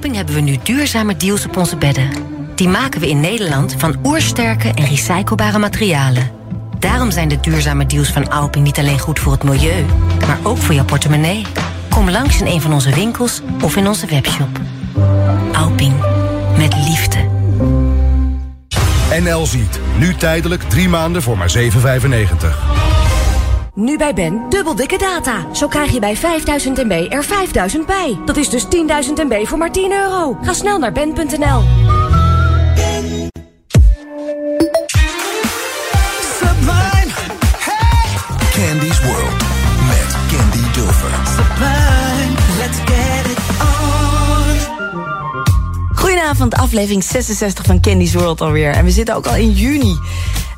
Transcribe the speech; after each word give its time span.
Alping 0.00 0.18
hebben 0.18 0.34
we 0.34 0.40
nu 0.40 0.58
duurzame 0.62 1.16
deals 1.16 1.46
op 1.46 1.56
onze 1.56 1.76
bedden. 1.76 2.10
Die 2.54 2.68
maken 2.68 3.00
we 3.00 3.08
in 3.08 3.20
Nederland 3.20 3.74
van 3.78 3.96
oersterke 4.04 4.68
en 4.68 4.86
recyclebare 4.86 5.58
materialen. 5.58 6.30
Daarom 6.78 7.10
zijn 7.10 7.28
de 7.28 7.40
duurzame 7.40 7.86
deals 7.86 8.08
van 8.08 8.30
Alping 8.30 8.64
niet 8.64 8.78
alleen 8.78 8.98
goed 8.98 9.18
voor 9.18 9.32
het 9.32 9.42
milieu... 9.42 9.84
maar 10.26 10.38
ook 10.42 10.58
voor 10.58 10.74
jouw 10.74 10.84
portemonnee. 10.84 11.42
Kom 11.88 12.10
langs 12.10 12.40
in 12.40 12.46
een 12.46 12.60
van 12.60 12.72
onze 12.72 12.94
winkels 12.94 13.40
of 13.62 13.76
in 13.76 13.88
onze 13.88 14.06
webshop. 14.06 14.60
Alping. 15.52 15.94
Met 16.56 16.74
liefde. 16.88 17.28
NL 19.22 19.46
ziet. 19.46 19.80
Nu 19.98 20.14
tijdelijk 20.14 20.62
drie 20.62 20.88
maanden 20.88 21.22
voor 21.22 21.38
maar 21.38 21.52
7,95. 21.58 22.89
Nu 23.74 23.96
bij 23.96 24.14
Ben, 24.14 24.42
dubbel 24.48 24.74
dikke 24.74 24.98
data. 24.98 25.54
Zo 25.54 25.68
krijg 25.68 25.92
je 25.92 26.00
bij 26.00 26.16
5000 26.16 26.76
MB 26.76 27.06
er 27.08 27.24
5000 27.24 27.86
bij. 27.86 28.18
Dat 28.24 28.36
is 28.36 28.48
dus 28.48 28.64
10.000 28.64 28.68
MB 29.14 29.46
voor 29.46 29.58
maar 29.58 29.72
10 29.72 29.92
euro. 29.92 30.38
Ga 30.42 30.52
snel 30.52 30.78
naar 30.78 30.92
ben.nl. 30.92 31.62
Sublime. 36.38 37.10
Hey. 37.58 38.18
Candy's 38.52 39.04
World 39.04 39.42
met 39.88 40.16
Candy 40.30 40.72
Dulfer. 40.72 41.10
Sublime. 41.26 42.34
Let's 42.58 42.78
get 42.78 43.30
it 43.30 43.38
on. 43.60 44.58
Goedenavond, 45.94 46.54
aflevering 46.54 47.04
66 47.04 47.64
van 47.64 47.80
Candy's 47.80 48.14
World 48.14 48.40
alweer. 48.40 48.70
En 48.70 48.84
we 48.84 48.90
zitten 48.90 49.14
ook 49.14 49.26
al 49.26 49.36
in 49.36 49.50
juni. 49.50 49.98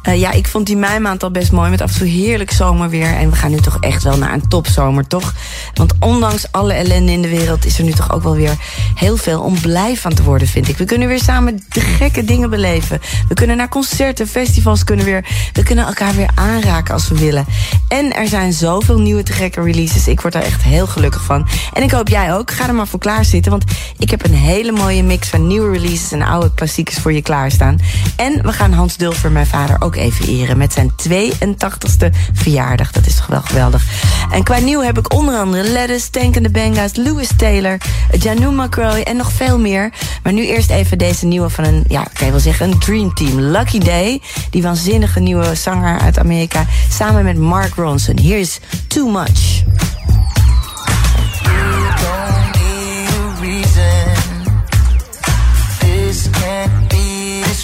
Uh, 0.09 0.21
ja, 0.21 0.31
ik 0.31 0.47
vond 0.47 0.67
die 0.67 0.77
meimaand 0.77 1.23
al 1.23 1.31
best 1.31 1.53
mooi 1.53 1.71
met 1.71 1.81
af 1.81 1.93
en 1.93 1.99
toe 1.99 2.09
heerlijk 2.09 2.51
zomerweer. 2.51 3.17
En 3.17 3.31
we 3.31 3.37
gaan 3.37 3.51
nu 3.51 3.61
toch 3.61 3.77
echt 3.81 4.03
wel 4.03 4.19
naar 4.19 4.33
een 4.33 4.49
topzomer, 4.49 5.07
toch? 5.07 5.33
Want 5.75 5.93
ondanks 6.01 6.47
alle 6.51 6.73
ellende 6.73 7.13
in 7.13 7.23
de 7.23 7.29
wereld 7.29 7.65
is 7.65 7.79
er 7.79 7.85
nu 7.85 7.93
toch 7.93 8.13
ook 8.13 8.23
wel 8.23 8.35
weer 8.35 8.57
heel 8.95 9.17
veel 9.17 9.41
om 9.41 9.61
blij 9.61 9.97
van 9.97 10.15
te 10.15 10.23
worden, 10.23 10.49
vind 10.49 10.69
ik. 10.69 10.77
We 10.77 10.85
kunnen 10.85 11.09
weer 11.09 11.21
samen 11.23 11.63
de 11.69 11.81
gekke 11.81 12.25
dingen 12.25 12.51
beleven. 12.51 13.01
We 13.29 13.35
kunnen 13.35 13.57
naar 13.57 13.69
concerten, 13.69 14.29
festivals 14.29 14.85
kunnen 14.85 15.05
weer. 15.05 15.25
We 15.53 15.63
kunnen 15.63 15.87
elkaar 15.87 16.15
weer 16.15 16.31
aanraken 16.35 16.95
als 16.95 17.09
we 17.09 17.19
willen. 17.19 17.47
En 17.89 18.17
er 18.17 18.29
zijn 18.29 18.53
zoveel 18.53 19.01
nieuwe 19.01 19.23
te 19.23 19.33
gekke 19.33 19.63
releases. 19.63 20.09
Ik 20.09 20.21
word 20.21 20.33
daar 20.33 20.43
echt 20.43 20.63
heel 20.63 20.87
gelukkig 20.87 21.23
van. 21.23 21.49
En 21.73 21.83
ik 21.83 21.91
hoop 21.91 22.09
jij 22.09 22.35
ook. 22.35 22.51
Ga 22.51 22.69
er 22.69 22.75
maar 22.75 22.89
voor 22.89 23.01
klaar 23.01 23.25
zitten. 23.25 23.51
Want 23.51 23.65
ik 23.99 24.11
heb 24.11 24.25
een 24.25 24.35
hele 24.35 24.73
mooie 24.73 25.03
mix 25.03 25.29
van 25.29 25.47
nieuwe 25.47 25.71
releases 25.79 26.13
en 26.13 26.23
oude 26.23 26.51
klassiekers 26.55 26.97
voor 26.97 27.13
je 27.13 27.23
klaarstaan. 27.23 27.79
En 28.17 28.43
we 28.43 28.53
gaan 28.53 28.73
Hans 28.73 28.97
Dulfer, 28.97 29.33
mijn 29.33 29.47
vader, 29.47 29.77
ook 29.81 29.92
even 29.97 30.29
eren 30.29 30.59
met 30.59 30.73
zijn 30.73 30.93
82ste 31.09 32.07
verjaardag. 32.33 32.93
Dat 32.93 33.07
is 33.07 33.17
toch 33.17 33.27
wel 33.27 33.41
geweldig. 33.41 33.85
En 34.31 34.43
qua 34.43 34.59
nieuw 34.59 34.81
heb 34.81 34.99
ik 34.99 35.15
onder 35.15 35.35
andere 35.35 35.63
Lettuce, 35.69 36.11
Tank 36.11 36.37
and 36.37 36.55
the 36.55 37.03
Louis 37.03 37.29
Taylor, 37.37 37.81
Janu 38.19 38.51
McCroy 38.51 39.01
en 39.01 39.17
nog 39.17 39.33
veel 39.33 39.59
meer. 39.59 39.93
Maar 40.23 40.33
nu 40.33 40.47
eerst 40.47 40.71
even 40.71 40.99
deze 40.99 41.27
nieuwe 41.27 41.51
van 41.51 41.65
een, 41.65 41.85
ja, 41.89 42.03
kan 42.13 42.27
je 42.27 42.33
wel 42.33 42.41
zeggen, 42.41 42.71
een 42.71 42.79
dream 42.79 43.15
team. 43.15 43.41
Lucky 43.41 43.79
Day, 43.79 44.21
die 44.51 44.63
waanzinnige 44.63 45.21
nieuwe 45.21 45.55
zanger 45.55 45.99
uit 45.99 46.19
Amerika, 46.19 46.67
samen 46.91 47.25
met 47.25 47.39
Mark 47.39 47.75
Ronson. 47.75 48.19
Hier 48.19 48.39
is 48.39 48.61
Too 48.87 49.11
Much. 49.11 49.63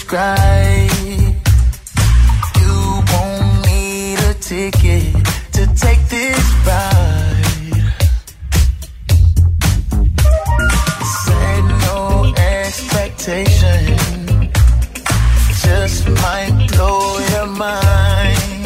described. 0.09 0.78
Ticket 4.49 5.13
to 5.51 5.67
take 5.75 6.01
this 6.09 6.41
ride. 6.65 7.93
Set 11.23 11.63
no 11.85 12.33
expectation, 12.35 13.95
just 15.61 16.09
might 16.09 16.67
blow 16.71 17.19
your 17.29 17.45
mind. 17.45 18.58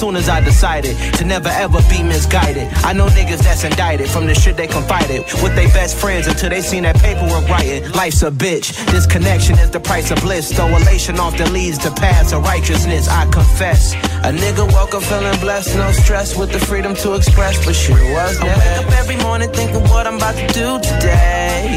Soon 0.00 0.16
as 0.16 0.30
i 0.30 0.40
decided 0.40 0.96
to 1.18 1.26
never 1.26 1.50
ever 1.50 1.78
be 1.90 2.02
misguided. 2.02 2.66
I 2.88 2.94
know 2.94 3.08
niggas 3.08 3.42
that's 3.44 3.64
indicted 3.64 4.08
from 4.08 4.24
the 4.26 4.34
shit 4.34 4.56
they 4.56 4.66
confided 4.66 5.20
with 5.42 5.54
their 5.54 5.68
best 5.76 5.94
friends 5.94 6.26
until 6.26 6.48
they 6.48 6.62
seen 6.62 6.84
that 6.84 6.96
paperwork 6.96 7.46
writing 7.50 7.82
life's 7.92 8.22
a 8.22 8.30
bitch. 8.30 8.66
This 8.86 9.04
connection 9.04 9.58
is 9.58 9.70
the 9.70 9.80
price 9.80 10.10
of 10.10 10.18
bliss. 10.22 10.56
Though 10.56 10.74
elation 10.74 11.20
often 11.20 11.52
leads 11.52 11.76
to 11.84 11.90
paths 11.90 12.32
of 12.32 12.42
righteousness 12.44 13.08
I 13.08 13.26
confess. 13.30 13.92
A 14.28 14.32
nigga 14.32 14.64
woke 14.72 14.94
up 14.94 15.02
feeling 15.02 15.38
blessed 15.38 15.76
no 15.76 15.92
stress 15.92 16.34
with 16.34 16.50
the 16.50 16.60
freedom 16.60 16.94
to 17.02 17.12
express 17.12 17.62
but 17.66 17.74
she 17.74 17.92
was 17.92 18.40
I 18.40 18.44
wake 18.44 18.86
up 18.86 18.92
every 19.02 19.16
morning 19.16 19.50
thinking 19.52 19.82
what 19.92 20.06
I'm 20.06 20.16
about 20.16 20.36
to 20.36 20.46
do 20.46 20.68
today. 20.80 21.76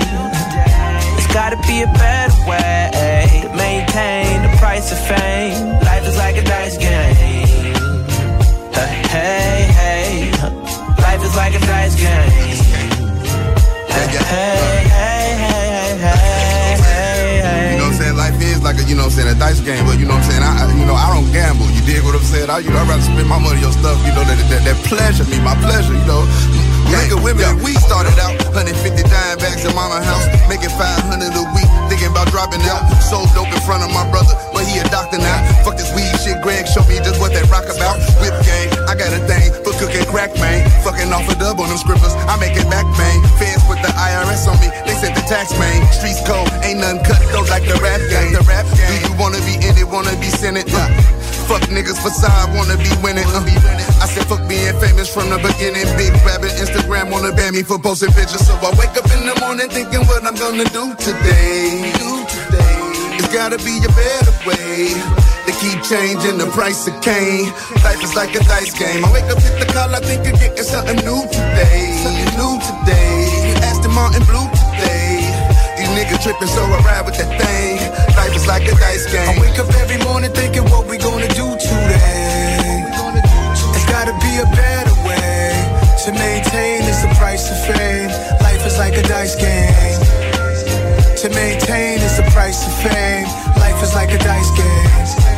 It's 1.17 1.27
gotta 1.33 1.59
be 1.67 1.81
a 1.81 1.91
better 1.91 2.33
way 2.47 3.41
to 3.43 3.49
maintain 3.53 4.43
the 4.47 4.53
price 4.63 4.93
of 4.93 4.99
fame. 5.11 5.59
Life 5.89 6.07
is 6.07 6.15
like 6.15 6.37
a 6.37 6.43
dice 6.43 6.77
game 6.77 7.42
hey 9.13 9.69
hey 9.77 10.53
life 11.13 11.21
is 11.21 11.35
like 11.35 11.53
a 11.53 11.61
dice 11.61 11.95
game. 11.95 12.73
Hey, 13.93 14.09
hey, 14.09 14.89
hey, 14.89 15.29
hey, 16.01 16.73
hey, 16.81 17.73
You 17.73 17.77
know 17.77 17.85
what 17.85 17.93
I'm 17.93 18.01
saying? 18.01 18.17
Life 18.17 18.41
is 18.41 18.63
like 18.65 18.77
a, 18.81 18.83
you 18.89 18.95
know 18.97 19.05
what 19.05 19.13
I'm 19.13 19.29
saying, 19.29 19.29
a 19.29 19.37
dice 19.37 19.61
game, 19.61 19.85
but 19.85 20.01
you 20.01 20.09
know 20.09 20.17
what 20.17 20.25
I'm 20.25 20.31
saying? 20.33 20.41
I, 20.41 20.65
you 20.73 20.85
know, 20.89 20.97
I 20.97 21.13
don't 21.13 21.29
gamble. 21.29 21.69
You 21.69 21.85
dig 21.85 22.01
what 22.01 22.17
I'm 22.17 22.25
saying? 22.25 22.49
I, 22.49 22.65
you 22.65 22.73
know, 22.73 22.81
I'd 22.81 22.89
rather 22.89 23.05
spend 23.05 23.29
my 23.29 23.37
money 23.37 23.61
on 23.61 23.73
stuff, 23.77 24.01
you 24.01 24.13
know, 24.17 24.25
that, 24.25 24.41
that, 24.49 24.61
that 24.65 24.77
pleasure 24.89 25.25
me, 25.29 25.37
my 25.45 25.53
pleasure, 25.61 25.93
you 25.93 26.07
know. 26.09 26.25
Nigga, 26.89 27.17
women, 27.21 27.61
we 27.63 27.73
started 27.77 28.17
out 28.21 28.33
150 28.53 28.73
dime 29.05 29.37
bags 29.37 29.65
in 29.65 29.73
mama 29.73 30.01
house, 30.01 30.25
making 30.49 30.73
500 30.73 31.25
a 31.25 31.43
week, 31.53 31.69
thinking 31.89 32.09
about 32.09 32.29
dropping 32.29 32.61
out. 32.69 32.85
So 33.05 33.25
dope 33.37 33.53
in 33.53 33.61
front 33.65 33.85
of 33.85 33.89
my 33.93 34.05
brother, 34.09 34.33
but 34.63 34.71
he 34.71 34.79
a 34.79 34.87
doctor 34.87 35.19
now. 35.19 35.43
Fuck 35.67 35.75
this 35.75 35.91
weed 35.91 36.07
shit, 36.23 36.39
Greg, 36.39 36.63
show 36.67 36.83
me 36.87 36.95
just 37.03 37.19
what 37.19 37.35
that 37.35 37.43
rock 37.51 37.67
about. 37.67 37.99
Whip 38.23 38.31
game, 38.47 38.71
I 38.87 38.95
got 38.95 39.11
a 39.11 39.19
thing 39.27 39.51
for 39.63 39.75
cooking 39.75 40.07
crack, 40.07 40.31
man. 40.39 40.63
Fucking 40.87 41.11
off 41.11 41.27
a 41.27 41.35
dub 41.35 41.59
on 41.59 41.67
them 41.67 41.77
scribblers, 41.77 42.15
I 42.31 42.39
make 42.39 42.55
it 42.55 42.67
back, 42.71 42.87
man. 42.95 43.19
Fans 43.35 43.63
put 43.67 43.83
the 43.83 43.91
IRS 43.91 44.47
on 44.47 44.55
me, 44.63 44.71
they 44.87 44.95
said 44.95 45.11
the 45.15 45.23
tax, 45.27 45.51
man. 45.59 45.83
Streets 45.91 46.23
cold, 46.23 46.47
ain't 46.63 46.79
nothing 46.79 47.03
cut, 47.03 47.19
though, 47.35 47.43
like 47.51 47.67
the 47.67 47.75
rap 47.83 47.99
game. 48.07 48.31
The 48.31 48.43
rap 48.47 48.63
game. 48.79 48.87
Do 48.87 48.95
you 49.03 49.13
wanna 49.19 49.43
be 49.43 49.59
in 49.59 49.75
it, 49.75 49.87
wanna 49.87 50.15
be 50.23 50.31
Senate? 50.31 50.71
Uh, 50.71 50.87
fuck 51.51 51.67
niggas 51.67 51.99
facade, 51.99 52.55
wanna 52.55 52.79
be 52.79 52.91
winning. 53.03 53.27
Uh, 53.35 53.43
I 53.99 54.07
said 54.07 54.23
fuck 54.31 54.47
being 54.47 54.75
famous 54.79 55.11
from 55.11 55.27
the 55.27 55.39
beginning. 55.43 55.83
Big 55.99 56.15
rabbit, 56.23 56.55
Instagram 56.55 57.11
wanna 57.11 57.35
ban 57.35 57.51
me 57.51 57.63
for 57.63 57.79
posting 57.79 58.11
pictures. 58.15 58.47
So 58.47 58.55
I 58.63 58.71
wake 58.79 58.95
up 58.95 59.07
in 59.11 59.27
the 59.27 59.35
morning 59.43 59.67
thinking 59.67 60.07
what 60.07 60.23
I'm 60.23 60.35
gonna 60.35 60.67
do 60.71 60.95
today. 60.95 62.22
It's 63.15 63.31
gotta 63.33 63.57
be 63.57 63.77
a 63.85 63.91
better 63.93 64.33
way. 64.47 64.93
They 65.45 65.53
keep 65.59 65.83
changing 65.83 66.37
the 66.37 66.49
price 66.55 66.87
of 66.87 66.95
cane. 67.01 67.51
Life 67.83 68.01
is 68.03 68.15
like 68.15 68.33
a 68.35 68.41
dice 68.45 68.73
game. 68.73 69.03
I 69.05 69.11
wake 69.11 69.29
up, 69.29 69.37
hit 69.37 69.59
the 69.59 69.67
call, 69.69 69.93
I 69.93 69.99
think 69.99 70.25
of 70.25 70.39
getting 70.39 70.63
something 70.63 70.97
new 71.05 71.21
today. 71.29 71.93
Something 72.01 72.33
new 72.39 72.53
today. 72.63 73.53
Aston 73.69 73.93
Martin 73.93 74.23
blue 74.25 74.47
today. 74.49 75.29
These 75.77 75.91
niggas 75.93 76.23
tripping, 76.23 76.47
so 76.47 76.63
I 76.63 76.79
ride 76.81 77.05
with 77.05 77.17
that 77.21 77.29
thing. 77.37 77.77
Life 78.15 78.35
is 78.35 78.47
like 78.47 78.63
a 78.65 78.75
dice 78.79 79.05
game. 79.11 79.29
I 79.29 79.41
wake 79.41 79.59
up 79.59 79.69
every 79.77 79.99
morning 80.07 80.31
thinking 80.31 80.63
what 80.71 80.87
we 80.87 80.97
gonna 80.97 81.27
do 81.29 81.47
today. 81.59 82.87
It's 83.75 83.87
gotta 83.91 84.15
be 84.23 84.33
a 84.41 84.47
better 84.57 84.95
way 85.05 85.53
to 86.05 86.11
maintain 86.11 86.81
is 86.87 87.01
the 87.03 87.13
price 87.19 87.45
of 87.51 87.57
fame. 87.67 88.09
Life 88.41 88.65
is 88.65 88.77
like 88.77 88.95
a 88.97 89.03
dice 89.03 89.35
game. 89.35 90.22
To 91.23 91.29
maintain 91.29 92.01
is 92.01 92.17
the 92.17 92.23
price 92.33 92.67
of 92.67 92.73
fame. 92.83 93.23
Life 93.55 93.81
is 93.81 93.95
like 93.95 94.11
a 94.11 94.17
dice 94.17 94.51
game. 94.57 95.32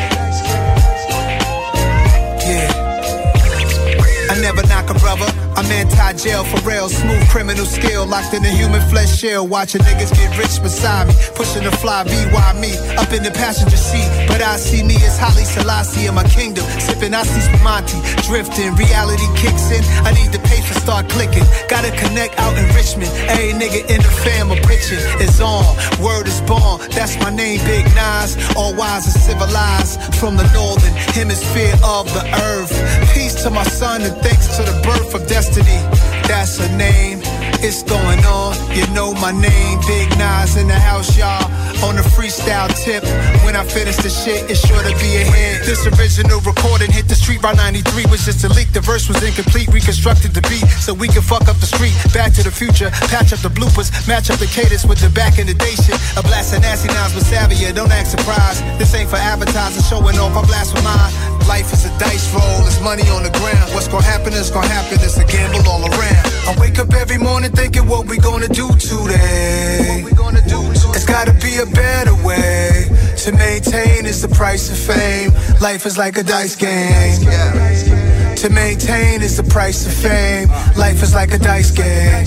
I 4.30 4.40
never 4.42 4.66
knock 4.68 4.90
a 4.90 4.96
brother. 5.00 5.28
I'm 5.56 5.66
anti-jail 5.72 6.44
for 6.44 6.60
real, 6.68 6.90
smooth 6.90 7.28
criminal 7.30 7.66
skill, 7.66 8.06
locked 8.06 8.34
in 8.34 8.44
a 8.44 8.50
human 8.50 8.82
flesh 8.90 9.16
shell. 9.18 9.48
Watching 9.48 9.82
niggas 9.82 10.12
get 10.14 10.38
rich 10.38 10.62
beside 10.62 11.08
me, 11.08 11.14
pushing 11.34 11.64
the 11.64 11.72
fly 11.72 12.04
BY 12.04 12.60
me 12.60 12.76
up 12.98 13.12
in 13.14 13.24
the 13.24 13.32
passenger 13.32 13.78
seat. 13.78 14.10
But 14.28 14.42
I 14.42 14.58
see 14.58 14.84
me 14.84 14.96
as 15.06 15.18
Holly 15.18 15.46
Selassie 15.46 16.08
in 16.08 16.16
my 16.16 16.28
kingdom, 16.28 16.66
sipping 16.80 17.14
Asti 17.14 17.40
Spumante, 17.40 17.96
drifting. 18.28 18.76
Reality 18.76 19.28
kicks 19.38 19.72
in. 19.72 19.84
I 20.04 20.12
need 20.12 20.32
the 20.34 20.40
pace 20.44 20.68
to 20.68 20.76
start 20.80 21.08
clicking. 21.10 21.46
Gotta 21.70 21.92
connect 21.96 22.38
out 22.40 22.58
in 22.58 22.68
Richmond. 22.76 23.12
Hey 23.30 23.54
nigga 23.54 23.80
in 23.88 24.02
the 24.02 24.14
fam 24.26 24.52
of 24.52 24.60
pitching 24.68 25.00
is 25.22 25.40
on. 25.40 25.64
Word 26.04 26.28
is 26.28 26.42
born. 26.42 26.82
That's 26.92 27.16
my 27.20 27.30
name, 27.30 27.60
Big 27.64 27.86
Nas. 27.96 28.36
All 28.58 28.76
wise 28.76 29.06
and 29.06 29.16
civilized 29.16 30.02
from 30.16 30.36
the 30.36 30.48
northern 30.52 30.94
hemisphere 31.16 31.76
of 31.86 32.12
the 32.12 32.26
earth. 32.52 32.74
Peace 33.14 33.36
to 33.44 33.50
my 33.50 33.64
son 33.64 34.02
thanks 34.22 34.58
to 34.58 34.64
the 34.64 34.82
birth 34.84 35.16
of 35.16 35.28
destiny. 35.28 35.80
That's 36.28 36.58
her 36.60 36.78
name. 36.78 37.35
It's 37.66 37.82
going 37.82 38.22
on. 38.30 38.54
You 38.78 38.86
know 38.94 39.10
my 39.18 39.34
name. 39.34 39.82
Big 39.90 40.06
Nas 40.22 40.54
in 40.56 40.68
the 40.68 40.78
house, 40.78 41.18
y'all. 41.18 41.50
On 41.82 41.98
the 41.98 42.06
freestyle 42.14 42.70
tip. 42.86 43.02
When 43.42 43.58
I 43.58 43.66
finish 43.66 43.98
the 43.98 44.14
shit, 44.14 44.46
it's 44.46 44.62
sure 44.62 44.78
to 44.78 44.94
be 45.02 45.18
a 45.18 45.26
hit. 45.26 45.66
This 45.66 45.82
original 45.98 46.46
recording 46.46 46.94
hit 46.94 47.10
the 47.10 47.18
street 47.18 47.42
by 47.42 47.54
93 47.58 48.06
was 48.06 48.22
just 48.22 48.46
a 48.46 48.50
leak. 48.54 48.70
The 48.70 48.86
verse 48.86 49.10
was 49.10 49.18
incomplete. 49.26 49.74
Reconstructed 49.74 50.38
the 50.38 50.46
beat 50.46 50.62
so 50.78 50.94
we 50.94 51.08
can 51.10 51.26
fuck 51.26 51.50
up 51.50 51.58
the 51.58 51.66
street. 51.66 51.98
Back 52.14 52.38
to 52.38 52.44
the 52.46 52.54
future. 52.54 52.94
Patch 53.10 53.34
up 53.34 53.42
the 53.42 53.50
bloopers. 53.50 53.90
Match 54.06 54.30
up 54.30 54.38
the 54.38 54.46
cadence 54.46 54.86
with 54.86 55.02
the 55.02 55.10
back 55.10 55.42
in 55.42 55.48
the 55.50 55.58
day 55.58 55.74
shit. 55.74 55.98
A 56.14 56.22
blast 56.22 56.54
of 56.54 56.62
nasty 56.62 56.94
nouns 56.94 57.18
with 57.18 57.26
Savia. 57.26 57.74
Don't 57.74 57.90
act 57.90 58.14
surprised. 58.14 58.62
This 58.78 58.94
ain't 58.94 59.10
for 59.10 59.18
advertising. 59.18 59.82
Showing 59.90 60.22
off. 60.22 60.38
I 60.38 60.46
blast 60.46 60.70
with 60.78 60.86
mine. 60.86 61.10
Life 61.50 61.74
is 61.74 61.86
a 61.86 61.94
dice 61.98 62.30
roll. 62.30 62.62
It's 62.70 62.78
money 62.82 63.10
on 63.10 63.26
the 63.26 63.34
ground. 63.42 63.74
What's 63.74 63.88
gonna 63.88 64.06
happen 64.06 64.34
is 64.34 64.54
gonna 64.54 64.70
happen. 64.70 65.02
It's 65.02 65.18
a 65.18 65.26
gamble 65.26 65.66
all 65.66 65.82
around. 65.82 66.26
I 66.46 66.54
wake 66.62 66.78
up 66.78 66.94
every 66.94 67.18
morning 67.18 67.55
thinking 67.56 67.88
what 67.88 68.08
we 68.08 68.18
gonna 68.18 68.48
do 68.48 68.68
today. 68.76 70.04
It's 70.96 71.06
gotta 71.06 71.34
be 71.34 71.58
a 71.58 71.66
better 71.66 72.16
way 72.24 72.88
to 73.18 73.32
maintain 73.32 74.06
is 74.06 74.22
the 74.22 74.28
price 74.28 74.70
of 74.70 74.78
fame. 74.78 75.32
Life 75.62 75.86
is 75.86 75.98
like 75.98 76.18
a 76.18 76.24
dice 76.24 76.56
game. 76.56 77.20
To 78.36 78.50
maintain 78.50 79.22
is 79.22 79.38
the 79.38 79.44
price 79.44 79.86
of 79.88 79.94
fame. 79.94 80.50
Life 80.78 81.02
is 81.02 81.14
like 81.14 81.34
a 81.34 81.40
dice 81.40 81.72
game. 81.72 82.26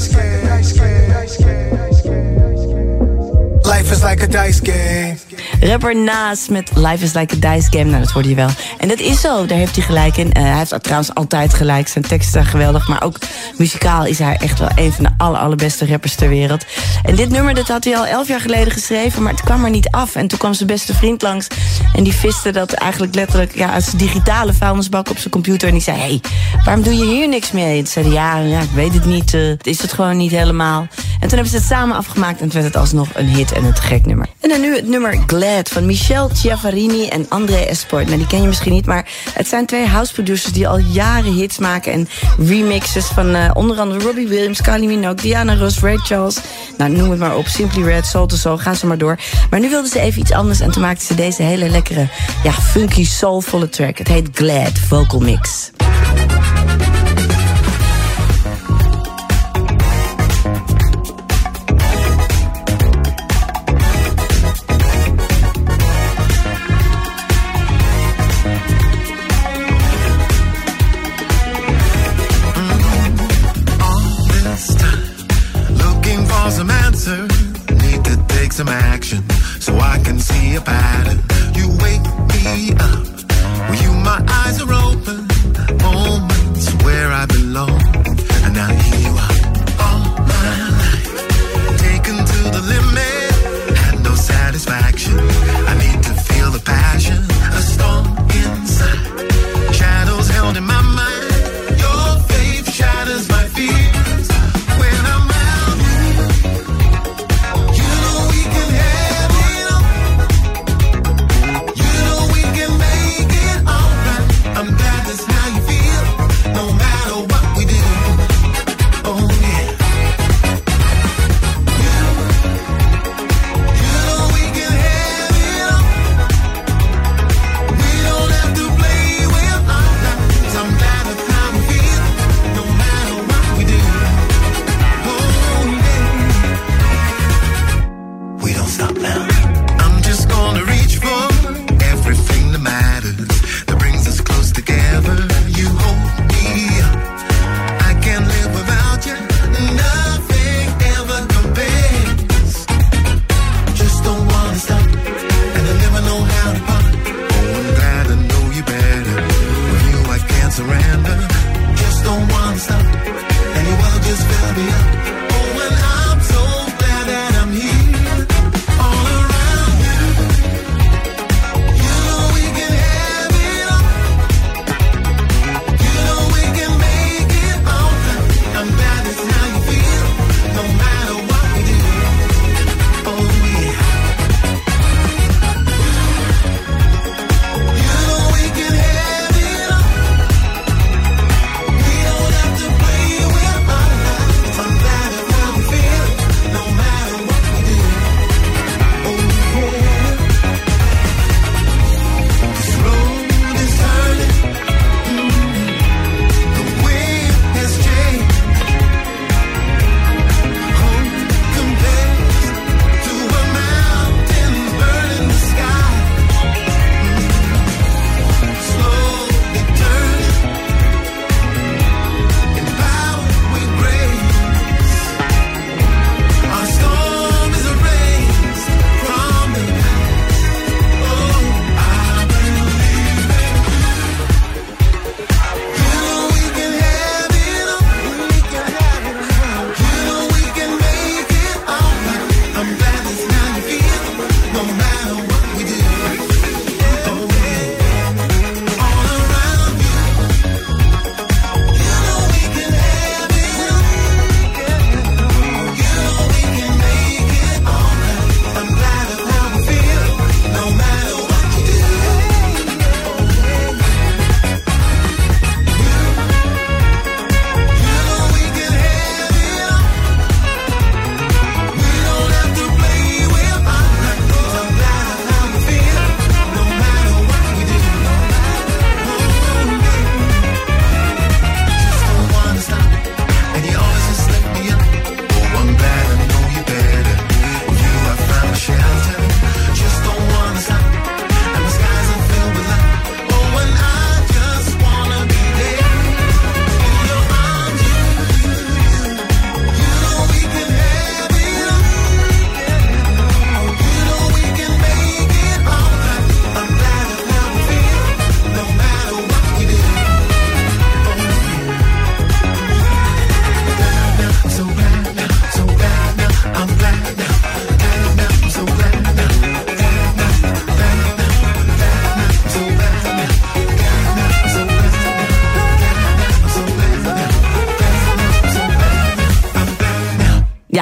Life 3.65 3.93
is 3.93 4.03
like 4.03 4.23
a 4.23 4.27
dice 4.27 4.61
game. 4.61 5.17
Rapper 5.61 5.97
Naas 5.97 6.49
met 6.49 6.71
Life 6.75 7.05
is 7.05 7.13
like 7.13 7.35
a 7.35 7.55
dice 7.55 7.71
game. 7.71 7.85
Nou, 7.85 8.03
dat 8.03 8.11
hoorde 8.11 8.29
je 8.29 8.35
wel. 8.35 8.49
En 8.79 8.89
dat 8.89 8.99
is 8.99 9.21
zo, 9.21 9.47
daar 9.47 9.59
heeft 9.59 9.77
hij 9.77 9.85
gelijk 9.85 10.17
in. 10.17 10.27
Uh, 10.27 10.43
hij 10.43 10.57
heeft 10.57 10.83
trouwens 10.83 11.15
altijd 11.15 11.55
gelijk. 11.55 11.89
Zijn 11.89 12.05
teksten 12.05 12.33
zijn 12.33 12.45
geweldig. 12.45 12.89
Maar 12.89 13.03
ook 13.03 13.19
muzikaal 13.57 14.07
is 14.07 14.19
hij 14.19 14.37
echt 14.41 14.59
wel 14.59 14.69
een 14.75 14.93
van 14.93 15.05
de 15.05 15.11
aller, 15.17 15.41
allerbeste 15.41 15.87
rappers 15.87 16.15
ter 16.15 16.29
wereld. 16.29 16.65
En 17.03 17.15
dit 17.15 17.29
nummer 17.29 17.55
dat 17.55 17.69
had 17.69 17.85
hij 17.85 17.97
al 17.97 18.07
elf 18.07 18.29
jaar 18.29 18.41
geleden 18.41 18.73
geschreven. 18.73 19.23
Maar 19.23 19.33
het 19.33 19.43
kwam 19.43 19.65
er 19.65 19.71
niet 19.71 19.89
af. 19.91 20.15
En 20.15 20.29
toen 20.29 20.39
kwam 20.39 20.55
zijn 20.55 20.69
beste 20.69 20.95
vriend 20.95 21.23
langs. 21.23 21.47
En 21.95 22.05
die 22.05 22.13
viste 22.13 22.51
dat 22.51 22.73
eigenlijk 22.73 23.15
letterlijk 23.15 23.55
ja, 23.55 23.71
uit 23.71 23.85
zijn 23.85 23.97
digitale 23.97 24.53
vuilnisbak 24.53 25.11
op 25.11 25.19
zijn 25.19 25.31
computer. 25.31 25.69
En 25.69 25.75
die 25.75 25.83
zei, 25.83 25.99
hey, 25.99 26.21
waarom 26.65 26.83
doe 26.83 26.97
je 26.97 27.05
hier 27.05 27.29
niks 27.29 27.53
mee? 27.53 27.79
En 27.79 27.87
zei 27.87 28.05
hij, 28.05 28.15
ja, 28.15 28.39
ja, 28.39 28.61
ik 28.61 28.71
weet 28.71 28.95
het 28.95 29.05
niet. 29.05 29.35
Uh, 29.35 29.53
is 29.63 29.83
het 29.83 29.93
gewoon 29.93 30.17
niet 30.17 30.31
helemaal. 30.31 30.87
En 31.21 31.29
toen 31.29 31.39
hebben 31.39 31.49
ze 31.49 31.57
het 31.57 31.67
samen 31.67 31.97
afgemaakt. 31.97 32.41
En 32.41 32.49
toen 32.49 32.61
werd 32.61 32.75
het 32.75 32.77
alsnog 32.77 33.09
een 33.15 33.29
hit 33.29 33.53
en 33.53 33.65
een 33.65 33.77
gek 33.77 34.07
nummer. 34.07 34.27
En 34.41 34.49
dan 34.49 34.61
nu 34.61 34.75
het 34.77 34.89
nummer 34.89 35.25
Glad 35.29 35.69
van 35.69 35.87
Michel 35.87 36.29
Chiavarini 36.33 37.07
en 37.09 37.27
André 37.29 37.57
Esport. 37.57 38.07
Nou, 38.07 38.19
die 38.19 38.27
ken 38.27 38.41
je 38.41 38.47
misschien 38.47 38.73
niet, 38.73 38.87
maar 38.87 39.09
het 39.33 39.49
zijn 39.49 39.67
twee 39.67 39.87
house 39.87 40.13
producers 40.13 40.53
die 40.53 40.69
al 40.69 40.79
jaren 40.79 41.33
hits 41.33 41.59
maken 41.59 41.93
en 41.93 42.09
remixes 42.39 43.07
van 43.07 43.37
uh, 43.37 43.51
onder 43.55 43.79
andere 43.79 44.05
Robbie 44.05 44.29
Williams, 44.29 44.61
Kylie 44.61 44.89
Minogue, 44.89 45.15
Diana 45.15 45.57
Ross, 45.57 45.81
Ray 45.81 45.97
Charles. 45.97 46.39
Nou, 46.77 46.91
noem 46.91 47.11
het 47.11 47.19
maar 47.19 47.37
op. 47.37 47.47
Simply 47.47 47.83
Red, 47.83 48.07
Soul 48.07 48.27
to 48.27 48.37
Soul, 48.37 48.59
gaan 48.59 48.77
ze 48.77 48.87
maar 48.87 48.99
door. 48.99 49.19
Maar 49.51 49.61
nu 49.61 49.71
wilden 49.71 49.91
ze 49.91 50.01
even 50.01 50.21
iets 50.21 50.33
anders 50.33 50.61
en 50.61 50.71
toen 50.71 50.83
maakten 50.83 51.07
ze 51.07 51.15
deze 51.15 51.43
hele 51.43 51.69
lekkere, 51.69 52.09
ja, 52.43 52.53
funky, 52.53 53.05
soulvolle 53.05 53.69
track. 53.69 53.99
Het 53.99 54.09
heet 54.09 54.29
Glad 54.33 54.79
Vocal 54.89 55.21
Mix. 55.21 55.71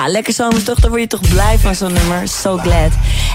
Lekker 0.09 0.25
lekker 0.27 0.45
zomerstocht, 0.45 0.81
daar 0.83 0.91
word 0.91 1.03
je 1.03 1.09
toch 1.09 1.29
blij 1.29 1.59
van 1.59 1.75
zo'n 1.75 1.93
nummer. 1.93 2.29
So 2.29 2.57
glad. 2.57 2.93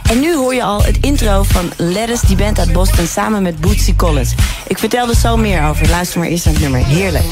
En 0.10 0.20
nu 0.20 0.36
hoor 0.36 0.54
je 0.54 0.64
al 0.64 0.84
het 0.84 0.98
intro 1.02 1.44
van 1.44 1.72
Lettuce, 1.78 2.26
die 2.26 2.36
band 2.36 2.60
uit 2.60 2.74
Boston, 2.74 3.08
samen 3.08 3.42
met 3.42 3.62
Bootsy 3.62 3.96
Collins. 3.96 4.34
Ik 4.68 4.78
vertel 4.78 5.10
er 5.10 5.16
zo 5.16 5.38
meer 5.38 5.64
over. 5.64 5.90
Luister 5.90 6.20
maar 6.20 6.28
eerst 6.28 6.46
naar 6.46 6.54
het 6.54 6.64
nummer. 6.64 6.86
Heerlijk. 6.86 7.26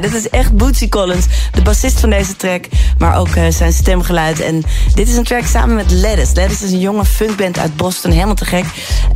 Dit 0.00 0.14
is 0.14 0.28
echt 0.28 0.56
Bootsy 0.56 0.88
Collins, 0.88 1.26
de 1.52 1.62
bassist 1.62 2.00
van 2.00 2.10
deze 2.10 2.36
track. 2.36 2.64
Maar 2.98 3.18
ook 3.18 3.36
uh, 3.36 3.44
zijn 3.48 3.72
stemgeluid. 3.72 4.40
En 4.40 4.62
dit 4.94 5.08
is 5.08 5.16
een 5.16 5.24
track 5.24 5.44
samen 5.44 5.74
met 5.74 5.90
Lettuce. 5.90 6.34
Lettuce 6.34 6.64
is 6.64 6.72
een 6.72 6.80
jonge 6.80 7.04
funkband 7.04 7.58
uit 7.58 7.76
Boston, 7.76 8.10
helemaal 8.10 8.34
te 8.34 8.44
gek. 8.44 8.64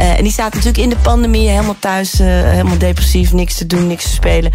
Uh, 0.00 0.16
en 0.16 0.22
die 0.22 0.32
staat 0.32 0.54
natuurlijk 0.54 0.82
in 0.82 0.88
de 0.88 0.96
pandemie, 0.96 1.48
helemaal 1.48 1.76
thuis, 1.78 2.20
uh, 2.20 2.26
helemaal 2.26 2.78
depressief, 2.78 3.32
niks 3.32 3.54
te 3.54 3.66
doen, 3.66 3.86
niks 3.86 4.02
te 4.02 4.10
spelen. 4.10 4.52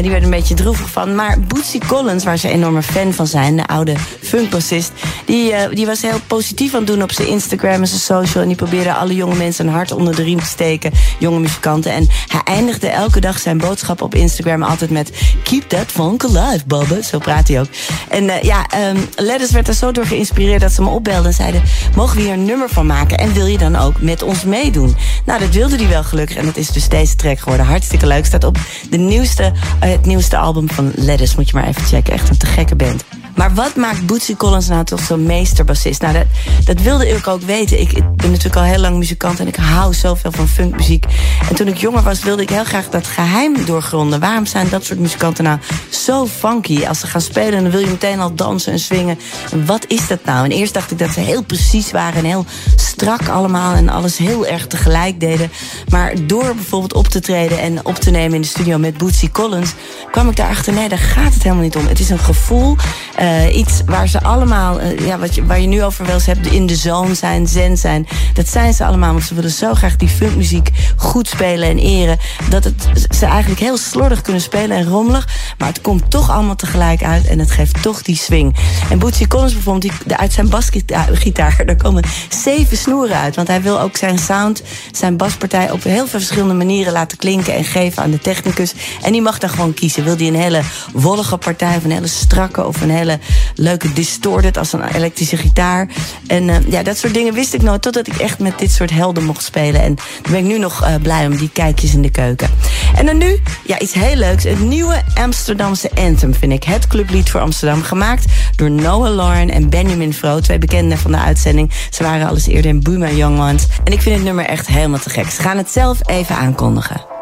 die 0.00 0.10
werd 0.10 0.22
een 0.22 0.30
beetje 0.30 0.54
droevig 0.54 0.90
van. 0.90 1.14
Maar 1.14 1.40
Bootsy 1.40 1.78
Collins, 1.78 2.24
waar 2.24 2.36
ze 2.36 2.48
een 2.48 2.54
enorme 2.54 2.82
fan 2.82 3.12
van 3.12 3.26
zijn, 3.26 3.56
de 3.56 3.66
oude 3.66 3.94
funkbassist, 4.22 4.92
die, 5.26 5.54
die 5.70 5.86
was 5.86 6.02
heel 6.02 6.20
positief 6.26 6.72
aan 6.72 6.78
het 6.78 6.88
doen 6.88 7.02
op 7.02 7.12
zijn 7.12 7.28
Instagram 7.28 7.80
en 7.80 7.86
zijn 7.86 8.00
social. 8.00 8.42
En 8.42 8.48
die 8.48 8.56
probeerde 8.56 8.94
alle 8.94 9.14
jonge 9.14 9.34
mensen 9.34 9.66
een 9.66 9.72
hart 9.72 9.92
onder 9.92 10.16
de 10.16 10.22
riem 10.22 10.38
te 10.38 10.46
steken, 10.46 10.92
jonge 11.18 11.40
muzikanten. 11.40 11.92
En 11.92 12.08
hij 12.26 12.40
eindigde 12.44 12.88
elke 12.88 13.20
dag 13.20 13.38
zijn 13.38 13.58
boodschap 13.58 14.02
op 14.02 14.14
Instagram 14.14 14.62
altijd 14.62 14.90
met 14.90 15.10
Keep 15.42 15.68
that 15.68 15.86
funk 15.86 16.24
alive, 16.24 16.66
Bobbe. 16.66 17.02
Zo 17.02 17.18
praat 17.18 17.48
hij 17.48 17.60
ook. 17.60 17.68
En 18.08 18.24
uh, 18.24 18.42
ja, 18.42 18.66
um, 18.90 19.08
werd 19.52 19.68
er 19.68 19.74
zo 19.74 19.92
door 19.92 20.06
geïnspireerd 20.06 20.60
dat 20.60 20.72
ze 20.72 20.82
me 20.82 20.88
opbelden 20.88 21.24
en 21.24 21.32
zeiden... 21.32 21.62
mogen 21.94 22.16
we 22.16 22.22
hier 22.22 22.32
een 22.32 22.44
nummer 22.44 22.68
van 22.68 22.86
maken 22.86 23.18
en 23.18 23.32
wil 23.32 23.46
je 23.46 23.58
dan 23.58 23.76
ook 23.76 24.00
met 24.00 24.22
ons 24.22 24.44
meedoen? 24.44 24.96
Nou, 25.24 25.40
dat 25.40 25.50
wilde 25.50 25.76
hij 25.76 25.88
wel 25.88 26.04
gelukkig 26.04 26.36
en 26.36 26.44
dat 26.44 26.56
is 26.56 26.70
dus 26.70 26.88
deze 26.88 27.16
track 27.16 27.38
geworden. 27.38 27.66
Hartstikke 27.66 28.06
leuk. 28.06 28.26
Staat 28.26 28.44
op 28.44 28.58
de 28.90 28.96
nieuwste, 28.96 29.42
uh, 29.42 29.90
het 29.90 30.06
nieuwste 30.06 30.36
album 30.36 30.70
van 30.70 30.92
Letters. 30.94 31.36
Moet 31.36 31.48
je 31.48 31.56
maar 31.56 31.68
even 31.68 31.82
checken. 31.82 32.12
Echt 32.12 32.28
een 32.28 32.38
te 32.38 32.46
gekke 32.46 32.76
band. 32.76 33.25
Maar 33.36 33.54
wat 33.54 33.76
maakt 33.76 34.06
Bootsy 34.06 34.36
Collins 34.36 34.68
nou 34.68 34.84
toch 34.84 35.00
zo'n 35.00 35.22
meesterbassist? 35.22 36.00
Nou, 36.00 36.14
dat, 36.14 36.26
dat 36.64 36.80
wilde 36.80 37.08
ik 37.08 37.26
ook 37.26 37.42
weten. 37.42 37.80
Ik, 37.80 37.92
ben 37.92 38.30
natuurlijk 38.30 38.56
al 38.56 38.62
heel 38.62 38.80
lang 38.80 38.96
muzikant 38.96 39.40
en 39.40 39.46
ik 39.46 39.56
hou 39.56 39.94
zoveel 39.94 40.32
van 40.32 40.48
funkmuziek. 40.48 41.04
En 41.48 41.54
toen 41.54 41.66
ik 41.66 41.76
jonger 41.76 42.02
was, 42.02 42.22
wilde 42.22 42.42
ik 42.42 42.50
heel 42.50 42.64
graag 42.64 42.88
dat 42.88 43.06
geheim 43.06 43.64
doorgronden. 43.64 44.20
Waarom 44.20 44.46
zijn 44.46 44.68
dat 44.68 44.84
soort 44.84 44.98
muzikanten 44.98 45.44
nou 45.44 45.58
zo 45.90 46.26
funky? 46.26 46.86
Als 46.86 47.00
ze 47.00 47.06
gaan 47.06 47.20
spelen, 47.20 47.62
dan 47.62 47.70
wil 47.70 47.80
je 47.80 47.86
meteen 47.86 48.20
al 48.20 48.34
dansen 48.34 48.72
en 48.72 48.78
swingen. 48.78 49.18
En 49.52 49.66
wat 49.66 49.84
is 49.88 50.08
dat 50.08 50.24
nou? 50.24 50.44
En 50.44 50.50
eerst 50.50 50.74
dacht 50.74 50.90
ik 50.90 50.98
dat 50.98 51.10
ze 51.10 51.20
heel 51.20 51.42
precies 51.42 51.90
waren 51.90 52.18
en 52.18 52.24
heel 52.24 52.44
strak 52.76 53.28
allemaal 53.28 53.74
en 53.74 53.88
alles 53.88 54.16
heel 54.16 54.46
erg 54.46 54.66
tegelijk 54.66 55.20
deden. 55.20 55.50
Maar 55.88 56.26
door 56.26 56.54
bijvoorbeeld 56.54 56.94
op 56.94 57.08
te 57.08 57.20
treden 57.20 57.60
en 57.60 57.84
op 57.84 57.94
te 57.94 58.10
nemen 58.10 58.34
in 58.34 58.40
de 58.40 58.46
studio 58.46 58.78
met 58.78 58.98
Bootsy 58.98 59.30
Collins, 59.30 59.72
kwam 60.10 60.28
ik 60.28 60.36
daarachter, 60.36 60.72
nee, 60.72 60.88
daar 60.88 60.98
gaat 60.98 61.34
het 61.34 61.42
helemaal 61.42 61.64
niet 61.64 61.76
om. 61.76 61.86
Het 61.86 62.00
is 62.00 62.10
een 62.10 62.18
gevoel. 62.18 62.76
Uh, 63.20 63.25
iets 63.52 63.82
waar 63.86 64.08
ze 64.08 64.22
allemaal, 64.22 64.80
uh, 64.80 65.06
ja, 65.06 65.18
wat 65.18 65.34
je, 65.34 65.46
waar 65.46 65.60
je 65.60 65.66
nu 65.66 65.84
over 65.84 66.04
wel 66.06 66.14
eens 66.14 66.26
hebt, 66.26 66.46
in 66.46 66.66
de 66.66 66.76
zone 66.76 67.14
zijn, 67.14 67.46
zen 67.46 67.76
zijn. 67.76 68.06
Dat 68.34 68.48
zijn 68.48 68.74
ze 68.74 68.84
allemaal, 68.84 69.12
want 69.12 69.24
ze 69.24 69.34
willen 69.34 69.50
zo 69.50 69.74
graag 69.74 69.96
die 69.96 70.08
funkmuziek 70.08 70.70
goed 70.96 71.28
spelen 71.28 71.68
en 71.68 71.78
eren. 71.78 72.18
Dat 72.50 72.64
het, 72.64 72.88
ze 73.10 73.26
eigenlijk 73.26 73.60
heel 73.60 73.76
slordig 73.76 74.20
kunnen 74.22 74.42
spelen 74.42 74.76
en 74.76 74.84
rommelig. 74.84 75.28
Maar 75.58 75.68
het 75.68 75.80
komt 75.80 76.10
toch 76.10 76.30
allemaal 76.30 76.56
tegelijk 76.56 77.02
uit 77.02 77.26
en 77.26 77.38
het 77.38 77.50
geeft 77.50 77.82
toch 77.82 78.02
die 78.02 78.16
swing. 78.16 78.56
En 78.90 78.98
Bootsy 78.98 79.26
Collins 79.26 79.52
bijvoorbeeld, 79.52 79.92
die, 80.06 80.16
uit 80.16 80.32
zijn 80.32 80.48
basgitaar, 80.48 81.64
daar 81.66 81.76
komen 81.76 82.04
zeven 82.28 82.76
snoeren 82.76 83.16
uit. 83.16 83.36
Want 83.36 83.48
hij 83.48 83.62
wil 83.62 83.80
ook 83.80 83.96
zijn 83.96 84.18
sound, 84.18 84.62
zijn 84.92 85.16
baspartij 85.16 85.70
op 85.70 85.82
heel 85.82 86.06
veel 86.06 86.18
verschillende 86.18 86.54
manieren 86.54 86.92
laten 86.92 87.18
klinken 87.18 87.54
en 87.54 87.64
geven 87.64 88.02
aan 88.02 88.10
de 88.10 88.18
technicus. 88.18 88.74
En 89.02 89.12
die 89.12 89.22
mag 89.22 89.38
dan 89.38 89.50
gewoon 89.50 89.74
kiezen. 89.74 90.04
Wil 90.04 90.16
die 90.16 90.28
een 90.28 90.40
hele 90.40 90.62
wollige 90.92 91.36
partij 91.36 91.76
of 91.76 91.84
een 91.84 91.90
hele 91.90 92.06
strakke 92.06 92.66
of 92.66 92.80
een 92.80 92.90
hele 92.90 93.15
leuke 93.54 93.92
distorted 93.92 94.56
als 94.56 94.72
een 94.72 94.94
elektrische 94.94 95.36
gitaar. 95.36 95.88
En 96.26 96.48
uh, 96.48 96.56
ja, 96.68 96.82
dat 96.82 96.98
soort 96.98 97.14
dingen 97.14 97.34
wist 97.34 97.54
ik 97.54 97.62
nooit 97.62 97.82
totdat 97.82 98.06
ik 98.06 98.16
echt 98.16 98.38
met 98.38 98.58
dit 98.58 98.70
soort 98.70 98.90
helden 98.90 99.24
mocht 99.24 99.44
spelen. 99.44 99.82
En 99.82 99.94
dan 99.94 100.32
ben 100.32 100.40
ik 100.40 100.46
nu 100.46 100.58
nog 100.58 100.82
uh, 100.82 100.94
blij 101.02 101.26
om 101.26 101.36
die 101.36 101.50
kijkjes 101.52 101.94
in 101.94 102.02
de 102.02 102.10
keuken. 102.10 102.50
En 102.96 103.06
dan 103.06 103.18
nu, 103.18 103.40
ja, 103.66 103.78
iets 103.78 103.92
heel 103.92 104.16
leuks. 104.16 104.44
Het 104.44 104.60
nieuwe 104.60 105.02
Amsterdamse 105.14 105.90
Anthem 105.94 106.34
vind 106.34 106.52
ik. 106.52 106.64
Het 106.64 106.86
clublied 106.86 107.30
voor 107.30 107.40
Amsterdam. 107.40 107.82
Gemaakt 107.82 108.24
door 108.56 108.70
Noah 108.70 109.14
Lauren 109.14 109.50
en 109.50 109.68
Benjamin 109.68 110.14
Fro. 110.14 110.40
Twee 110.40 110.58
bekenden 110.58 110.98
van 110.98 111.12
de 111.12 111.18
uitzending. 111.18 111.72
Ze 111.90 112.02
waren 112.02 112.28
al 112.28 112.36
eerder 112.46 112.70
in 112.70 112.82
Buma 112.82 113.10
Young 113.10 113.40
Ones. 113.40 113.66
En 113.84 113.92
ik 113.92 114.02
vind 114.02 114.14
het 114.14 114.24
nummer 114.24 114.44
echt 114.44 114.66
helemaal 114.66 114.98
te 114.98 115.10
gek. 115.10 115.30
Ze 115.30 115.42
gaan 115.42 115.56
het 115.56 115.70
zelf 115.70 116.08
even 116.08 116.36
aankondigen. 116.36 117.15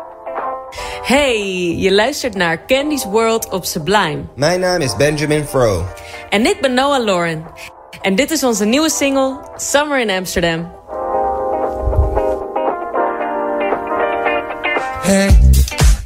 Hey, 1.03 1.77
je 1.77 1.93
luistert 1.93 2.35
naar 2.35 2.67
Candy's 2.67 3.05
World 3.05 3.49
op 3.49 3.65
Sublime. 3.65 4.25
Mijn 4.35 4.61
naam 4.61 4.81
is 4.81 4.97
Benjamin 4.97 5.45
Fro. 5.45 5.85
En 6.29 6.47
ik 6.47 6.61
ben 6.61 6.75
Noah 6.75 7.05
Lauren. 7.05 7.47
En 8.01 8.15
dit 8.15 8.31
is 8.31 8.45
onze 8.45 8.65
nieuwe 8.65 8.91
single, 8.91 9.39
Summer 9.57 10.01
in 10.01 10.11
Amsterdam. 10.11 10.73
Hey, 15.03 15.29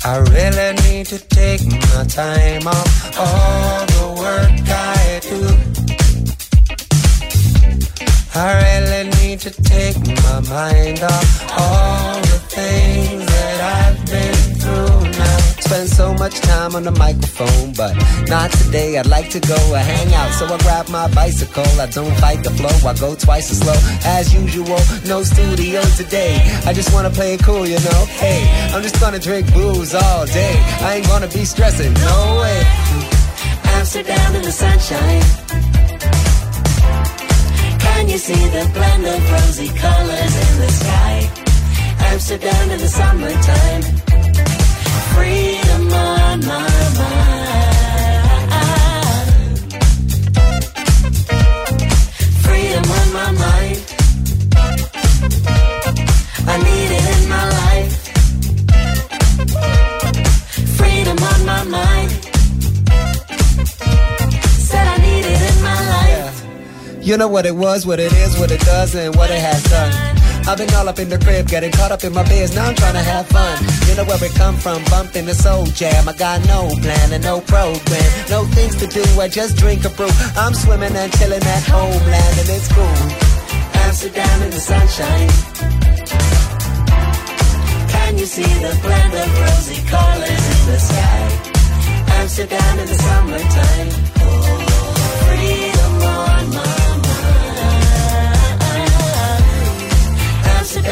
I 0.05 0.19
really 0.31 0.73
need 0.73 1.09
to 1.09 1.17
take 1.29 1.65
my 1.65 2.05
time 2.07 2.67
off 2.67 3.19
all 3.19 3.87
the 3.87 4.13
work 4.15 4.51
I 4.69 5.21
do. 5.29 5.77
I 8.35 8.53
really 8.63 9.09
need 9.21 9.41
to 9.41 9.51
take 9.63 9.99
my 9.99 10.41
mind 10.49 11.03
off 11.03 11.53
all 11.59 12.21
the 12.21 12.41
things 12.49 13.28
Spend 15.69 15.91
so 15.91 16.15
much 16.15 16.41
time 16.41 16.75
on 16.77 16.83
the 16.83 16.93
microphone, 16.93 17.75
but 17.75 17.95
not 18.27 18.51
today. 18.53 18.97
I'd 18.97 19.05
like 19.05 19.29
to 19.29 19.39
go 19.39 19.61
and 19.75 19.85
hang 19.85 20.15
out, 20.15 20.33
so 20.33 20.47
I 20.47 20.57
grab 20.65 20.89
my 20.89 21.13
bicycle. 21.13 21.69
I 21.79 21.85
don't 21.85 22.17
fight 22.17 22.43
the 22.43 22.49
flow, 22.49 22.89
I 22.89 22.95
go 22.95 23.15
twice 23.15 23.51
as 23.51 23.59
slow. 23.61 23.77
As 24.17 24.33
usual, 24.33 24.81
no 25.05 25.23
studio 25.23 25.83
today. 25.95 26.41
I 26.65 26.73
just 26.73 26.91
wanna 26.95 27.11
play 27.11 27.35
it 27.35 27.43
cool, 27.43 27.67
you 27.67 27.79
know. 27.81 28.01
Hey, 28.17 28.49
I'm 28.73 28.83
just 28.83 28.99
gonna 28.99 29.19
drink 29.19 29.53
booze 29.53 29.95
all 29.95 30.25
day. 30.25 30.55
I 30.81 30.95
ain't 30.97 31.07
gonna 31.07 31.29
be 31.29 31.45
stressing, 31.45 31.93
no 31.93 32.41
way. 32.41 32.59
Amsterdam 33.77 34.37
in 34.37 34.43
the 34.49 34.53
sunshine. 34.53 35.23
Can 37.85 38.09
you 38.09 38.17
see 38.17 38.43
the 38.57 38.65
blend 38.73 39.05
of 39.05 39.33
rosy 39.33 39.69
colors 39.69 40.35
in 40.47 40.53
the 40.65 40.71
sky? 40.81 41.31
Amsterdam 42.09 42.71
in 42.71 42.79
the 42.79 42.89
summertime. 42.89 44.08
I 56.51 56.57
need 56.57 56.91
it 56.91 57.23
in 57.23 57.29
my 57.29 57.49
life. 57.51 57.68
You 67.01 67.17
know 67.17 67.29
what 67.29 67.47
it 67.47 67.57
was, 67.57 67.87
what 67.87 68.01
it 68.01 68.13
is, 68.13 68.39
what 68.39 68.51
it 68.51 68.61
does, 68.61 68.95
and 68.95 69.15
what 69.17 69.31
it 69.31 69.41
has 69.41 69.63
done. 69.65 69.93
I've 70.49 70.57
been 70.57 70.73
all 70.75 70.89
up 70.89 70.99
in 70.99 71.09
the 71.09 71.19
crib, 71.19 71.47
getting 71.47 71.71
caught 71.73 71.93
up 71.93 72.03
in 72.05 72.13
my 72.13 72.23
biz. 72.25 72.55
Now 72.55 72.69
I'm 72.69 72.75
trying 72.75 72.95
to 72.95 73.03
have 73.03 73.27
fun. 73.29 73.59
You 73.87 73.97
know 73.97 74.05
where 74.05 74.23
it 74.25 74.33
come 74.35 74.57
from, 74.57 74.83
bumping 74.85 75.27
the 75.27 75.35
soul 75.35 75.67
jam. 75.67 76.09
I 76.09 76.15
got 76.15 76.41
no 76.47 76.69
plan 76.81 77.13
and 77.13 77.23
no 77.23 77.41
program, 77.41 78.11
no 78.31 78.45
things 78.57 78.77
to 78.77 78.87
do. 78.87 79.05
I 79.21 79.29
just 79.29 79.57
drink 79.57 79.85
a 79.85 79.91
brew. 79.91 80.09
I'm 80.37 80.55
swimming 80.55 80.97
and 80.97 81.13
chilling 81.19 81.43
at 81.43 81.63
homeland, 81.65 82.39
and 82.41 82.49
it's 82.49 82.69
cool. 82.73 82.99
Amsterdam 83.85 84.43
in 84.43 84.51
the 84.51 84.61
sunshine. 84.61 85.29
Can 87.93 88.19
you 88.19 88.27
see 88.27 88.43
the 88.65 88.79
blend 88.83 89.15
of 89.15 89.41
rosy 89.41 89.81
colors 89.87 90.45
in 90.55 90.67
the 90.73 90.79
sky? 90.79 91.21
Amsterdam 92.21 92.79
in 92.79 92.87
the 92.87 92.95
summertime. 92.95 94.18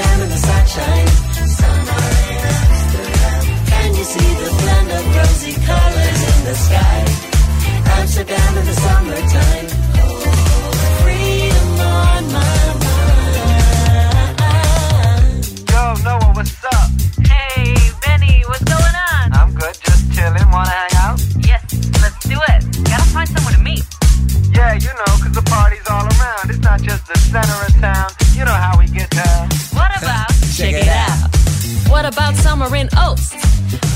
Mind. 0.02 0.22
In 0.22 0.28
the 0.30 0.36
sunshine. 0.36 1.08
Summer 1.58 2.04
in 2.32 2.40
Amsterdam. 2.56 3.40
Can 3.70 3.88
you 3.94 4.04
see 4.04 4.30
the 4.42 4.50
blend 4.60 4.90
of 4.98 5.04
rosy 5.16 5.54
colors 5.68 6.20
in 6.32 6.40
the 6.44 6.54
sky? 6.66 7.00
Amsterdam 7.96 8.50
in 8.58 8.64
the 8.66 8.74
summertime. 8.84 9.66
Oh, 10.02 10.10
freedom 11.00 11.80
on 11.80 12.22
my 12.36 12.56
mind. 12.84 14.66
Yo, 15.70 15.82
Noah, 16.04 16.32
what's 16.36 16.64
up? 16.64 16.88
Hey, 17.30 17.64
Benny, 18.04 18.36
what's 18.48 18.64
going 18.64 18.96
on? 19.10 19.26
I'm 19.32 19.50
good, 19.54 19.76
just 19.86 20.02
chilling. 20.14 20.48
Wanna 20.50 20.70
hang 20.70 20.94
out? 21.04 21.16
Yes, 21.38 21.62
let's 22.02 22.18
do 22.28 22.38
it. 22.52 22.60
Gotta 22.90 23.08
find 23.14 23.28
someone 23.28 23.54
to 23.54 23.60
meet. 23.60 23.84
Yeah, 24.52 24.72
you 24.74 24.92
know, 25.00 25.12
'cause 25.20 25.32
the 25.32 25.42
party's 25.42 25.86
all 25.88 26.04
around. 26.04 26.50
It's 26.50 26.60
not 26.60 26.80
just 26.82 27.06
the 27.06 27.18
center 27.18 27.58
of 27.68 27.74
town. 27.80 28.08
You 28.34 28.44
know 28.44 28.58
how 28.64 28.78
we 28.78 28.86
get 28.88 29.10
down. 29.10 29.55
Check 30.56 30.72
it 30.74 30.88
out. 30.88 31.28
What 31.90 32.04
about 32.06 32.34
summer 32.36 32.74
in 32.74 32.88
Oost? 32.88 33.32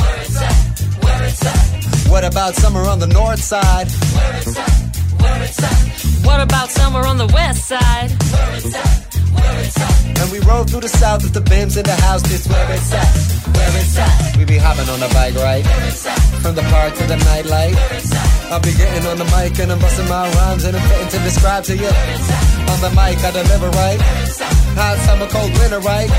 Where 0.01 0.21
it's 0.21 0.37
at, 0.37 1.03
where 1.03 1.25
it's 1.25 1.47
at, 1.47 2.11
What 2.11 2.25
about 2.25 2.55
summer 2.55 2.81
on 2.87 2.99
the 2.99 3.07
north 3.07 3.43
side? 3.43 3.89
where 3.89 4.37
it's 4.37 4.57
at, 4.59 4.97
where 5.21 5.43
it's 5.43 5.63
at, 5.63 6.25
What 6.27 6.41
about 6.41 6.69
summer 6.71 7.07
on 7.07 7.17
the 7.19 7.27
west 7.29 7.67
side? 7.67 8.11
where 8.11 8.57
it's 8.57 8.75
at, 8.75 9.15
where 9.35 9.61
it's 9.65 9.81
at. 9.81 10.19
And 10.21 10.31
we 10.33 10.39
roll 10.41 10.65
through 10.65 10.81
the 10.83 10.89
south 10.89 11.23
with 11.23 11.33
the 11.33 11.41
bims 11.41 11.77
in 11.79 11.85
the 11.85 11.97
house, 12.07 12.23
this 12.23 12.47
where 12.47 12.71
it's 12.75 12.93
at, 12.93 13.09
where 13.57 13.77
it's 13.81 13.97
at. 13.99 14.37
We 14.37 14.45
be 14.45 14.59
hopping 14.59 14.89
on 14.91 15.01
the 15.01 15.09
bike, 15.15 15.35
right? 15.37 15.65
From 16.43 16.55
the 16.55 16.63
park 16.63 16.95
to 16.95 17.05
the 17.07 17.17
nightlight. 17.17 17.75
I'll 18.53 18.61
be 18.61 18.75
getting 18.75 19.07
on 19.07 19.17
the 19.17 19.25
mic 19.37 19.59
and 19.61 19.73
I'm 19.73 19.79
busting 19.79 20.09
my 20.09 20.29
rhymes 20.35 20.65
and 20.65 20.77
I'm 20.77 20.89
fitting 20.91 21.09
to 21.09 21.19
describe 21.25 21.65
to 21.65 21.77
you. 21.77 21.87
On 21.89 22.79
the 22.85 22.91
mic, 22.91 23.17
I 23.25 23.31
deliver 23.31 23.71
right. 23.71 24.01
Hot 24.77 24.97
summer, 25.07 25.27
cold 25.27 25.51
winter, 25.59 25.81
right? 25.81 26.11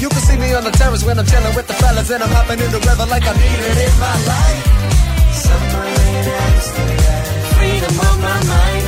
You 0.00 0.08
can 0.08 0.20
see 0.20 0.36
me 0.36 0.52
on 0.54 0.64
the 0.64 0.70
terrace 0.70 1.04
when 1.04 1.18
I'm 1.18 1.26
chilling 1.26 1.54
with 1.54 1.66
the 1.66 1.74
fellas 1.74 2.10
and 2.10 2.22
I'm 2.22 2.30
hopping 2.30 2.60
in 2.60 2.70
the 2.70 2.80
river 2.80 3.06
like 3.06 3.24
I 3.24 3.32
need 3.36 3.60
it 3.70 3.78
in 3.86 3.94
my 4.00 4.16
life. 4.32 4.64
Summer 5.32 5.84
in 5.84 6.24
Amsterdam, 6.28 7.24
freedom 7.56 8.00
on 8.00 8.20
my 8.20 8.38
mind. 8.44 8.79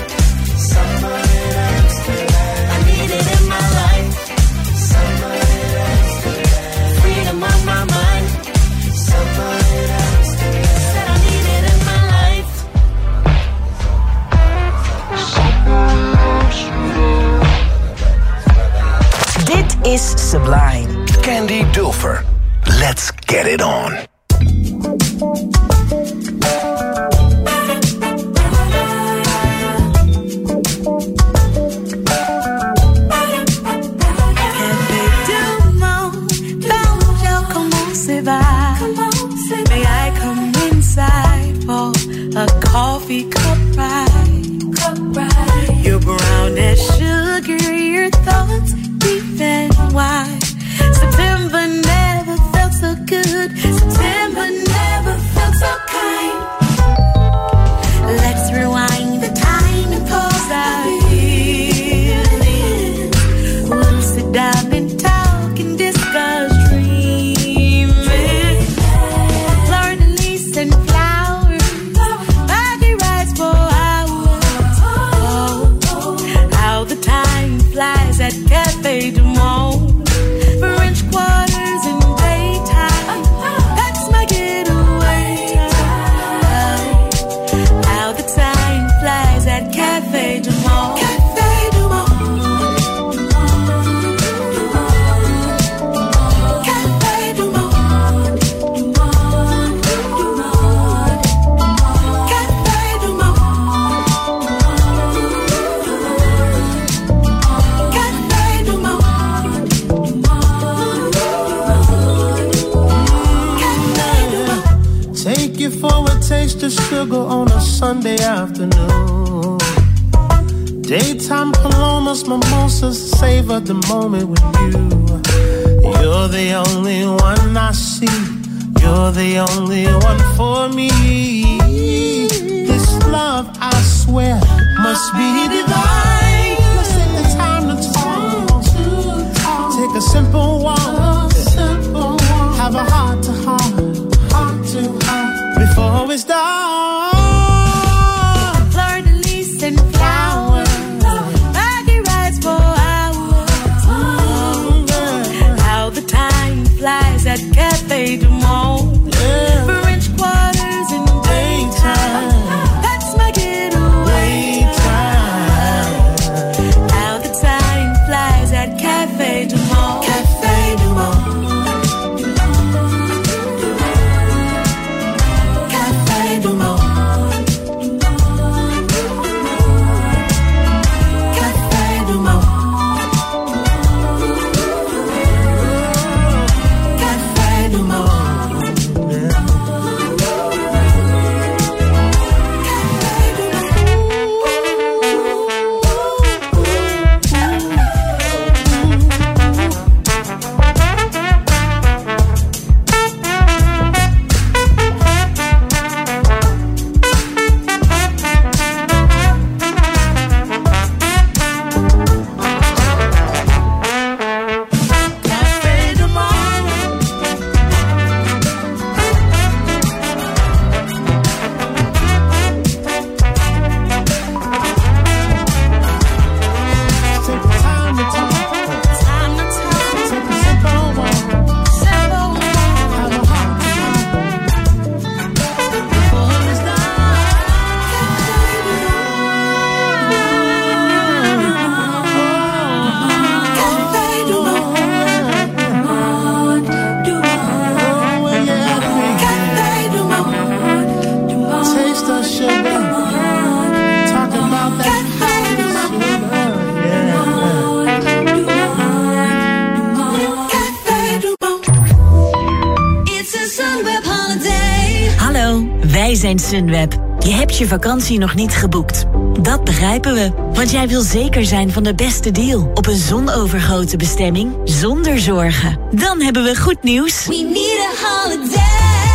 Sunweb. 266.38 266.92
Je 267.18 267.33
hebt 267.33 267.57
je 267.57 267.66
vakantie 267.66 268.18
nog 268.18 268.35
niet 268.35 268.55
geboekt. 268.55 269.05
Dat 269.40 269.64
begrijpen 269.64 270.14
we, 270.14 270.31
want 270.53 270.71
jij 270.71 270.88
wil 270.88 271.01
zeker 271.01 271.45
zijn 271.45 271.73
van 271.73 271.83
de 271.83 271.95
beste 271.95 272.31
deal... 272.31 272.71
op 272.75 272.87
een 272.87 272.97
zonovergoten 272.97 273.99
bestemming 273.99 274.55
zonder 274.64 275.18
zorgen. 275.18 275.79
Dan 275.90 276.21
hebben 276.21 276.45
we 276.45 276.57
goed 276.57 276.83
nieuws. 276.83 277.27
We 277.27 277.35
need 277.35 277.79
a 277.79 278.07
holiday. 278.07 279.12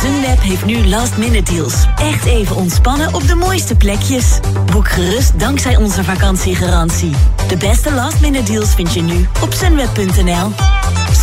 Sunweb 0.00 0.40
heeft 0.40 0.64
nu 0.64 0.86
last 0.86 1.16
minute 1.16 1.52
deals. 1.52 1.74
Echt 1.96 2.24
even 2.24 2.56
ontspannen 2.56 3.14
op 3.14 3.28
de 3.28 3.34
mooiste 3.34 3.76
plekjes. 3.76 4.38
Boek 4.72 4.88
gerust 4.88 5.38
dankzij 5.38 5.76
onze 5.76 6.04
vakantiegarantie. 6.04 7.12
De 7.48 7.56
beste 7.56 7.92
last 7.92 8.20
minute 8.20 8.52
deals 8.52 8.74
vind 8.74 8.94
je 8.94 9.02
nu 9.02 9.26
op 9.42 9.52
sunweb.nl. 9.52 10.50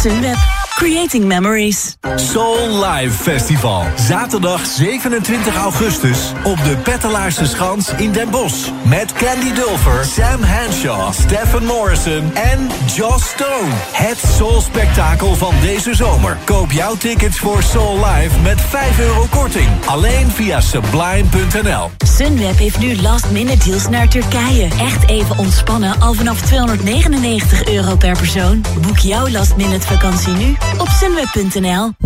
Sunweb. 0.02 0.38
Creating 0.76 1.26
memories. 1.26 1.96
Soul 2.16 2.86
Live 2.86 3.24
Festival. 3.24 3.84
Zaterdag 3.96 4.66
27 4.66 5.56
augustus 5.56 6.32
op 6.44 6.58
de 6.58 6.78
Pettelaarse 6.84 7.46
Schans 7.46 7.90
in 7.98 8.12
Den 8.12 8.30
Bosch. 8.30 8.70
Met 8.84 9.14
Candy 9.14 9.54
Dulfer, 9.54 10.06
Sam 10.06 10.44
Henshaw, 10.44 11.14
Stephen 11.14 11.66
Morrison 11.66 12.36
en 12.36 12.70
Joss 12.96 13.30
Stone. 13.30 13.72
Het 13.92 14.18
Soul-spektakel 14.38 15.36
van 15.36 15.54
deze 15.62 15.96
zomer. 15.96 16.38
Koop 16.44 16.72
jouw 16.72 16.96
tickets 16.96 17.38
voor 17.38 17.64
Soul 17.64 18.06
Live 18.06 18.40
met 18.40 18.62
5 18.62 19.00
euro 19.00 19.26
korting. 19.30 19.70
Alleen 19.86 20.32
via 20.32 20.62
sublime.nl. 20.62 21.92
Sunweb 21.98 22.58
heeft 22.58 22.80
nu 22.80 23.02
last 23.02 23.32
minute 23.32 23.70
deals 23.70 23.90
naar 23.90 24.08
Turkije. 24.08 24.68
Echt 24.80 25.10
even 25.10 25.38
ontspannen 25.38 26.02
al 26.02 26.14
vanaf 26.14 26.42
299 26.42 27.68
euro 27.68 27.96
per 27.96 28.18
persoon. 28.18 28.62
Boek 28.82 28.98
jouw 28.98 29.30
last 29.30 29.56
minute 29.56 29.88
vakantie 29.88 30.34
nu 30.34 30.56
op 30.78 30.88
sunweb.nl. 30.88 32.03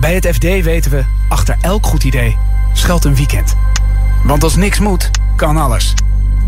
Bij 0.00 0.14
het 0.14 0.26
FD 0.26 0.42
weten 0.42 0.90
we, 0.90 1.04
achter 1.28 1.56
elk 1.60 1.86
goed 1.86 2.04
idee 2.04 2.36
schuilt 2.72 3.04
een 3.04 3.14
weekend. 3.14 3.54
Want 4.24 4.42
als 4.42 4.56
niks 4.56 4.78
moet, 4.78 5.10
kan 5.36 5.56
alles. 5.56 5.94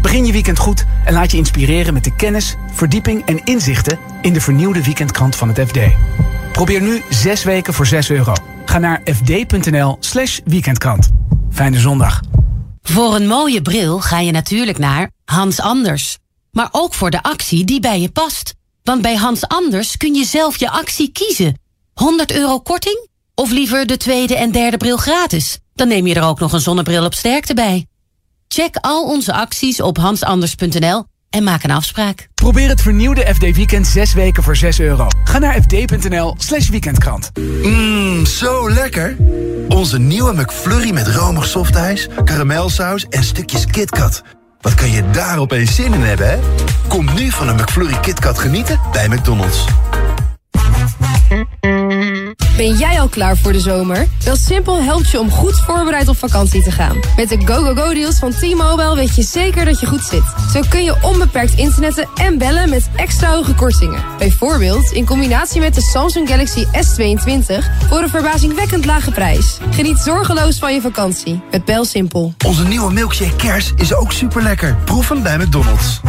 Begin 0.02 0.26
je 0.26 0.32
weekend 0.32 0.58
goed 0.58 0.84
en 1.04 1.12
laat 1.12 1.30
je 1.30 1.36
inspireren 1.36 1.94
met 1.94 2.04
de 2.04 2.14
kennis, 2.14 2.56
verdieping 2.72 3.26
en 3.26 3.44
inzichten 3.44 3.98
in 4.20 4.32
de 4.32 4.40
vernieuwde 4.40 4.84
weekendkrant 4.84 5.36
van 5.36 5.48
het 5.48 5.68
FD. 5.68 5.78
Probeer 6.52 6.82
nu 6.82 7.02
zes 7.10 7.44
weken 7.44 7.74
voor 7.74 7.86
6 7.86 8.10
euro. 8.10 8.32
Ga 8.64 8.78
naar 8.78 9.00
fd.nl 9.04 9.96
slash 10.00 10.38
weekendkrant. 10.44 11.10
Fijne 11.50 11.78
zondag. 11.78 12.20
Voor 12.82 13.14
een 13.14 13.26
mooie 13.26 13.62
bril 13.62 14.00
ga 14.00 14.18
je 14.18 14.32
natuurlijk 14.32 14.78
naar 14.78 15.10
Hans 15.24 15.60
Anders. 15.60 16.18
Maar 16.50 16.68
ook 16.70 16.94
voor 16.94 17.10
de 17.10 17.22
actie 17.22 17.64
die 17.64 17.80
bij 17.80 18.00
je 18.00 18.10
past. 18.10 18.54
Want 18.82 19.02
bij 19.02 19.16
Hans 19.16 19.48
Anders 19.48 19.96
kun 19.96 20.14
je 20.14 20.24
zelf 20.24 20.56
je 20.56 20.70
actie 20.70 21.12
kiezen. 21.12 21.58
100 21.94 22.32
euro 22.32 22.60
korting? 22.60 23.10
Of 23.34 23.50
liever 23.50 23.86
de 23.86 23.96
tweede 23.96 24.36
en 24.36 24.52
derde 24.52 24.76
bril 24.76 24.96
gratis? 24.96 25.58
Dan 25.74 25.88
neem 25.88 26.06
je 26.06 26.14
er 26.14 26.22
ook 26.22 26.40
nog 26.40 26.52
een 26.52 26.60
zonnebril 26.60 27.04
op 27.04 27.14
sterkte 27.14 27.54
bij. 27.54 27.86
Check 28.48 28.76
al 28.80 29.04
onze 29.04 29.32
acties 29.32 29.80
op 29.80 29.96
hansanders.nl 29.96 31.04
en 31.30 31.44
maak 31.44 31.62
een 31.62 31.70
afspraak. 31.70 32.28
Probeer 32.34 32.68
het 32.68 32.80
vernieuwde 32.80 33.34
FD 33.34 33.40
Weekend 33.56 33.86
6 33.86 34.14
weken 34.14 34.42
voor 34.42 34.56
6 34.56 34.80
euro. 34.80 35.06
Ga 35.24 35.38
naar 35.38 35.62
fd.nl 35.62 36.34
slash 36.38 36.68
weekendkrant. 36.68 37.30
Mmm, 37.62 38.26
zo 38.26 38.70
lekker. 38.70 39.16
Onze 39.68 39.98
nieuwe 39.98 40.32
McFlurry 40.32 40.90
met 40.90 41.08
romig 41.08 41.46
softijs, 41.46 42.08
karamelsaus 42.24 43.06
en 43.08 43.24
stukjes 43.24 43.66
KitKat. 43.66 44.22
Wat 44.60 44.74
kan 44.74 44.90
je 44.90 45.10
daar 45.10 45.38
opeens 45.38 45.74
zin 45.74 45.94
in 45.94 46.02
hebben, 46.02 46.30
hè? 46.30 46.38
Kom 46.88 47.14
nu 47.14 47.30
van 47.30 47.48
een 47.48 47.54
McFlurry 47.54 48.00
KitKat 48.00 48.38
genieten 48.38 48.80
bij 48.92 49.08
McDonald's. 49.08 49.64
Ben 52.56 52.76
jij 52.76 53.00
al 53.00 53.08
klaar 53.08 53.36
voor 53.36 53.52
de 53.52 53.60
zomer? 53.60 54.08
BelSimpel 54.24 54.82
helpt 54.82 55.10
je 55.10 55.20
om 55.20 55.30
goed 55.30 55.60
voorbereid 55.66 56.08
op 56.08 56.16
vakantie 56.16 56.62
te 56.62 56.70
gaan. 56.70 57.00
Met 57.16 57.28
de 57.28 57.38
go-go-go-deals 57.44 58.18
van 58.18 58.30
T-Mobile 58.30 58.94
weet 58.94 59.14
je 59.14 59.22
zeker 59.22 59.64
dat 59.64 59.80
je 59.80 59.86
goed 59.86 60.04
zit. 60.04 60.22
Zo 60.52 60.60
kun 60.68 60.84
je 60.84 60.96
onbeperkt 61.02 61.54
internetten 61.54 62.08
en 62.14 62.38
bellen 62.38 62.70
met 62.70 62.90
extra 62.96 63.34
hoge 63.34 63.54
kortingen. 63.54 64.02
Bijvoorbeeld 64.18 64.90
in 64.90 65.06
combinatie 65.06 65.60
met 65.60 65.74
de 65.74 65.82
Samsung 65.82 66.28
Galaxy 66.28 66.64
S22 66.64 67.64
voor 67.88 68.02
een 68.02 68.08
verbazingwekkend 68.08 68.84
lage 68.84 69.10
prijs. 69.10 69.58
Geniet 69.70 69.98
zorgeloos 69.98 70.58
van 70.58 70.74
je 70.74 70.80
vakantie 70.80 71.42
met 71.50 71.64
BelSimpel. 71.64 72.34
Onze 72.46 72.64
nieuwe 72.64 72.92
milkshake 72.92 73.36
kers 73.36 73.72
is 73.76 73.94
ook 73.94 74.12
super 74.12 74.42
lekker. 74.42 74.76
Proef 74.84 75.08
hem 75.08 75.22
bij 75.22 75.38
McDonald's. 75.38 76.00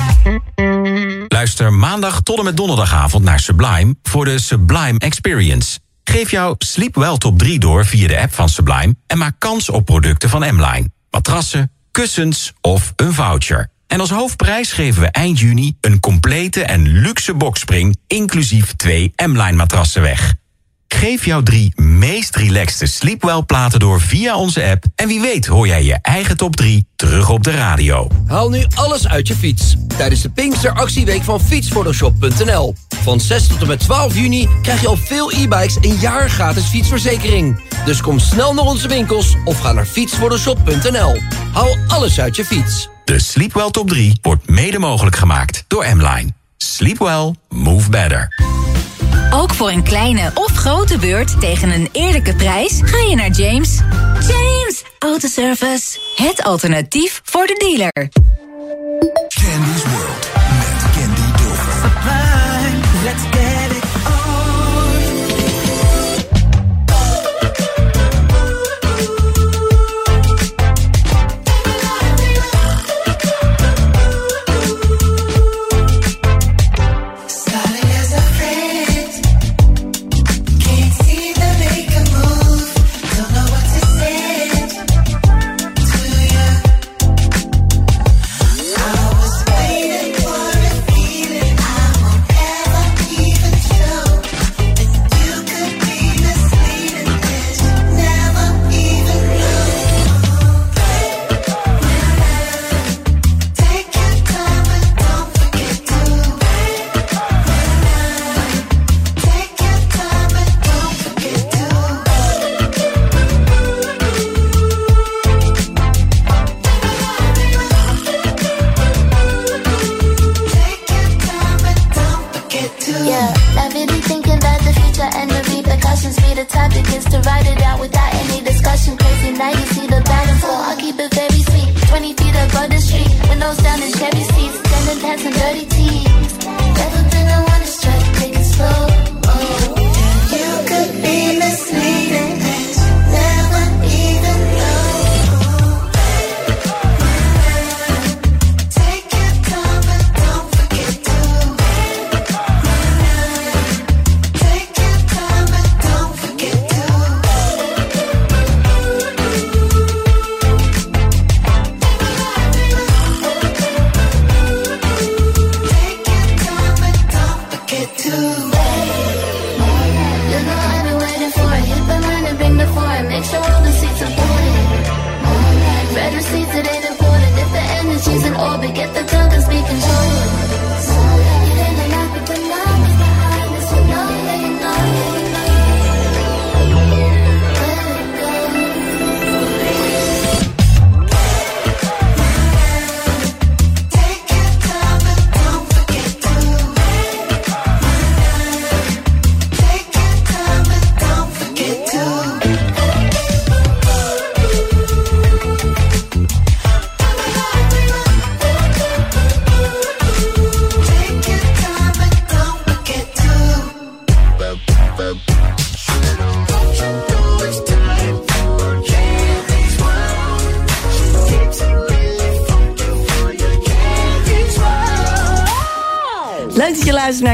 Luister 1.28 1.74
maandag 1.74 2.22
tot 2.22 2.38
en 2.38 2.44
met 2.44 2.58
donderdagavond 2.58 3.24
naar 3.24 3.40
Sublime 3.40 3.96
voor 4.04 4.26
de 4.26 4.40
Sublime 4.40 5.00
Experience. 5.00 5.80
Geef 6.04 6.32
jouw 6.32 6.56
Sleep 6.58 6.96
Well 6.96 7.18
Top 7.18 7.40
3 7.40 7.60
door 7.60 7.86
via 7.86 8.08
de 8.08 8.20
app 8.20 8.34
van 8.34 8.50
Sublime... 8.50 8.96
en 9.08 9.18
maak 9.18 9.36
kans 9.38 9.70
op 9.70 9.86
producten 9.86 10.30
van 10.30 10.56
M-Line. 10.56 10.90
Matrassen, 11.12 11.72
kussens 11.92 12.54
of 12.62 12.94
een 12.96 13.14
voucher. 13.14 13.70
En 13.88 14.00
als 14.00 14.10
hoofdprijs 14.10 14.72
geven 14.72 15.02
we 15.02 15.08
eind 15.08 15.40
juni 15.40 15.78
een 15.82 16.00
complete 16.00 16.64
en 16.64 16.88
luxe 16.88 17.34
boxspring... 17.34 17.98
inclusief 18.08 18.76
twee 18.76 19.14
M-Line 19.26 19.52
matrassen 19.52 20.02
weg. 20.02 20.36
Geef 20.94 21.26
jouw 21.26 21.44
drie 21.44 21.72
meest 21.76 22.36
relaxte 22.36 22.86
Sleepwell-platen 22.86 23.80
door 23.80 24.02
via 24.02 24.36
onze 24.36 24.64
app... 24.64 24.84
en 24.96 25.08
wie 25.08 25.22
weet 25.22 25.46
hoor 25.46 25.68
jij 25.68 25.84
je 25.84 26.00
eigen 26.02 26.38
top 26.38 26.56
3 26.56 26.88
terug 26.96 27.30
op 27.30 27.44
de 27.44 27.52
radio. 27.52 28.08
Haal 28.28 28.50
nu 28.50 28.66
alles 28.76 29.08
uit 29.08 29.28
je 29.28 29.36
fiets. 29.36 29.76
Tijdens 29.98 30.22
de 30.22 30.30
Pinkster 30.30 30.72
actieweek 30.72 31.24
van 31.24 31.42
fietsphotoshop.nl. 31.42 32.76
Van 33.04 33.20
6 33.20 33.48
tot 33.48 33.62
en 33.62 33.68
met 33.68 33.80
12 33.80 34.16
juni 34.16 34.48
krijg 34.62 34.82
je 34.82 34.90
op 34.90 35.00
veel 35.00 35.32
e-bikes 35.32 35.78
een 35.82 35.98
jaar 36.00 36.30
gratis 36.30 36.66
fietsverzekering. 36.66 37.62
Dus 37.86 38.02
kom 38.02 38.20
snel 38.20 38.54
naar 38.54 38.66
onze 38.66 38.88
winkels 38.88 39.36
of 39.46 39.60
ga 39.60 39.72
naar 39.72 39.86
fietsphotoshop.nl. 39.86 41.18
Haal 41.54 41.78
alles 41.88 42.20
uit 42.20 42.36
je 42.36 42.46
fiets. 42.46 42.90
De 43.06 43.20
Sleepwell 43.20 43.72
Top 43.72 43.90
3 43.90 44.18
wordt 44.22 44.50
mede 44.50 44.80
mogelijk 44.80 45.16
gemaakt 45.16 45.64
door 45.68 45.96
M-Line. 45.96 46.34
Sleep 46.58 46.98
well, 46.98 47.34
move 47.50 47.90
better. 47.90 48.28
Ook 49.32 49.54
voor 49.54 49.70
een 49.70 49.84
kleine 49.84 50.32
of 50.34 50.52
grote 50.52 50.98
beurt 50.98 51.40
tegen 51.40 51.72
een 51.72 51.90
eerlijke 51.92 52.36
prijs 52.36 52.80
ga 52.84 52.98
je 53.10 53.16
naar 53.16 53.32
James. 53.32 53.80
James 54.28 54.84
Autoservice. 55.00 56.00
Het 56.16 56.44
alternatief 56.44 57.22
voor 57.24 57.48
de 57.48 57.56
dealer. 57.58 58.10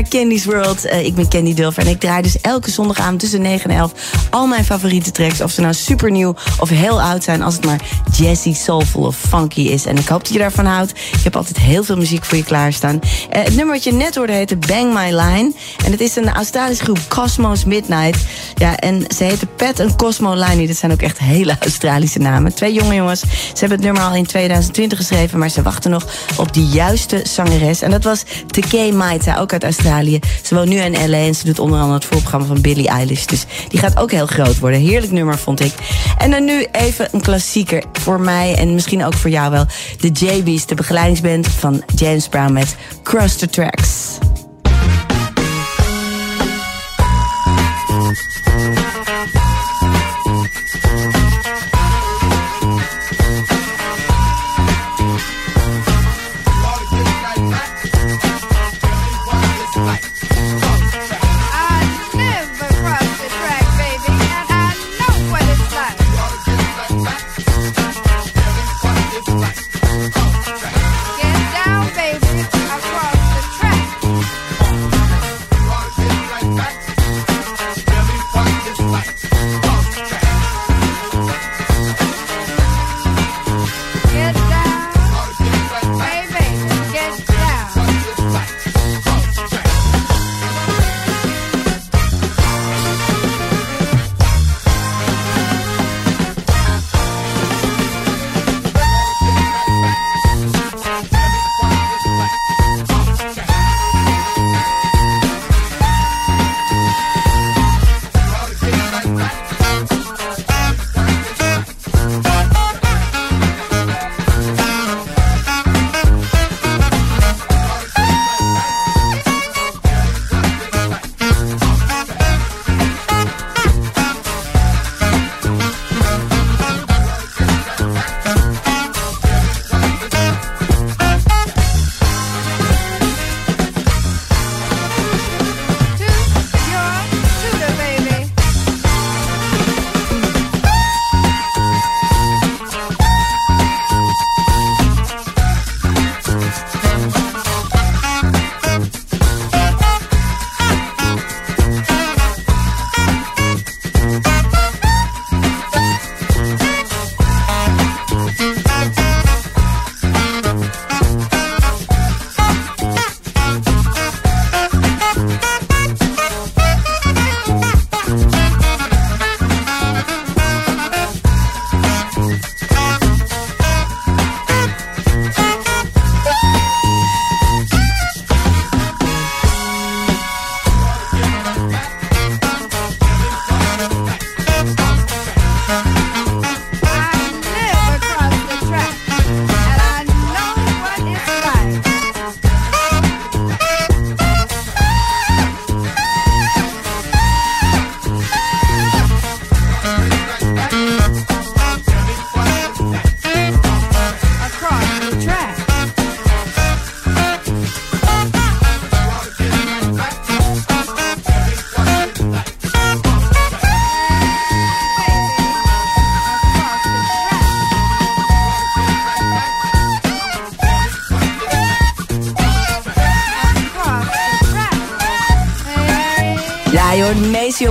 Candy's 0.10 0.46
World. 0.46 0.86
Eh, 0.86 1.06
ik 1.06 1.16
ben 1.16 1.30
Candy 1.30 1.54
Dulfer 1.54 1.84
en 1.84 1.90
ik 1.90 2.00
draai 2.00 2.22
dus 2.22 2.42
elke 2.42 2.72
zondagavond 2.72 3.20
tussen 3.20 3.42
9 3.42 3.70
en 3.70 3.78
11 3.78 3.92
al 4.30 4.48
mijn 4.48 4.66
favoriete 4.66 5.12
tracks. 5.12 5.42
Of 5.42 5.52
ze 5.52 5.62
nou 5.62 5.74
super 5.74 6.12
nieuw 6.12 6.36
of 6.60 6.70
heel 6.70 7.02
oud 7.02 7.24
zijn, 7.24 7.42
als 7.42 7.56
het 7.56 7.66
maar 7.66 7.82
jazzy, 8.20 8.54
soulful 8.54 9.04
of 9.04 9.16
funky 9.16 9.62
is. 9.62 9.86
En 9.86 9.98
ik 9.98 10.08
hoop 10.08 10.24
dat 10.24 10.34
je 10.34 10.40
daarvan 10.40 10.66
houdt. 10.66 10.92
Ik 10.92 11.24
heb 11.24 11.36
altijd 11.36 11.58
heel 11.58 11.84
veel 11.84 11.98
muziek 11.98 12.26
voor 12.26 12.38
je 12.38 12.44
klaarstaan. 12.44 13.00
Eh, 13.30 13.44
het 13.44 13.56
nummer 13.56 13.74
wat 13.74 13.84
je 13.84 13.94
net 13.94 14.16
hoorde 14.16 14.34
heette 14.34 14.58
Bang 14.58 14.94
My 14.94 15.06
Line. 15.06 15.52
En 15.86 15.92
het 15.92 16.02
is 16.02 16.16
een 16.16 16.30
Australische 16.30 16.84
groep 16.84 17.00
Cosmos 17.08 17.66
Midnight. 17.66 18.26
Ja, 18.56 18.78
en 18.78 19.06
ze 19.16 19.24
heten 19.24 19.50
Pat 19.56 19.80
en 19.80 19.96
Cosmo 19.96 20.34
Line. 20.34 20.68
Dat 20.68 20.76
zijn 20.76 20.92
ook 20.92 21.02
echt 21.02 21.20
hele 21.20 21.56
Australische 21.60 22.20
namen. 22.20 22.54
Twee 22.54 22.74
jonge 22.74 22.96
jongens. 22.96 23.20
Ze 23.20 23.60
hebben 23.60 23.78
het 23.78 23.86
nummer 23.86 24.04
al 24.04 24.16
in 24.16 24.26
2020 24.26 24.98
geschreven, 24.98 25.40
maar 25.40 25.50
ze 25.50 25.62
wachten 25.62 25.92
nog 25.92 26.06
op 26.38 26.54
de 26.54 26.66
juiste 26.66 27.22
zangeres. 27.24 27.82
En 27.82 27.92
dat 27.92 28.04
was 28.04 28.24
Tekay 28.48 28.92
Maita, 28.92 29.38
ook 29.38 29.54
uit 29.54 29.64
Australië. 29.64 30.20
Ze 30.44 30.56
woont 30.56 30.70
nu 30.70 30.76
in 30.76 31.10
LA 31.10 31.18
en 31.18 31.36
ze 31.36 31.46
doet 31.46 31.60
onder 31.60 31.80
andere 31.80 31.98
het 31.98 32.06
voorprogramma 32.06 32.48
van 32.48 32.62
Billie 32.62 32.88
Eilish. 32.88 33.26
Dus 33.26 33.46
die 33.68 33.80
gaat 33.80 33.98
ook 33.98 34.12
heel 34.12 34.26
groot 34.26 34.60
worden. 34.60 34.80
Heerlijk 34.80 35.12
nummer, 35.12 35.38
vond 35.38 35.60
ik. 35.60 35.74
En 36.18 36.32
dan 36.32 36.44
nu 36.44 36.66
even 36.72 37.08
een 37.12 37.22
klassieker 37.22 37.84
voor 38.10 38.22
mij 38.22 38.56
en 38.56 38.74
misschien 38.74 39.04
ook 39.04 39.14
voor 39.14 39.30
jou 39.30 39.52
wel. 39.52 39.66
De 40.00 40.08
JB's, 40.08 40.66
de 40.66 40.76
begeleidingsband 40.76 41.48
van 41.48 41.84
James 41.96 42.28
Brown 42.28 42.54
met 42.54 42.76
Cross 43.04 43.36
the 43.36 43.50
Tracks. 43.50 44.18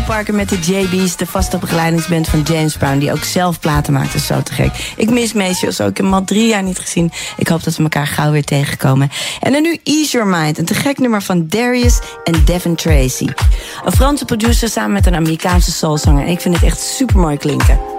Parker 0.09 0.34
met 0.34 0.48
de 0.48 0.59
JB's, 0.59 1.16
de 1.16 1.26
vaste 1.26 1.59
begeleidingsband 1.59 2.28
van 2.28 2.42
James 2.42 2.76
Brown, 2.76 2.98
die 2.98 3.12
ook 3.12 3.24
zelf 3.24 3.61
platen 3.61 3.92
maakt. 3.92 4.06
Dat 4.06 4.14
is 4.14 4.26
zo 4.26 4.42
te 4.42 4.52
gek. 4.52 4.92
Ik 4.96 5.11
mis 5.11 5.32
Maceo 5.32 5.70
zo. 5.70 5.86
Ik 5.86 5.96
heb 5.96 6.06
hem 6.06 6.14
al 6.14 6.24
drie 6.24 6.46
jaar 6.46 6.62
niet 6.62 6.78
gezien. 6.78 7.12
Ik 7.36 7.48
hoop 7.48 7.62
dat 7.62 7.76
we 7.76 7.82
elkaar 7.82 8.06
gauw 8.06 8.30
weer 8.30 8.44
tegenkomen. 8.44 9.11
En 9.40 9.52
dan 9.52 9.62
nu 9.62 9.78
Ease 9.82 10.11
Your 10.11 10.28
Mind, 10.28 10.59
een 10.59 10.64
te 10.64 10.74
gek 10.74 10.98
nummer 10.98 11.22
van 11.22 11.48
Darius 11.48 11.98
en 12.24 12.44
Devin 12.44 12.74
Tracy. 12.74 13.26
Een 13.84 13.92
Franse 13.92 14.24
producer 14.24 14.68
samen 14.68 14.92
met 14.92 15.06
een 15.06 15.14
Amerikaanse 15.14 15.72
soulzanger. 15.72 16.24
En 16.24 16.30
ik 16.30 16.40
vind 16.40 16.54
het 16.54 16.64
echt 16.64 16.80
super 16.80 17.18
mooi 17.18 17.36
klinken. 17.36 17.97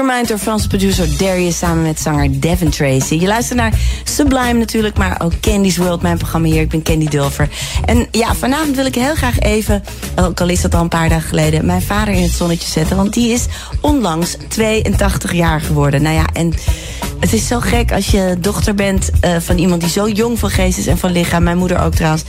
Ease 0.00 0.06
Your 0.06 0.18
Mind 0.18 0.28
door 0.28 0.38
Franse 0.38 0.68
producer 0.68 1.18
Darius 1.18 1.58
samen 1.58 1.82
met 1.82 2.00
zanger 2.00 2.40
Devin 2.40 2.70
Tracy. 2.70 3.14
Je 3.14 3.26
luistert 3.26 3.58
naar 3.58 3.72
Sublime 4.04 4.52
natuurlijk, 4.52 4.98
maar 4.98 5.20
ook 5.22 5.40
Candy's 5.40 5.76
World, 5.76 6.02
mijn 6.02 6.18
programma 6.18 6.48
hier. 6.48 6.60
Ik 6.60 6.68
ben 6.68 6.82
Candy 6.82 7.08
Dulver. 7.08 7.48
En 7.84 8.06
ja, 8.10 8.34
vanavond 8.34 8.76
wil 8.76 8.86
ik 8.86 8.94
heel 8.94 9.14
graag 9.14 9.38
even, 9.38 9.82
ook 10.16 10.40
al 10.40 10.48
is 10.48 10.60
dat 10.60 10.74
al 10.74 10.80
een 10.80 10.88
paar 10.88 11.08
dagen 11.08 11.28
geleden, 11.28 11.66
mijn 11.66 11.82
vader 11.82 12.14
in 12.14 12.22
het 12.22 12.32
zonnetje 12.32 12.68
zetten. 12.68 12.96
Want 12.96 13.14
die 13.14 13.32
is 13.32 13.46
onlangs 13.80 14.36
82 14.48 15.32
jaar 15.32 15.60
geworden. 15.60 16.02
Nou 16.02 16.14
ja, 16.14 16.24
en 16.32 16.54
het 17.20 17.32
is 17.32 17.46
zo 17.46 17.60
gek 17.60 17.92
als 17.92 18.10
je 18.10 18.36
dochter 18.38 18.74
bent 18.74 19.10
uh, 19.24 19.36
van 19.38 19.58
iemand 19.58 19.80
die 19.80 19.90
zo 19.90 20.08
jong 20.08 20.38
van 20.38 20.50
geest 20.50 20.78
is 20.78 20.86
en 20.86 20.98
van 20.98 21.12
lichaam. 21.12 21.42
Mijn 21.42 21.58
moeder 21.58 21.80
ook 21.80 21.94
trouwens. 21.94 22.24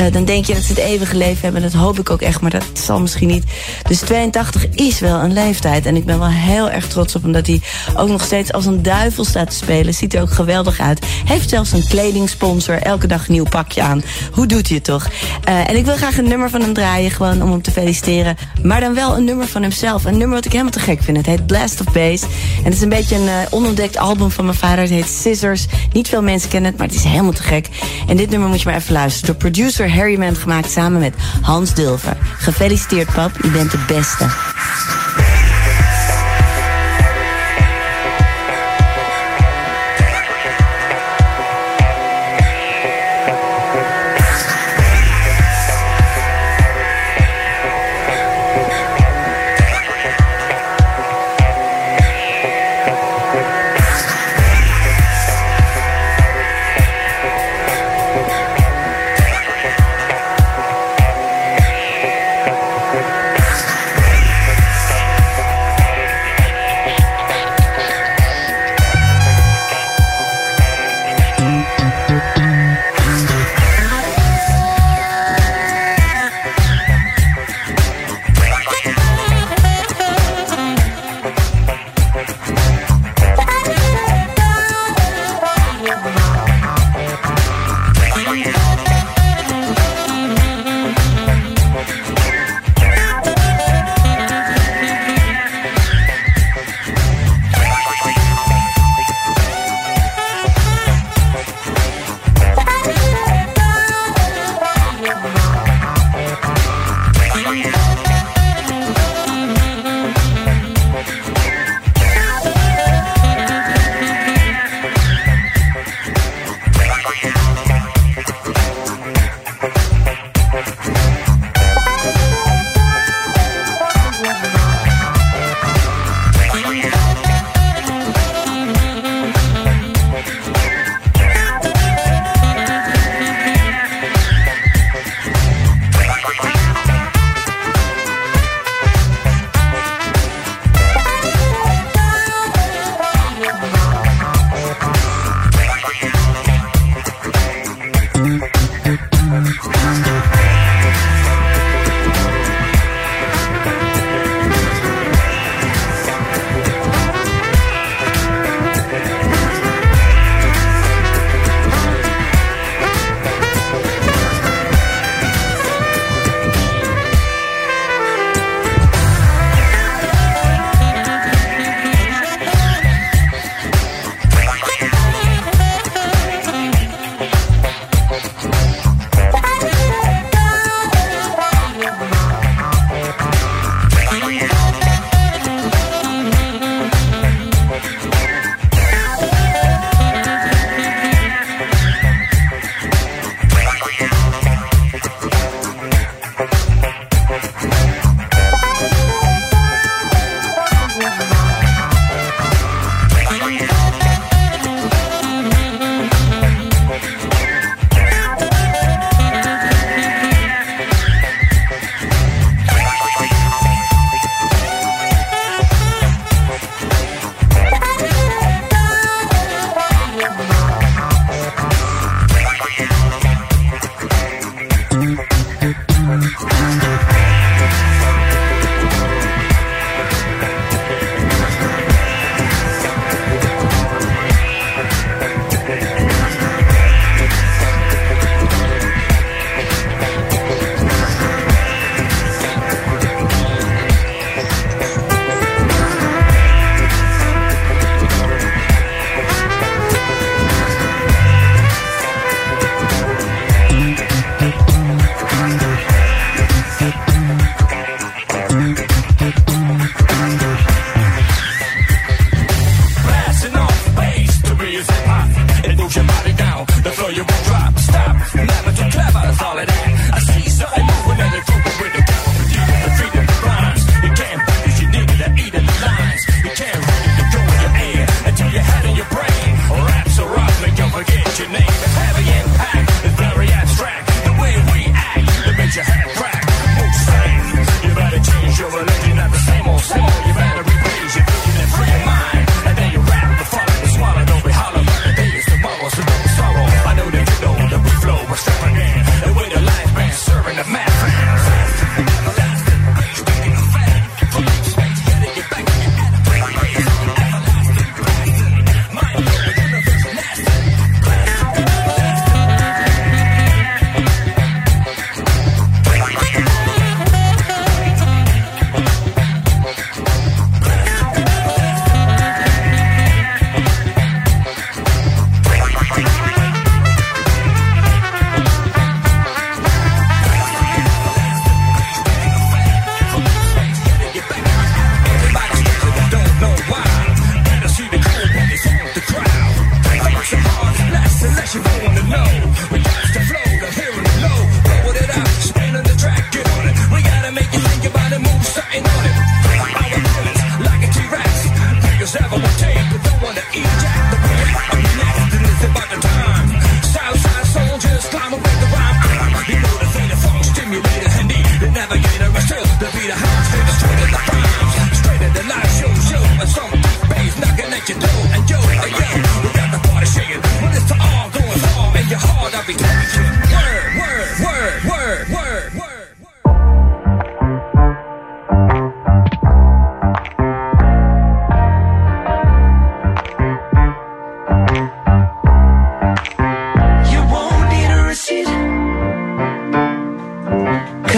Uh, 0.00 0.12
dan 0.12 0.24
denk 0.24 0.44
je 0.44 0.54
dat 0.54 0.62
ze 0.62 0.68
het 0.68 0.78
eeuwige 0.78 1.16
leven 1.16 1.42
hebben. 1.42 1.62
Dat 1.62 1.72
hoop 1.72 1.98
ik 1.98 2.10
ook 2.10 2.20
echt, 2.20 2.40
maar 2.40 2.50
dat 2.50 2.64
zal 2.72 3.00
misschien 3.00 3.28
niet. 3.28 3.44
Dus 3.88 3.98
82 3.98 4.68
is 4.68 5.00
wel 5.00 5.20
een 5.20 5.32
leeftijd. 5.32 5.86
En 5.86 5.96
ik 5.96 6.04
ben 6.04 6.18
wel 6.18 6.28
heel 6.28 6.70
erg 6.70 6.86
trots 6.88 7.16
op 7.16 7.22
hem 7.22 7.32
dat 7.32 7.46
hij 7.46 7.60
ook 7.96 8.08
nog 8.08 8.22
steeds 8.22 8.52
als 8.52 8.66
een 8.66 8.82
duivel 8.82 9.24
staat 9.24 9.50
te 9.50 9.56
spelen. 9.56 9.94
Ziet 9.94 10.14
er 10.14 10.22
ook 10.22 10.30
geweldig 10.30 10.80
uit. 10.80 11.06
Heeft 11.24 11.48
zelfs 11.48 11.72
een 11.72 11.86
kledingsponsor. 11.88 12.82
Elke 12.82 13.06
dag 13.06 13.26
een 13.26 13.32
nieuw 13.32 13.44
pakje 13.44 13.82
aan. 13.82 14.02
Hoe 14.32 14.46
doet 14.46 14.66
hij 14.66 14.76
het 14.76 14.84
toch? 14.84 15.08
Uh, 15.48 15.68
en 15.68 15.76
ik 15.76 15.84
wil 15.84 15.96
graag 15.96 16.18
een 16.18 16.28
nummer 16.28 16.50
van 16.50 16.60
hem 16.60 16.72
draaien. 16.72 17.10
Gewoon 17.10 17.42
om 17.42 17.50
hem 17.50 17.62
te 17.62 17.70
feliciteren. 17.70 18.36
Maar 18.62 18.80
dan 18.80 18.94
wel 18.94 19.16
een 19.16 19.24
nummer 19.24 19.46
van 19.46 19.62
hemzelf. 19.62 20.04
Een 20.04 20.18
nummer 20.18 20.36
wat 20.36 20.44
ik 20.44 20.52
helemaal 20.52 20.72
te 20.72 20.80
gek 20.80 21.02
vind. 21.02 21.16
Het 21.16 21.26
heet 21.26 21.46
Blast 21.46 21.80
of 21.80 21.92
Bass. 21.92 22.22
En 22.22 22.64
het 22.64 22.74
is 22.74 22.80
een 22.80 22.88
beetje 22.88 23.16
een 23.16 23.26
uh, 23.26 23.34
onontdekt 23.50 23.96
album 23.96 24.30
van 24.30 24.44
mijn 24.44 24.56
vader. 24.56 24.78
Het 24.78 24.90
heet 24.90 25.08
Scissors. 25.08 25.66
Niet 25.92 26.08
veel 26.08 26.22
mensen 26.22 26.48
kennen 26.48 26.70
het, 26.70 26.78
maar 26.78 26.88
het 26.88 26.96
is 26.96 27.04
helemaal 27.04 27.32
te 27.32 27.42
gek. 27.42 27.68
En 28.08 28.16
dit 28.16 28.30
nummer 28.30 28.48
moet 28.48 28.60
je 28.60 28.68
maar 28.68 28.76
even 28.76 28.92
luisteren. 28.92 29.26
Door 29.26 29.36
producer 29.36 29.87
Harry 29.90 30.16
Mann 30.16 30.36
gemaakt 30.36 30.70
samen 30.70 31.00
met 31.00 31.14
Hans 31.40 31.74
Dulver. 31.74 32.16
Gefeliciteerd 32.38 33.12
pap, 33.12 33.30
je 33.42 33.48
bent 33.48 33.70
de 33.70 33.84
beste. 33.86 34.26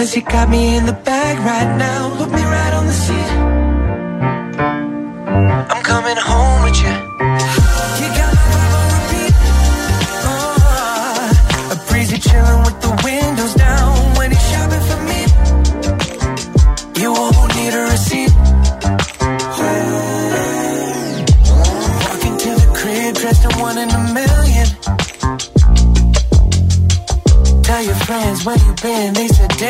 Cause 0.01 0.15
you 0.15 0.23
got 0.23 0.49
me 0.49 0.77
in 0.77 0.87
the 0.87 0.93
bag 0.93 1.37
right 1.45 1.77
now. 1.77 2.09
Put 2.17 2.31
me 2.31 2.41
right 2.41 2.73
on 2.73 2.87
the 2.87 2.91
seat. 2.91 3.50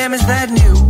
Damn, 0.02 0.16
is 0.16 0.26
that 0.26 0.50
new? 0.50 0.81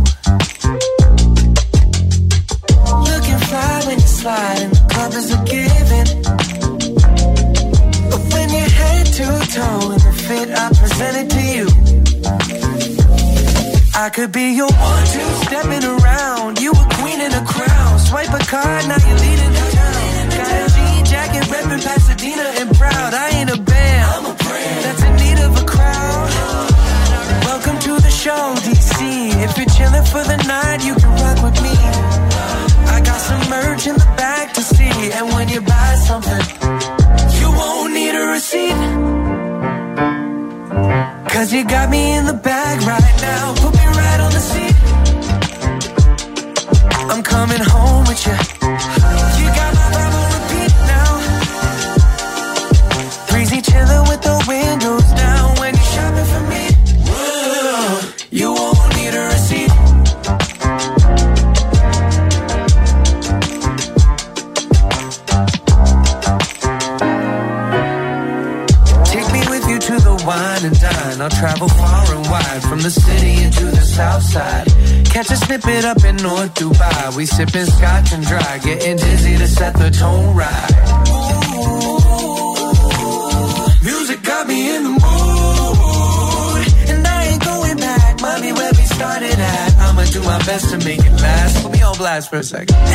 For 92.32 92.38
a 92.38 92.42
second. 92.42 92.91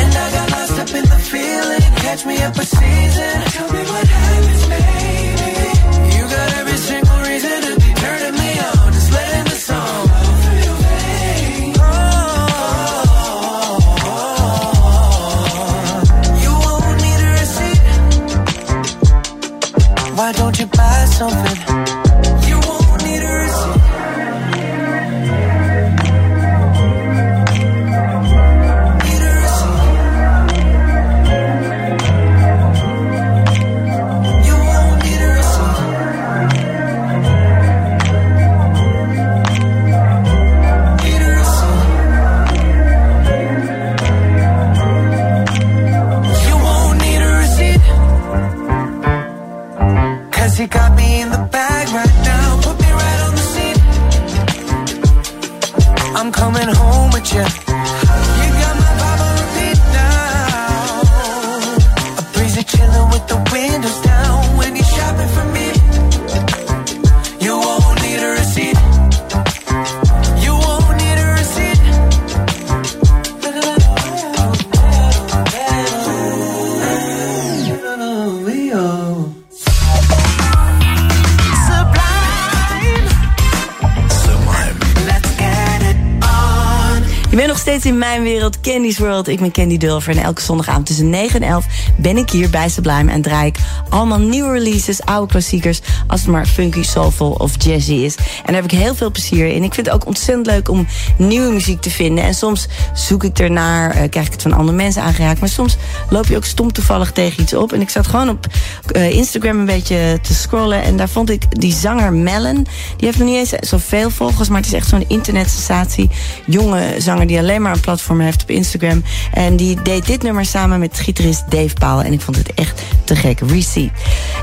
Mijn 87.98 88.22
wereld, 88.22 88.60
Candy's 88.60 88.98
World. 88.98 89.28
Ik 89.28 89.40
ben 89.40 89.50
Candy 89.50 89.76
Dulver 89.76 90.16
en 90.16 90.22
elke 90.22 90.40
zondagavond 90.40 90.86
tussen 90.86 91.10
9 91.10 91.42
en 91.42 91.48
11 91.48 91.66
ben 91.96 92.16
ik 92.16 92.30
hier 92.30 92.50
bij 92.50 92.68
Sublime 92.68 93.12
en 93.12 93.22
draai 93.22 93.46
ik 93.46 93.56
allemaal 93.88 94.18
nieuwe 94.18 94.52
releases, 94.52 95.02
oude 95.04 95.32
klassiekers, 95.32 95.80
als 96.06 96.20
het 96.20 96.30
maar 96.30 96.46
funky, 96.46 96.82
soulful 96.82 97.30
of 97.30 97.62
jazzy 97.64 97.92
is. 97.92 98.14
En 98.14 98.24
daar 98.44 98.54
heb 98.54 98.64
ik 98.64 98.78
heel 98.78 98.94
veel 98.94 99.10
plezier 99.10 99.46
in. 99.46 99.62
Ik 99.62 99.74
vind 99.74 99.86
het 99.86 99.94
ook 99.94 100.06
ontzettend 100.06 100.46
leuk 100.46 100.68
om 100.68 100.86
nieuwe 101.16 101.52
muziek 101.52 101.80
te 101.80 101.90
vinden. 101.90 102.24
En 102.24 102.34
soms 102.34 102.68
zoek 102.94 103.24
ik 103.24 103.38
ernaar, 103.38 103.90
eh, 103.90 104.08
krijg 104.10 104.26
ik 104.26 104.32
het 104.32 104.42
van 104.42 104.52
andere 104.52 104.76
mensen 104.76 105.02
aangeraakt. 105.02 105.40
Maar 105.40 105.48
soms 105.48 105.76
loop 106.10 106.26
je 106.26 106.36
ook 106.36 106.44
stom 106.44 106.72
toevallig 106.72 107.12
tegen 107.12 107.42
iets 107.42 107.54
op. 107.54 107.72
En 107.72 107.80
ik 107.80 107.90
zat 107.90 108.06
gewoon 108.06 108.28
op 108.28 108.46
eh, 108.86 109.10
Instagram 109.10 109.58
een 109.58 109.66
beetje 109.66 110.18
te 110.22 110.34
scrollen 110.34 110.82
en 110.82 110.96
daar 110.96 111.08
vond 111.08 111.30
ik 111.30 111.60
die 111.60 111.72
zanger 111.72 112.12
Melon. 112.12 112.66
Die 112.96 113.06
heeft 113.06 113.18
nog 113.18 113.28
niet 113.28 113.36
eens 113.36 113.68
zoveel 113.68 114.10
volgers, 114.10 114.48
maar 114.48 114.60
het 114.60 114.66
is 114.66 114.72
echt 114.72 114.88
zo'n 114.88 115.04
internetsensatie. 115.08 116.10
Jonge 116.46 116.94
zanger 116.98 117.26
die 117.26 117.38
alleen 117.38 117.62
maar 117.62 117.72
een 117.72 117.80
platform 117.88 118.20
heeft 118.20 118.42
op 118.42 118.50
Instagram. 118.50 119.02
En 119.32 119.56
die 119.56 119.82
deed 119.82 120.06
dit 120.06 120.22
nummer 120.22 120.44
samen 120.44 120.78
met 120.78 120.98
gitarist 120.98 121.50
Dave 121.50 121.74
Paul. 121.74 122.02
En 122.02 122.12
ik 122.12 122.20
vond 122.20 122.36
het 122.36 122.54
echt 122.54 122.82
te 123.04 123.16
gek. 123.16 123.40
Receipt. 123.40 123.92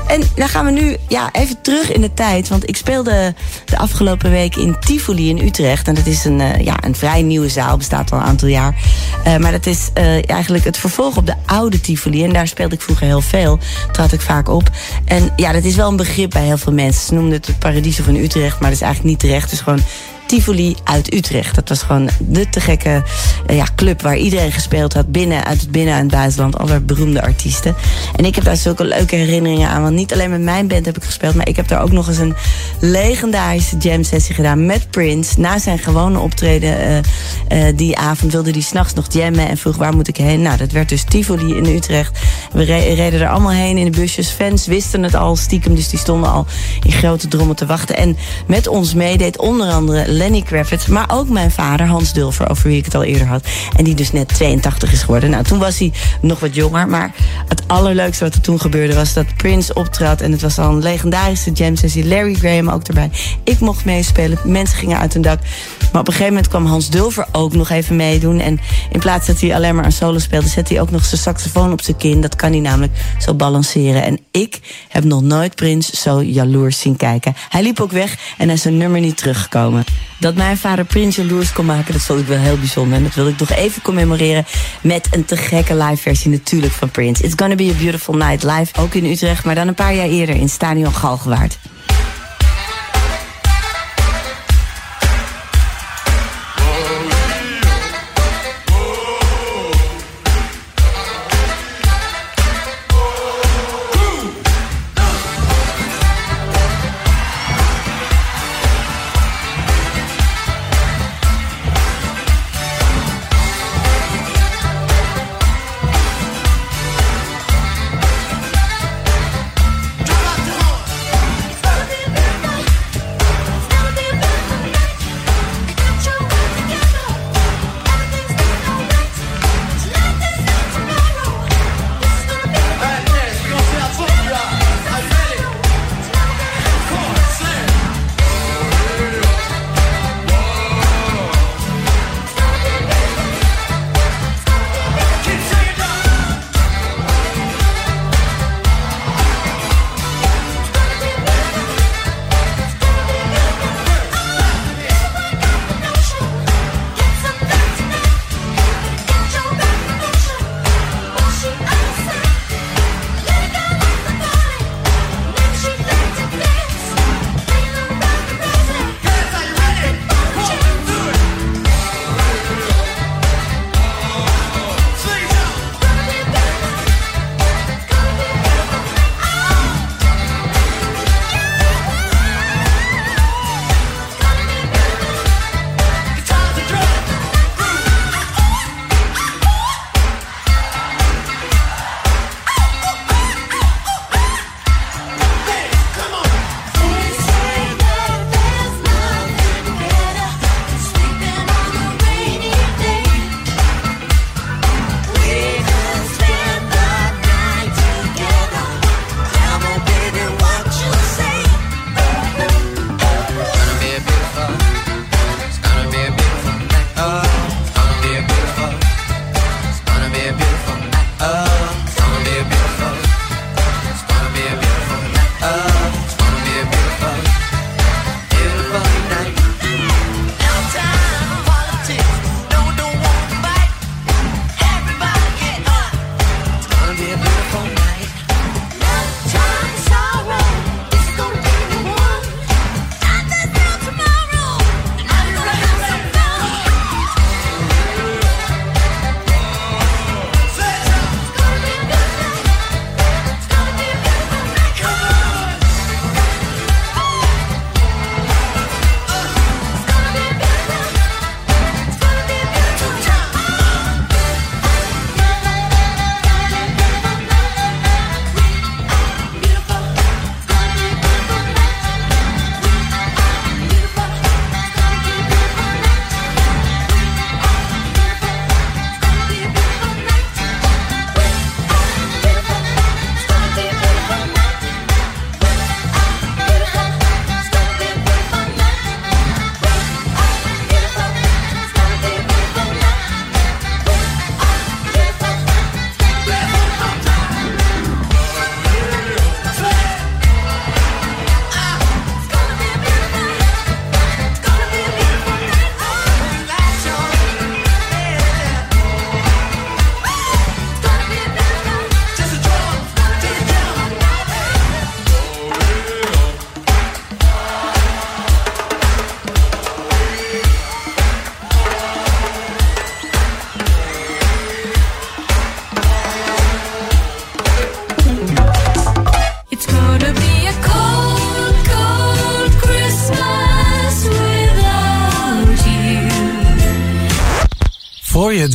En 0.06 0.22
dan 0.34 0.48
gaan 0.48 0.64
we 0.64 0.70
nu 0.70 0.96
ja, 1.08 1.28
even 1.32 1.60
terug 1.60 1.92
in 1.92 2.00
de 2.00 2.14
tijd. 2.14 2.48
Want 2.48 2.68
ik 2.68 2.76
speelde 2.76 3.34
de 3.64 3.78
afgelopen 3.78 4.30
week 4.30 4.56
in 4.56 4.76
Tivoli 4.80 5.28
in 5.28 5.38
Utrecht. 5.38 5.88
En 5.88 5.94
dat 5.94 6.06
is 6.06 6.24
een, 6.24 6.40
eh, 6.40 6.64
ja, 6.64 6.84
een 6.84 6.94
vrij 6.94 7.22
nieuwe 7.22 7.48
zaal. 7.48 7.76
Bestaat 7.76 8.12
al 8.12 8.18
een 8.18 8.24
aantal 8.24 8.48
jaar. 8.48 8.74
Eh, 9.24 9.36
maar 9.36 9.52
dat 9.52 9.66
is 9.66 9.90
eh, 9.94 10.30
eigenlijk 10.30 10.64
het 10.64 10.76
vervolg 10.76 11.16
op 11.16 11.26
de 11.26 11.34
oude 11.46 11.80
Tivoli. 11.80 12.24
En 12.24 12.32
daar 12.32 12.48
speelde 12.48 12.74
ik 12.74 12.80
vroeger 12.80 13.06
heel 13.06 13.20
veel. 13.20 13.58
Trad 13.92 14.12
ik 14.12 14.20
vaak 14.20 14.48
op. 14.48 14.70
En 15.04 15.32
ja, 15.36 15.52
dat 15.52 15.64
is 15.64 15.76
wel 15.76 15.88
een 15.88 15.96
begrip 15.96 16.30
bij 16.30 16.44
heel 16.44 16.58
veel 16.58 16.72
mensen. 16.72 17.06
Ze 17.06 17.14
noemden 17.14 17.32
het 17.32 17.46
het 17.46 17.58
Paradiso 17.58 18.02
van 18.02 18.14
Utrecht. 18.14 18.60
Maar 18.60 18.70
dat 18.70 18.80
is 18.80 18.84
eigenlijk 18.84 19.10
niet 19.10 19.18
terecht. 19.18 19.42
Het 19.42 19.52
is 19.52 19.60
gewoon 19.60 19.82
Tivoli 20.26 20.76
uit 20.84 21.14
Utrecht. 21.14 21.54
Dat 21.54 21.68
was 21.68 21.82
gewoon 21.82 22.08
de 22.18 22.48
te 22.48 22.60
gekke 22.60 23.02
eh, 23.46 23.56
ja, 23.56 23.66
club 23.76 24.02
waar 24.02 24.16
iedereen 24.16 24.52
gespeeld 24.52 24.92
had. 24.92 25.12
Binnen, 25.12 25.44
uit 25.44 25.60
het 25.60 25.70
binnen- 25.70 25.94
en 25.94 26.00
het 26.00 26.10
buitenland. 26.10 26.58
Alle 26.58 26.80
beroemde 26.80 27.22
artiesten. 27.22 27.74
En 28.16 28.24
ik 28.24 28.34
heb 28.34 28.44
daar 28.44 28.56
zulke 28.56 28.84
leuke 28.84 29.16
herinneringen 29.16 29.68
aan. 29.68 29.82
Want 29.82 29.94
niet 29.94 30.12
alleen 30.12 30.30
met 30.30 30.40
mijn 30.40 30.68
band 30.68 30.86
heb 30.86 30.96
ik 30.96 31.04
gespeeld. 31.04 31.34
Maar 31.34 31.48
ik 31.48 31.56
heb 31.56 31.68
daar 31.68 31.82
ook 31.82 31.92
nog 31.92 32.08
eens 32.08 32.18
een 32.18 32.34
legendarische 32.80 33.76
jam 33.76 34.04
sessie 34.04 34.34
gedaan 34.34 34.66
met 34.66 34.90
Prince. 34.90 35.40
Na 35.40 35.58
zijn 35.58 35.78
gewone 35.78 36.18
optreden 36.18 36.78
eh, 36.78 36.98
eh, 37.68 37.76
die 37.76 37.96
avond 37.96 38.32
wilde 38.32 38.50
hij 38.50 38.60
s'nachts 38.60 38.94
nog 38.94 39.06
jammen. 39.12 39.48
En 39.48 39.56
vroeg 39.56 39.76
waar 39.76 39.94
moet 39.94 40.08
ik 40.08 40.16
heen? 40.16 40.42
Nou, 40.42 40.56
dat 40.56 40.70
werd 40.72 40.88
dus 40.88 41.04
Tivoli 41.04 41.54
in 41.56 41.66
Utrecht. 41.66 42.18
We 42.52 42.62
re- 42.64 42.94
reden 42.94 43.20
er 43.20 43.28
allemaal 43.28 43.50
heen 43.50 43.76
in 43.78 43.84
de 43.90 43.98
busjes. 44.00 44.28
Fans 44.28 44.66
wisten 44.66 45.02
het 45.02 45.14
al 45.14 45.36
stiekem. 45.36 45.74
Dus 45.74 45.88
die 45.88 45.98
stonden 45.98 46.30
al 46.30 46.46
in 46.82 46.92
grote 46.92 47.28
drommen 47.28 47.56
te 47.56 47.66
wachten. 47.66 47.96
En 47.96 48.16
met 48.46 48.66
ons 48.68 48.94
meedeed 48.94 49.38
onder 49.38 49.70
andere 49.72 50.14
Lenny 50.16 50.42
Kravitz. 50.42 50.86
Maar 50.86 51.10
ook 51.10 51.28
mijn 51.28 51.50
vader, 51.50 51.86
Hans 51.86 52.12
Dulfer, 52.12 52.50
over 52.50 52.68
wie 52.68 52.78
ik 52.78 52.84
het 52.84 52.94
al 52.94 53.02
eerder 53.02 53.26
had. 53.26 53.46
En 53.76 53.84
die 53.84 53.94
dus 53.94 54.12
net 54.12 54.28
82 54.28 54.92
is 54.92 55.00
geworden. 55.00 55.30
Nou, 55.30 55.44
toen 55.44 55.58
was 55.58 55.78
hij 55.78 55.92
nog 56.20 56.40
wat 56.40 56.54
jonger. 56.54 56.88
Maar 56.88 57.14
het 57.48 57.62
allerleukste 57.66 58.24
wat 58.24 58.34
er 58.34 58.40
toen 58.40 58.60
gebeurde 58.60 58.94
was 58.94 59.12
dat 59.12 59.36
Prince 59.36 59.74
optrad. 59.74 60.20
En 60.20 60.32
het 60.32 60.40
was 60.40 60.58
al 60.58 60.70
een 60.70 60.82
legendarische 60.82 61.52
jam 61.52 61.76
sessie. 61.76 62.06
Larry 62.06 62.34
Graham 62.34 62.68
ook 62.68 62.86
erbij. 62.86 63.10
Ik 63.44 63.60
mocht 63.60 63.84
meespelen. 63.84 64.38
Mensen 64.44 64.78
gingen 64.78 64.98
uit 64.98 65.12
hun 65.12 65.22
dak. 65.22 65.38
Maar 65.92 66.00
op 66.00 66.06
een 66.06 66.12
gegeven 66.12 66.32
moment 66.32 66.48
kwam 66.48 66.66
Hans 66.66 66.90
Dulver 66.90 67.26
ook 67.32 67.54
nog 67.54 67.70
even 67.70 67.96
meedoen. 67.96 68.40
En 68.40 68.60
in 68.90 69.00
plaats 69.00 69.26
dat 69.26 69.40
hij 69.40 69.54
alleen 69.54 69.74
maar 69.74 69.84
een 69.84 69.92
solo 69.92 70.18
speelde... 70.18 70.48
zette 70.48 70.72
hij 70.72 70.82
ook 70.82 70.90
nog 70.90 71.04
zijn 71.04 71.20
saxofoon 71.20 71.72
op 71.72 71.82
zijn 71.82 71.96
kin. 71.96 72.20
Dat 72.20 72.36
kan 72.36 72.50
hij 72.50 72.60
namelijk 72.60 72.92
zo 73.18 73.34
balanceren. 73.34 74.04
En 74.04 74.18
ik 74.30 74.60
heb 74.88 75.04
nog 75.04 75.22
nooit 75.22 75.54
Prins 75.54 75.90
zo 75.90 76.22
jaloers 76.22 76.80
zien 76.80 76.96
kijken. 76.96 77.34
Hij 77.48 77.62
liep 77.62 77.80
ook 77.80 77.92
weg 77.92 78.18
en 78.38 78.44
hij 78.44 78.54
is 78.54 78.62
zijn 78.62 78.76
nummer 78.76 79.00
niet 79.00 79.16
teruggekomen. 79.16 79.84
Dat 80.18 80.34
mijn 80.34 80.56
vader 80.56 80.84
Prins 80.84 81.16
jaloers 81.16 81.52
kon 81.52 81.64
maken, 81.64 81.92
dat 81.92 82.02
vond 82.02 82.20
ik 82.20 82.26
wel 82.26 82.38
heel 82.38 82.58
bijzonder. 82.58 82.96
En 82.96 83.02
dat 83.02 83.14
wil 83.14 83.28
ik 83.28 83.38
nog 83.38 83.50
even 83.50 83.82
commemoreren 83.82 84.46
met 84.80 85.08
een 85.10 85.24
te 85.24 85.36
gekke 85.36 85.76
live 85.76 86.02
versie 86.02 86.30
natuurlijk 86.30 86.72
van 86.72 86.90
Prince. 86.90 87.22
It's 87.22 87.34
gonna 87.36 87.54
be 87.54 87.72
a 87.74 87.78
beautiful 87.78 88.14
night 88.14 88.42
live, 88.42 88.80
ook 88.80 88.94
in 88.94 89.04
Utrecht, 89.04 89.44
maar 89.44 89.54
dan 89.54 89.68
een 89.68 89.74
paar 89.74 89.94
jaar 89.94 90.08
eerder 90.08 90.34
in 90.34 90.48
Stadion 90.48 90.94
Galgenwaard. 90.94 91.58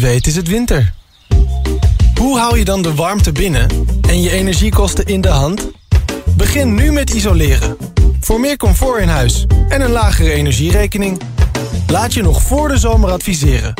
Weet 0.01 0.27
is 0.27 0.35
het 0.35 0.47
winter. 0.47 0.93
Hoe 2.15 2.39
hou 2.39 2.57
je 2.57 2.65
dan 2.65 2.81
de 2.81 2.95
warmte 2.95 3.31
binnen 3.31 3.67
en 4.07 4.21
je 4.21 4.29
energiekosten 4.29 5.05
in 5.05 5.21
de 5.21 5.27
hand? 5.27 5.71
Begin 6.25 6.73
nu 6.73 6.91
met 6.91 7.09
isoleren. 7.09 7.77
Voor 8.19 8.39
meer 8.39 8.57
comfort 8.57 9.01
in 9.01 9.07
huis 9.07 9.45
en 9.69 9.81
een 9.81 9.91
lagere 9.91 10.31
energierekening. 10.31 11.21
Laat 11.87 12.13
je 12.13 12.21
nog 12.21 12.41
voor 12.41 12.67
de 12.67 12.77
zomer 12.77 13.11
adviseren. 13.11 13.73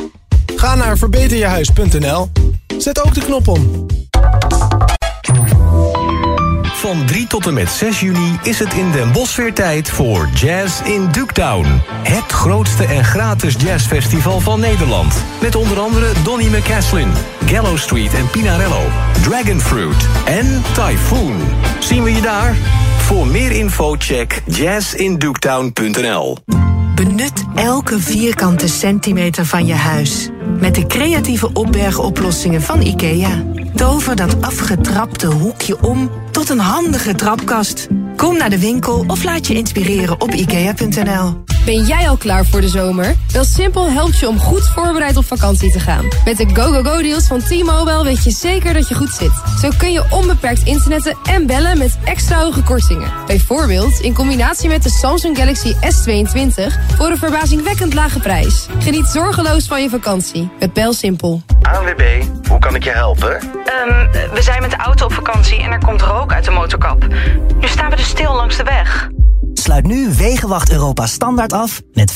Ga 0.56 0.76
naar 0.76 0.98
verbeterjehuis.nl. 0.98 2.30
Zet 2.78 3.06
ook 3.06 3.14
de 3.14 3.22
knop 3.22 3.48
om. 3.48 3.86
Van 6.64 7.06
3 7.06 7.28
tot 7.28 7.48
en 7.48 7.54
met 7.54 7.70
6 7.70 8.00
juni 8.00 8.40
is 8.44 8.60
het 8.60 8.74
in 8.74 8.92
Den 8.92 9.12
Bosch 9.12 9.38
weer 9.38 9.54
tijd 9.54 9.90
voor 9.90 10.30
Jazz 10.34 10.82
in 10.82 11.08
Duketown. 11.12 11.82
Grootste 12.42 12.86
en 12.86 13.04
gratis 13.06 13.56
jazzfestival 13.58 14.40
van 14.40 14.60
Nederland. 14.60 15.24
Met 15.42 15.56
onder 15.56 15.80
andere 15.80 16.12
Donny 16.24 16.48
McCaslin, 16.48 17.12
Gallow 17.46 17.78
Street 17.78 18.14
en 18.14 18.30
Pinarello, 18.30 18.82
Dragonfruit 19.22 20.08
en 20.26 20.62
Typhoon. 20.74 21.36
Zien 21.80 22.04
we 22.04 22.12
je 22.14 22.22
daar? 22.22 22.56
Voor 22.98 23.28
meer 23.28 23.52
info 23.52 23.96
check 23.98 24.42
jazzinduketown.nl 24.46 26.38
Benut 26.96 27.44
elke 27.56 28.00
vierkante 28.00 28.68
centimeter 28.68 29.46
van 29.46 29.66
je 29.66 29.74
huis. 29.74 30.30
Met 30.60 30.76
de 30.76 30.88
creatieve 30.88 31.54
opbergoplossingen 31.54 32.62
van 32.62 32.82
IKEA. 32.82 33.44
Tover 33.76 34.16
dat 34.16 34.42
afgetrapte 34.42 35.28
hoekje 35.28 35.82
om 35.82 36.12
tot 36.32 36.50
een 36.50 36.60
handige 36.60 37.16
trapkast. 37.16 37.88
Kom 38.16 38.38
naar 38.38 38.50
de 38.50 38.60
winkel 38.60 39.04
of 39.08 39.24
laat 39.24 39.48
je 39.48 39.54
inspireren 39.54 40.22
op 40.22 40.32
ikea.nl. 40.34 41.51
Ben 41.66 41.84
jij 41.84 42.10
al 42.10 42.18
klaar 42.18 42.46
voor 42.46 42.62
de 42.62 42.68
zomer? 42.68 43.16
Simpel 43.42 43.92
helpt 43.92 44.20
je 44.20 44.28
om 44.28 44.40
goed 44.40 44.68
voorbereid 44.68 45.18
op 45.18 45.26
vakantie 45.26 45.72
te 45.72 45.80
gaan. 45.80 46.08
Met 46.26 46.38
de 46.38 46.46
go-go-go-deals 46.54 47.28
van 47.28 47.40
T-Mobile 47.40 48.04
weet 48.04 48.24
je 48.24 48.32
zeker 48.32 48.74
dat 48.74 48.88
je 48.88 48.96
goed 48.96 49.10
zit. 49.10 49.32
Zo 49.62 49.70
kun 49.78 49.92
je 49.92 50.06
onbeperkt 50.10 50.64
internetten 50.64 51.18
en 51.24 51.48
bellen 51.48 51.78
met 51.78 51.98
extra 52.04 52.44
hoge 52.44 52.64
kortingen. 52.64 53.12
Bijvoorbeeld 53.28 54.00
in 54.00 54.14
combinatie 54.14 54.70
met 54.70 54.84
de 54.84 54.90
Samsung 54.90 55.38
Galaxy 55.38 55.74
S22 55.74 56.74
voor 56.98 57.10
een 57.10 57.18
verbazingwekkend 57.18 57.94
lage 57.94 58.20
prijs. 58.20 58.68
Geniet 58.80 59.08
zorgeloos 59.08 59.68
van 59.68 59.82
je 59.82 59.90
vakantie 59.90 60.52
met 60.60 60.74
BelSimpel. 60.74 61.42
ANWB, 61.62 62.24
hoe 62.48 62.60
kan 62.60 62.76
ik 62.76 62.84
je 62.84 62.92
helpen? 62.92 63.32
Ehm, 63.32 64.12
we 64.34 64.42
zijn 64.42 64.62
met 64.62 64.72
de 64.72 64.78
auto 64.78 65.06
op 65.06 65.14
vakantie 65.14 65.62
en 65.62 65.72
er 65.72 65.80
komt 65.86 66.02
rook 66.02 66.34
uit 66.34 66.46
de 66.46 66.52
motorkap. 66.52 67.08
Nu 67.60 67.68
staan 67.68 67.90
we 67.90 67.96
dus 67.96 68.08
stil 68.08 68.36
langs 68.36 68.58
de 68.58 68.64
weg. 68.64 69.10
Sluit 69.62 69.88
nu 69.88 70.14
Wegenwacht 70.14 70.72
Europa 70.72 71.06
Standaard 71.08 71.54
af 71.54 71.82
met 71.94 72.14
15% 72.14 72.16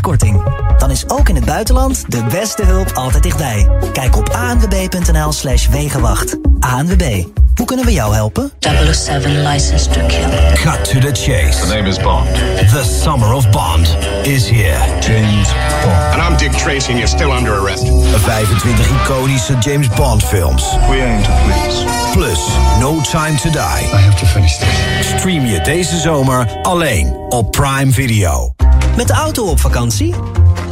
korting. 0.00 0.42
Dan 0.78 0.90
is 0.90 1.08
ook 1.08 1.28
in 1.28 1.34
het 1.34 1.44
buitenland 1.44 2.04
de 2.08 2.24
beste 2.24 2.64
hulp 2.64 2.92
altijd 2.92 3.22
dichtbij. 3.22 3.68
Kijk 3.92 4.16
op 4.16 4.28
anwb.nl 4.28 5.32
slash 5.32 5.68
Wegenwacht. 5.68 6.36
ANWB, 6.60 7.24
hoe 7.64 7.72
kunnen 7.72 7.92
we 7.92 8.00
jou 8.00 8.14
helpen? 8.14 8.52
007 8.92 9.42
license 9.42 9.88
to 9.88 10.06
kill. 10.06 10.28
Cut 10.54 10.84
to 10.84 10.98
the 10.98 11.12
chase. 11.12 11.60
The 11.60 11.74
name 11.74 11.88
is 11.88 11.98
Bond. 11.98 12.28
The 12.70 12.84
summer 12.84 13.32
of 13.32 13.50
Bond 13.50 13.96
is 14.22 14.48
here. 14.48 15.00
James 15.00 15.48
Bond. 15.82 16.12
And 16.12 16.22
I'm 16.22 16.36
Dick 16.36 16.52
Tracy 16.52 16.90
and 16.90 16.98
you're 16.98 17.16
still 17.18 17.30
under 17.30 17.52
arrest. 17.52 17.86
25 17.86 18.90
iconische 18.90 19.58
James 19.58 19.88
Bond 19.88 20.22
films. 20.22 20.62
We 20.90 21.02
aim 21.02 21.22
to 21.22 21.30
please. 21.44 21.84
Plus 22.12 22.56
No 22.80 23.00
Time 23.00 23.36
to 23.36 23.50
Die. 23.50 23.82
I 23.92 24.00
have 24.00 24.18
to 24.18 24.26
finish 24.26 24.56
this. 24.56 25.08
Stream 25.18 25.44
je 25.44 25.60
deze 25.60 25.98
zomer 25.98 26.58
alleen 26.62 27.16
op 27.28 27.50
Prime 27.50 27.92
Video. 27.92 28.54
Met 28.96 29.06
de 29.06 29.14
auto 29.14 29.44
op 29.44 29.60
vakantie? 29.60 30.14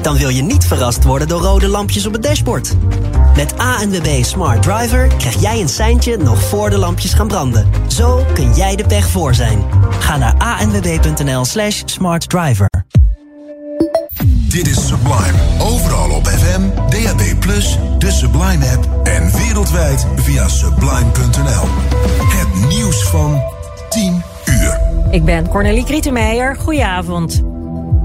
Dan 0.02 0.16
wil 0.16 0.28
je 0.28 0.42
niet 0.42 0.64
verrast 0.64 1.04
worden 1.04 1.28
door 1.28 1.40
rode 1.40 1.68
lampjes 1.68 2.06
op 2.06 2.12
het 2.12 2.22
dashboard. 2.22 2.74
Met 3.36 3.54
ANWB 3.56 4.22
Smart 4.22 4.62
Driver 4.62 5.08
krijg 5.16 5.40
jij 5.40 5.60
een 5.60 5.68
seintje 5.68 6.16
nog 6.16 6.42
voor 6.42 6.70
de 6.70 6.78
lampjes 6.78 7.14
gaan 7.14 7.28
branden. 7.28 7.66
Zo 7.86 8.24
kun 8.34 8.54
jij 8.54 8.76
de 8.76 8.86
pech 8.86 9.08
voor 9.08 9.34
zijn. 9.34 9.62
Ga 9.98 10.16
naar 10.16 10.34
anwb.nl 10.38 11.44
slash 11.44 11.82
smartdriver. 11.84 12.68
Dit 14.48 14.66
is 14.66 14.86
Sublime. 14.86 15.38
Overal 15.58 16.10
op 16.10 16.26
FM, 16.26 16.60
DAB+, 16.74 17.42
de 17.98 18.10
Sublime 18.10 18.66
app 18.66 19.06
en 19.06 19.32
wereldwijd 19.32 20.06
via 20.16 20.48
sublime.nl. 20.48 21.68
Het 22.24 22.68
nieuws 22.68 23.02
van 23.02 23.42
10 23.88 24.22
uur. 24.44 24.80
Ik 25.10 25.24
ben 25.24 25.48
Cornelie 25.48 25.84
Krietenmeijer. 25.84 26.56
Goedenavond. 26.56 27.42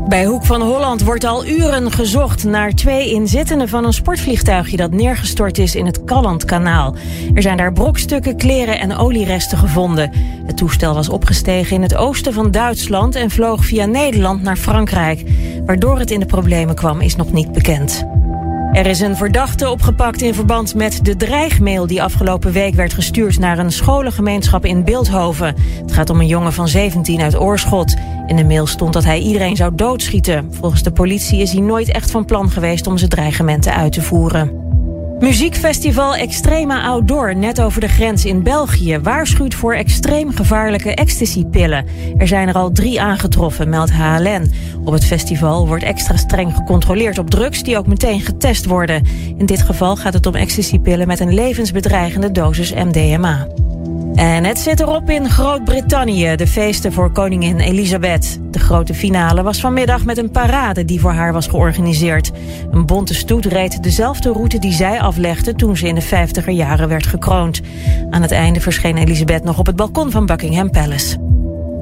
Bij 0.07 0.25
Hoek 0.25 0.45
van 0.45 0.61
Holland 0.61 1.03
wordt 1.03 1.23
al 1.23 1.45
uren 1.45 1.91
gezocht 1.91 2.43
naar 2.43 2.73
twee 2.73 3.11
inzittenden 3.11 3.69
van 3.69 3.85
een 3.85 3.93
sportvliegtuigje 3.93 4.77
dat 4.77 4.91
neergestort 4.91 5.57
is 5.57 5.75
in 5.75 5.85
het 5.85 6.03
Kallandkanaal. 6.03 6.95
Er 7.33 7.41
zijn 7.41 7.57
daar 7.57 7.73
brokstukken, 7.73 8.37
kleren 8.37 8.79
en 8.79 8.97
olieresten 8.97 9.57
gevonden. 9.57 10.11
Het 10.45 10.57
toestel 10.57 10.93
was 10.93 11.09
opgestegen 11.09 11.75
in 11.75 11.81
het 11.81 11.95
oosten 11.95 12.33
van 12.33 12.51
Duitsland 12.51 13.15
en 13.15 13.29
vloog 13.29 13.65
via 13.65 13.85
Nederland 13.85 14.41
naar 14.41 14.57
Frankrijk. 14.57 15.23
Waardoor 15.65 15.99
het 15.99 16.11
in 16.11 16.19
de 16.19 16.25
problemen 16.25 16.75
kwam 16.75 17.01
is 17.01 17.15
nog 17.15 17.31
niet 17.31 17.51
bekend. 17.51 18.05
Er 18.77 18.85
is 18.85 18.99
een 18.99 19.15
verdachte 19.15 19.69
opgepakt 19.69 20.21
in 20.21 20.33
verband 20.33 20.75
met 20.75 21.05
de 21.05 21.15
dreigmail 21.15 21.87
die 21.87 22.03
afgelopen 22.03 22.51
week 22.51 22.73
werd 22.73 22.93
gestuurd 22.93 23.39
naar 23.39 23.57
een 23.57 23.71
scholengemeenschap 23.71 24.65
in 24.65 24.83
Beeldhoven. 24.83 25.55
Het 25.81 25.91
gaat 25.91 26.09
om 26.09 26.19
een 26.19 26.27
jongen 26.27 26.53
van 26.53 26.67
17 26.67 27.21
uit 27.21 27.39
Oorschot. 27.39 27.95
In 28.27 28.35
de 28.35 28.43
mail 28.43 28.67
stond 28.67 28.93
dat 28.93 29.03
hij 29.03 29.19
iedereen 29.19 29.55
zou 29.55 29.75
doodschieten. 29.75 30.53
Volgens 30.53 30.83
de 30.83 30.91
politie 30.91 31.41
is 31.41 31.51
hij 31.51 31.61
nooit 31.61 31.91
echt 31.91 32.11
van 32.11 32.25
plan 32.25 32.49
geweest 32.49 32.87
om 32.87 32.97
zijn 32.97 33.09
dreigementen 33.09 33.73
uit 33.73 33.91
te 33.91 34.01
voeren. 34.01 34.66
Muziekfestival 35.19 36.15
Extrema 36.15 36.83
Outdoor, 36.83 37.35
net 37.35 37.61
over 37.61 37.81
de 37.81 37.87
grens 37.87 38.25
in 38.25 38.43
België, 38.43 38.99
waarschuwt 38.99 39.53
voor 39.53 39.73
extreem 39.73 40.31
gevaarlijke 40.31 40.95
ecstasypillen. 40.95 41.85
Er 42.17 42.27
zijn 42.27 42.47
er 42.47 42.53
al 42.53 42.71
drie 42.71 43.01
aangetroffen, 43.01 43.69
meldt 43.69 43.91
HLN. 43.91 44.51
Op 44.83 44.93
het 44.93 45.05
festival 45.05 45.67
wordt 45.67 45.83
extra 45.83 46.17
streng 46.17 46.55
gecontroleerd 46.55 47.17
op 47.17 47.29
drugs 47.29 47.63
die 47.63 47.77
ook 47.77 47.87
meteen 47.87 48.21
getest 48.21 48.65
worden. 48.65 49.05
In 49.37 49.45
dit 49.45 49.61
geval 49.61 49.95
gaat 49.95 50.13
het 50.13 50.25
om 50.25 50.35
ecstasypillen 50.35 51.07
met 51.07 51.19
een 51.19 51.33
levensbedreigende 51.33 52.31
dosis 52.31 52.73
MDMA. 52.73 53.47
En 54.17 54.43
het 54.43 54.59
zit 54.59 54.79
erop 54.79 55.09
in 55.09 55.29
Groot-Brittannië, 55.29 56.35
de 56.35 56.47
feesten 56.47 56.93
voor 56.93 57.11
koningin 57.11 57.59
Elisabeth. 57.59 58.39
De 58.51 58.59
grote 58.59 58.93
finale 58.93 59.43
was 59.43 59.59
vanmiddag 59.59 60.05
met 60.05 60.17
een 60.17 60.31
parade 60.31 60.85
die 60.85 60.99
voor 60.99 61.11
haar 61.11 61.33
was 61.33 61.47
georganiseerd. 61.47 62.31
Een 62.71 62.85
bonte 62.85 63.13
stoet 63.13 63.45
reed 63.45 63.83
dezelfde 63.83 64.31
route 64.31 64.59
die 64.59 64.73
zij 64.73 65.01
aflegde 65.01 65.55
toen 65.55 65.77
ze 65.77 65.87
in 65.87 65.95
de 65.95 66.03
50er 66.03 66.49
jaren 66.49 66.89
werd 66.89 67.07
gekroond. 67.07 67.61
Aan 68.09 68.21
het 68.21 68.31
einde 68.31 68.59
verscheen 68.59 68.97
Elisabeth 68.97 69.43
nog 69.43 69.59
op 69.59 69.65
het 69.65 69.75
balkon 69.75 70.11
van 70.11 70.25
Buckingham 70.25 70.71
Palace. 70.71 71.17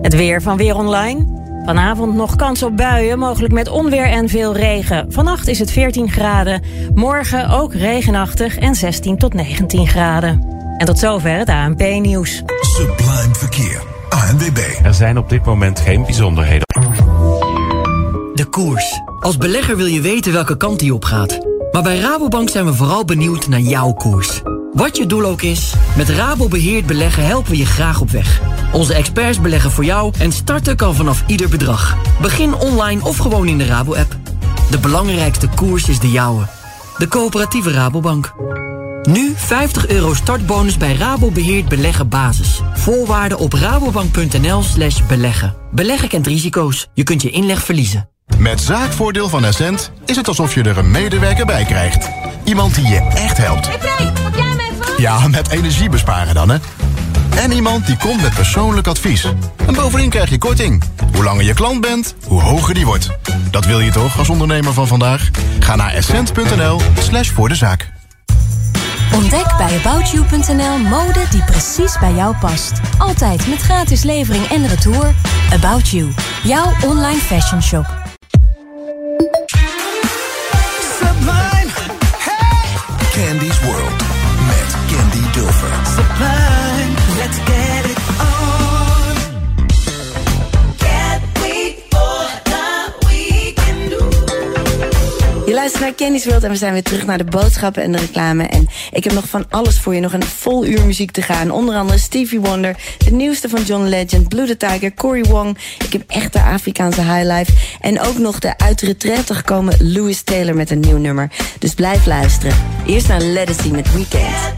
Het 0.01 0.15
weer 0.15 0.41
van 0.41 0.57
Weer 0.57 0.75
Online. 0.75 1.43
Vanavond 1.65 2.15
nog 2.15 2.35
kans 2.35 2.63
op 2.63 2.77
buien, 2.77 3.19
mogelijk 3.19 3.53
met 3.53 3.69
onweer 3.69 4.05
en 4.05 4.29
veel 4.29 4.55
regen. 4.55 5.05
Vannacht 5.11 5.47
is 5.47 5.59
het 5.59 5.71
14 5.71 6.09
graden. 6.09 6.61
Morgen 6.93 7.49
ook 7.49 7.73
regenachtig 7.73 8.57
en 8.57 8.75
16 8.75 9.17
tot 9.17 9.33
19 9.33 9.87
graden. 9.87 10.53
En 10.77 10.85
tot 10.85 10.99
zover 10.99 11.37
het 11.37 11.49
ANP-nieuws. 11.49 12.43
Sublime 12.59 13.33
Verkeer. 13.35 13.83
ANWB. 14.09 14.59
Er 14.83 14.93
zijn 14.93 15.17
op 15.17 15.29
dit 15.29 15.45
moment 15.45 15.79
geen 15.79 16.03
bijzonderheden. 16.03 16.65
De 18.33 18.45
koers. 18.49 19.01
Als 19.19 19.37
belegger 19.37 19.77
wil 19.77 19.85
je 19.85 20.01
weten 20.01 20.33
welke 20.33 20.57
kant 20.57 20.79
die 20.79 20.93
op 20.93 21.05
gaat. 21.05 21.39
Maar 21.71 21.83
bij 21.83 21.99
Rabobank 21.99 22.49
zijn 22.49 22.65
we 22.65 22.73
vooral 22.73 23.05
benieuwd 23.05 23.47
naar 23.47 23.59
jouw 23.59 23.93
koers. 23.93 24.41
Wat 24.73 24.97
je 24.97 25.05
doel 25.05 25.25
ook 25.25 25.41
is, 25.41 25.73
met 25.97 26.09
Rabo 26.09 26.47
Beheerd 26.47 26.85
Beleggen 26.85 27.25
helpen 27.25 27.51
we 27.51 27.57
je 27.57 27.65
graag 27.65 28.01
op 28.01 28.09
weg. 28.09 28.41
Onze 28.71 28.93
experts 28.93 29.41
beleggen 29.41 29.71
voor 29.71 29.85
jou 29.85 30.13
en 30.19 30.31
starten 30.31 30.75
kan 30.75 30.95
vanaf 30.95 31.23
ieder 31.27 31.49
bedrag. 31.49 31.97
Begin 32.21 32.53
online 32.53 33.03
of 33.03 33.17
gewoon 33.17 33.47
in 33.47 33.57
de 33.57 33.65
Rabo-app. 33.65 34.15
De 34.71 34.79
belangrijkste 34.79 35.47
koers 35.55 35.89
is 35.89 35.99
de 35.99 36.11
jouwe. 36.11 36.45
De 36.97 37.07
coöperatieve 37.07 37.71
Rabobank. 37.71 38.33
Nu 39.05 39.33
50 39.35 39.87
euro 39.87 40.13
startbonus 40.13 40.77
bij 40.77 40.95
Rabo 40.95 41.31
Beheerd 41.31 41.67
Beleggen 41.67 42.09
Basis. 42.09 42.61
Voorwaarden 42.73 43.37
op 43.37 43.53
rabobank.nl 43.53 44.63
slash 44.63 45.01
beleggen. 45.07 45.55
Beleggen 45.71 46.09
kent 46.09 46.27
risico's. 46.27 46.87
Je 46.93 47.03
kunt 47.03 47.21
je 47.21 47.29
inleg 47.29 47.63
verliezen. 47.63 48.09
Met 48.37 48.61
zaakvoordeel 48.61 49.29
van 49.29 49.45
Essent 49.45 49.91
is 50.05 50.15
het 50.15 50.27
alsof 50.27 50.53
je 50.53 50.63
er 50.63 50.77
een 50.77 50.91
medewerker 50.91 51.45
bij 51.45 51.63
krijgt. 51.63 52.09
Iemand 52.43 52.75
die 52.75 52.87
je 52.87 52.97
echt 52.97 53.37
helpt. 53.37 53.67
Hey? 53.67 54.11
Ja, 54.97 55.27
met 55.27 55.49
energie 55.49 55.89
besparen 55.89 56.33
dan, 56.33 56.49
hè. 56.49 56.57
En 57.37 57.51
iemand 57.51 57.85
die 57.85 57.97
komt 57.97 58.21
met 58.21 58.33
persoonlijk 58.33 58.87
advies. 58.87 59.27
En 59.65 59.73
bovendien 59.73 60.09
krijg 60.09 60.29
je 60.29 60.37
korting. 60.37 60.83
Hoe 61.13 61.23
langer 61.23 61.43
je 61.43 61.53
klant 61.53 61.81
bent, 61.81 62.15
hoe 62.27 62.41
hoger 62.41 62.73
die 62.73 62.85
wordt. 62.85 63.09
Dat 63.51 63.65
wil 63.65 63.79
je 63.79 63.91
toch 63.91 64.17
als 64.17 64.29
ondernemer 64.29 64.73
van 64.73 64.87
vandaag? 64.87 65.29
Ga 65.59 65.75
naar 65.75 65.93
essent.nl 65.93 66.81
slash 66.99 67.29
voor 67.29 67.49
de 67.49 67.55
zaak. 67.55 67.94
Ontdek 69.15 69.57
bij 69.57 69.79
AboutYou.nl 69.79 70.77
mode 70.77 71.25
die 71.31 71.43
precies 71.43 71.99
bij 71.99 72.13
jou 72.13 72.35
past. 72.37 72.79
Altijd 72.97 73.47
met 73.47 73.61
gratis 73.61 74.03
levering 74.03 74.45
en 74.45 74.67
retour. 74.67 75.13
About 75.53 75.89
You, 75.89 76.11
jouw 76.43 76.73
online 76.83 77.19
fashion 77.19 77.61
shop. 77.61 78.04
Luistert 95.65 95.89
naar 95.89 96.07
Candy's 96.07 96.25
World 96.25 96.43
en 96.43 96.49
we 96.49 96.55
zijn 96.55 96.73
weer 96.73 96.83
terug 96.83 97.05
naar 97.05 97.17
de 97.17 97.23
boodschappen 97.23 97.83
en 97.83 97.91
de 97.91 97.97
reclame. 97.97 98.43
En 98.43 98.67
ik 98.91 99.03
heb 99.03 99.13
nog 99.13 99.27
van 99.27 99.45
alles 99.49 99.79
voor 99.79 99.95
je, 99.95 99.99
nog 99.99 100.13
een 100.13 100.23
vol 100.23 100.65
uur 100.65 100.85
muziek 100.85 101.11
te 101.11 101.21
gaan. 101.21 101.51
Onder 101.51 101.75
andere 101.75 101.99
Stevie 101.99 102.39
Wonder, 102.39 102.75
de 102.97 103.11
nieuwste 103.11 103.49
van 103.49 103.63
John 103.63 103.83
Legend, 103.83 104.27
Blue 104.27 104.45
the 104.45 104.57
Tiger, 104.57 104.93
Cory 104.93 105.23
Wong. 105.23 105.57
Ik 105.85 105.93
heb 105.93 106.03
echte 106.07 106.41
Afrikaanse 106.41 107.01
highlife. 107.01 107.51
En 107.81 108.01
ook 108.01 108.17
nog 108.17 108.39
de 108.39 108.57
uit 108.57 108.79
de 108.79 108.85
retraite 108.85 109.33
gekomen 109.33 109.93
Louis 109.93 110.21
Taylor 110.21 110.55
met 110.55 110.71
een 110.71 110.79
nieuw 110.79 110.97
nummer. 110.97 111.31
Dus 111.59 111.73
blijf 111.73 112.05
luisteren. 112.05 112.55
Eerst 112.85 113.07
naar 113.07 113.21
Legacy 113.21 113.69
met 113.69 113.93
Weekend. 113.93 114.53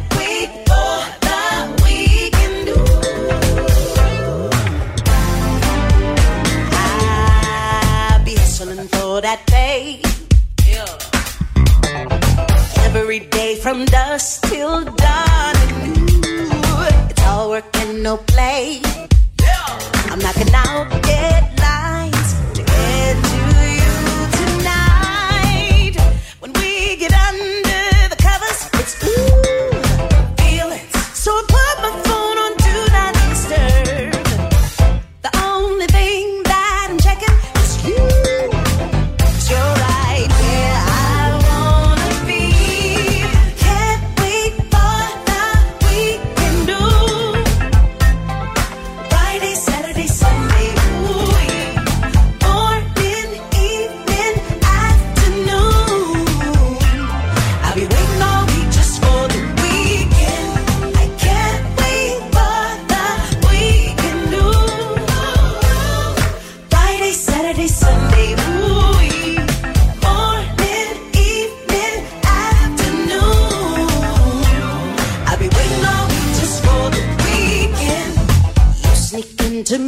That. 9.22 10.07
Every 13.08 13.20
day 13.20 13.56
from 13.56 13.86
dusk 13.86 14.50
till 14.50 14.84
dawn. 14.84 15.56
It's 17.10 17.24
all 17.24 17.52
work 17.52 17.74
and 17.76 18.04
no 18.04 18.18
play. 18.18 18.82
I'm 20.12 20.20
knocking 20.20 20.54
out 20.54 20.92
deadlines 21.08 22.17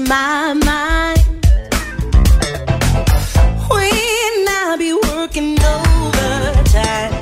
my 0.10 0.54
mind. 0.54 1.20
When 3.70 4.48
I'll 4.50 4.78
be 4.78 4.94
working 4.94 5.58
overtime 5.64 7.14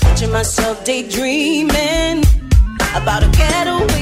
Picture 0.00 0.28
myself 0.28 0.84
daydreaming 0.84 2.24
About 2.94 3.22
a 3.22 3.28
getaway 3.28 3.95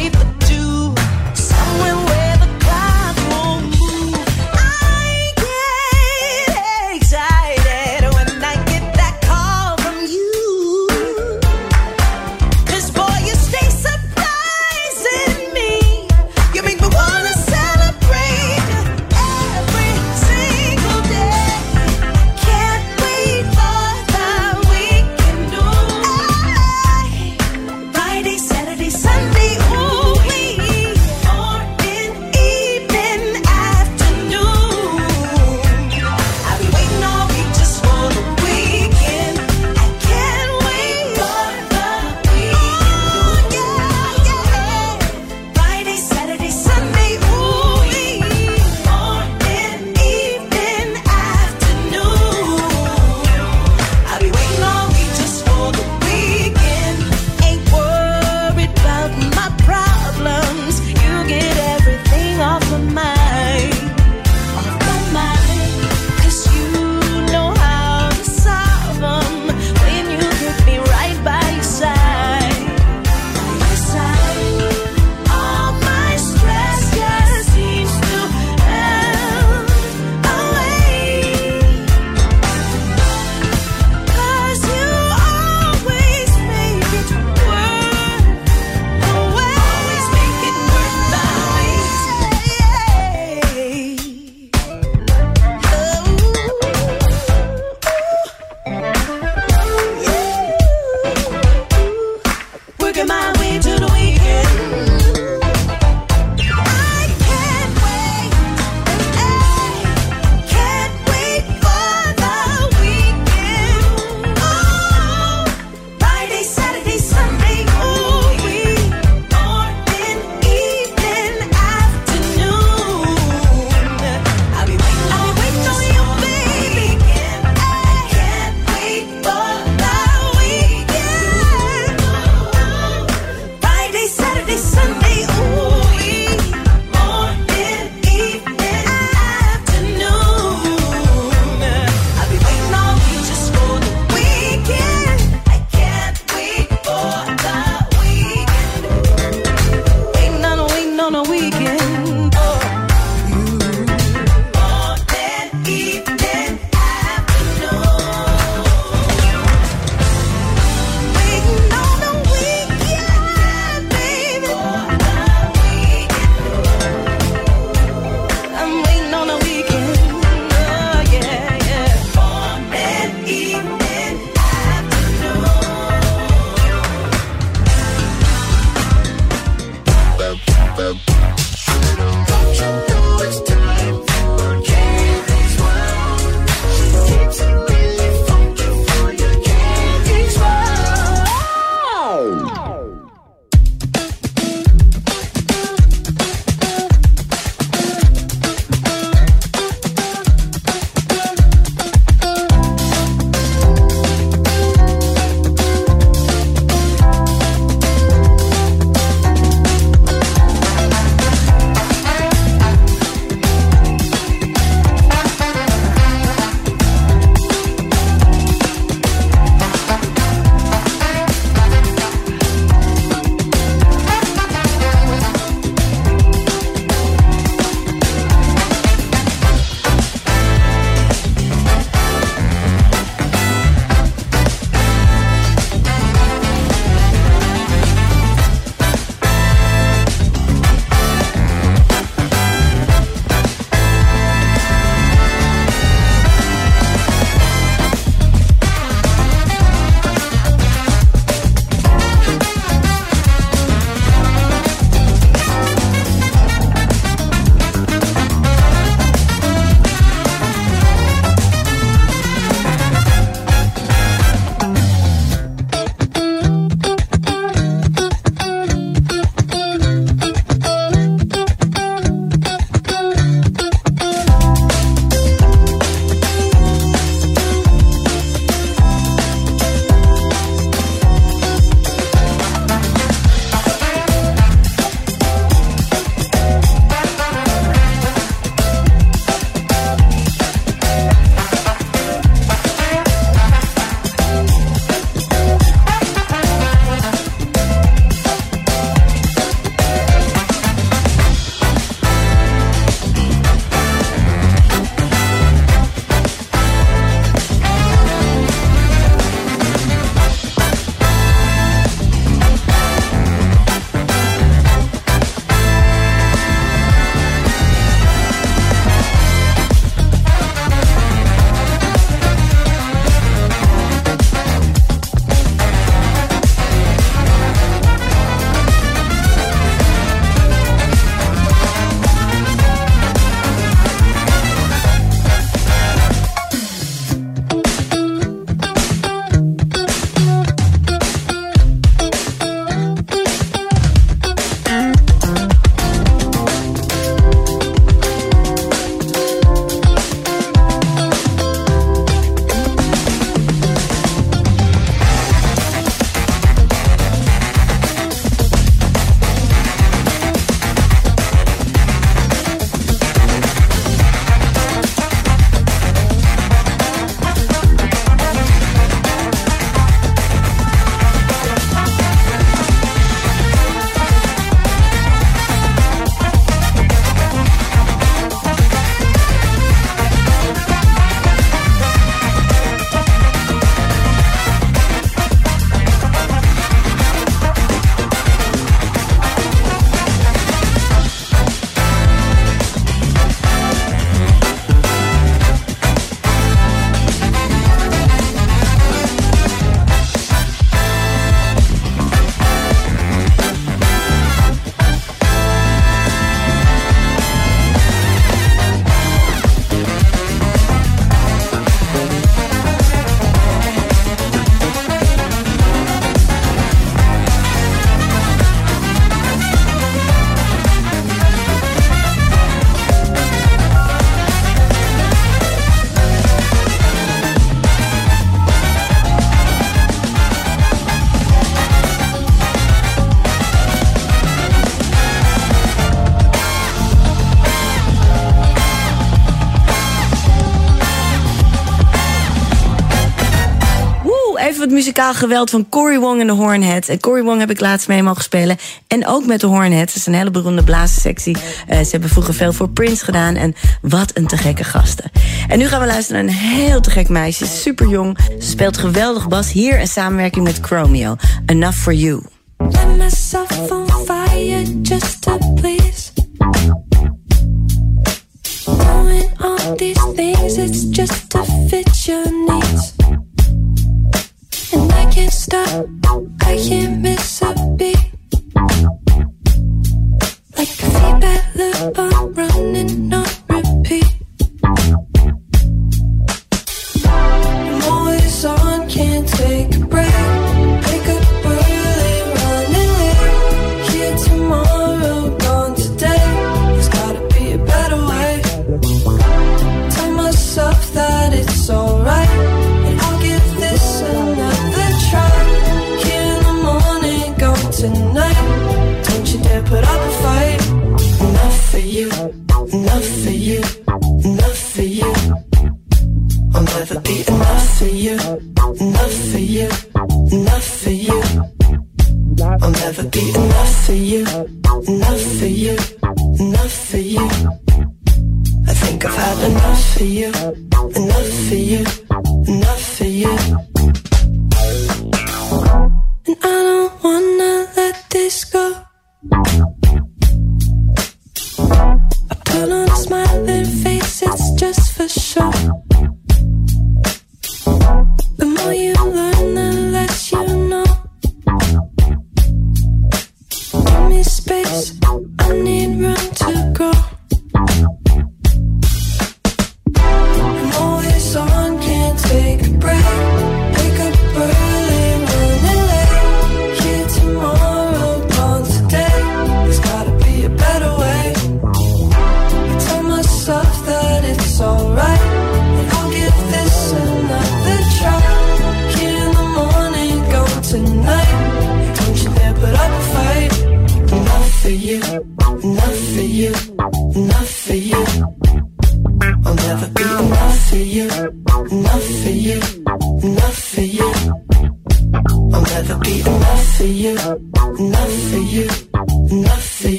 muzikaal 444.84 445.14
geweld 445.14 445.50
van 445.50 445.68
Cory 445.68 445.98
Wong 445.98 446.20
en 446.20 446.26
de 446.26 446.32
Hornhead. 446.32 446.88
En 446.88 447.00
Cory 447.00 447.22
Wong 447.22 447.40
heb 447.40 447.50
ik 447.50 447.60
laatst 447.60 447.88
mee 447.88 448.02
mogen 448.02 448.22
spelen. 448.22 448.56
En 448.86 449.06
ook 449.06 449.26
met 449.26 449.40
de 449.40 449.46
Hornhead. 449.46 449.86
Dat 449.86 449.96
is 449.96 450.06
een 450.06 450.14
hele 450.14 450.30
beroemde 450.30 450.64
blazensectie. 450.64 451.36
Eh, 451.66 451.78
ze 451.78 451.90
hebben 451.90 452.08
vroeger 452.08 452.34
veel 452.34 452.52
voor 452.52 452.68
Prince 452.68 453.04
gedaan. 453.04 453.34
En 453.34 453.54
wat 453.82 454.10
een 454.14 454.26
te 454.26 454.36
gekke 454.36 454.64
gasten. 454.64 455.10
En 455.48 455.58
nu 455.58 455.68
gaan 455.68 455.80
we 455.80 455.86
luisteren 455.86 456.24
naar 456.24 456.34
een 456.34 456.40
heel 456.40 456.80
te 456.80 456.90
gek 456.90 457.08
meisje. 457.08 457.46
Super 457.46 457.88
jong. 457.88 458.18
Speelt 458.38 458.76
geweldig 458.76 459.28
bas. 459.28 459.52
Hier 459.52 459.80
in 459.80 459.88
samenwerking 459.88 460.44
met 460.44 460.58
Chromio. 460.60 461.16
Enough 461.46 461.76
for 461.76 461.92
you. 461.92 462.22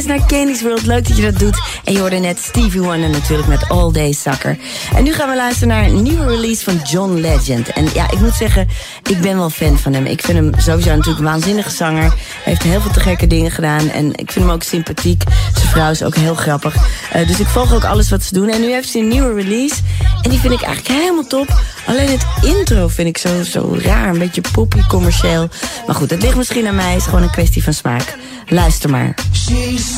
Steeds 0.00 0.18
naar 0.18 0.28
Candy's 0.28 0.62
World. 0.62 0.86
Leuk 0.86 1.08
dat 1.08 1.16
je 1.16 1.22
dat 1.22 1.38
doet. 1.38 1.62
En 1.84 1.92
je 1.92 1.98
hoorde 1.98 2.16
net 2.16 2.38
Stevie 2.38 2.80
Wonder 2.80 3.10
natuurlijk 3.10 3.48
met 3.48 3.68
All 3.68 3.92
Day 3.92 4.12
Sucker. 4.12 4.58
En 4.94 5.04
nu 5.04 5.12
gaan 5.12 5.28
we 5.28 5.36
luisteren 5.36 5.68
naar 5.68 5.84
een 5.84 6.02
nieuwe 6.02 6.26
release 6.26 6.64
van 6.64 6.80
John 6.84 7.14
Legend. 7.14 7.68
En 7.68 7.88
ja, 7.94 8.10
ik 8.10 8.20
moet 8.20 8.34
zeggen, 8.34 8.68
ik 9.02 9.20
ben 9.20 9.36
wel 9.36 9.50
fan 9.50 9.78
van 9.78 9.92
hem. 9.92 10.06
Ik 10.06 10.22
vind 10.22 10.38
hem 10.38 10.52
sowieso 10.56 10.90
natuurlijk 10.90 11.18
een 11.18 11.24
waanzinnige 11.24 11.70
zanger. 11.70 12.02
Hij 12.02 12.12
heeft 12.44 12.62
heel 12.62 12.80
veel 12.80 12.90
te 12.90 13.00
gekke 13.00 13.26
dingen 13.26 13.50
gedaan. 13.50 13.88
En 13.90 14.06
ik 14.14 14.32
vind 14.32 14.44
hem 14.44 14.54
ook 14.54 14.62
sympathiek. 14.62 15.22
Vrouw 15.68 15.90
is 15.90 16.02
ook 16.02 16.14
heel 16.14 16.34
grappig. 16.34 16.74
Uh, 17.16 17.26
dus 17.26 17.40
ik 17.40 17.46
volg 17.46 17.74
ook 17.74 17.84
alles 17.84 18.10
wat 18.10 18.22
ze 18.22 18.34
doen. 18.34 18.48
En 18.48 18.60
nu 18.60 18.70
heeft 18.72 18.92
hij 18.92 19.02
een 19.02 19.08
nieuwe 19.08 19.34
release. 19.34 19.74
En 20.22 20.30
die 20.30 20.38
vind 20.38 20.52
ik 20.52 20.62
eigenlijk 20.62 21.00
helemaal 21.00 21.26
top. 21.26 21.60
Alleen 21.86 22.08
het 22.10 22.26
intro 22.42 22.88
vind 22.88 23.08
ik 23.08 23.18
zo, 23.18 23.42
zo 23.42 23.76
raar. 23.78 24.08
Een 24.08 24.18
beetje 24.18 24.42
poppy, 24.52 24.86
commercieel. 24.88 25.48
Maar 25.86 25.94
goed, 25.94 26.10
het 26.10 26.22
ligt 26.22 26.36
misschien 26.36 26.66
aan 26.66 26.74
mij. 26.74 26.90
Het 26.90 27.00
is 27.00 27.04
gewoon 27.04 27.22
een 27.22 27.30
kwestie 27.30 27.62
van 27.62 27.72
smaak. 27.72 28.16
Luister 28.48 28.90
maar. 28.90 29.14
She's. 29.32 29.96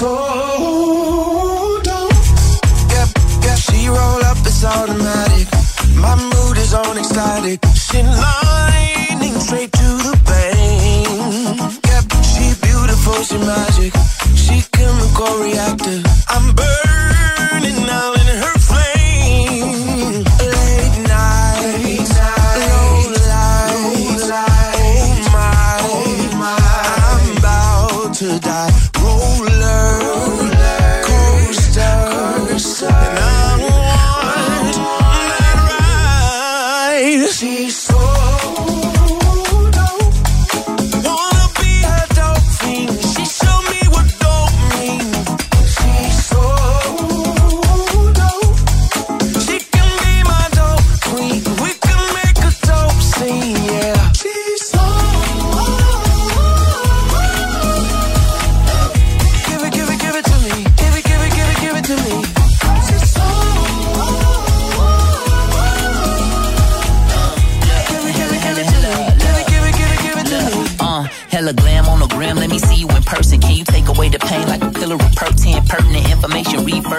She 3.61 3.87
roll 3.87 4.21
up, 4.21 4.37
automatic. 4.65 5.49
My 5.95 6.15
mood 6.15 6.57
is 6.57 6.73
on. 6.75 6.97
She 7.75 8.80
she 13.23 13.39
magic. 13.39 13.93
She 14.35 14.63
chemical 14.73 15.39
reactor. 15.43 16.03
I'm 16.29 16.55
burning 16.55 17.10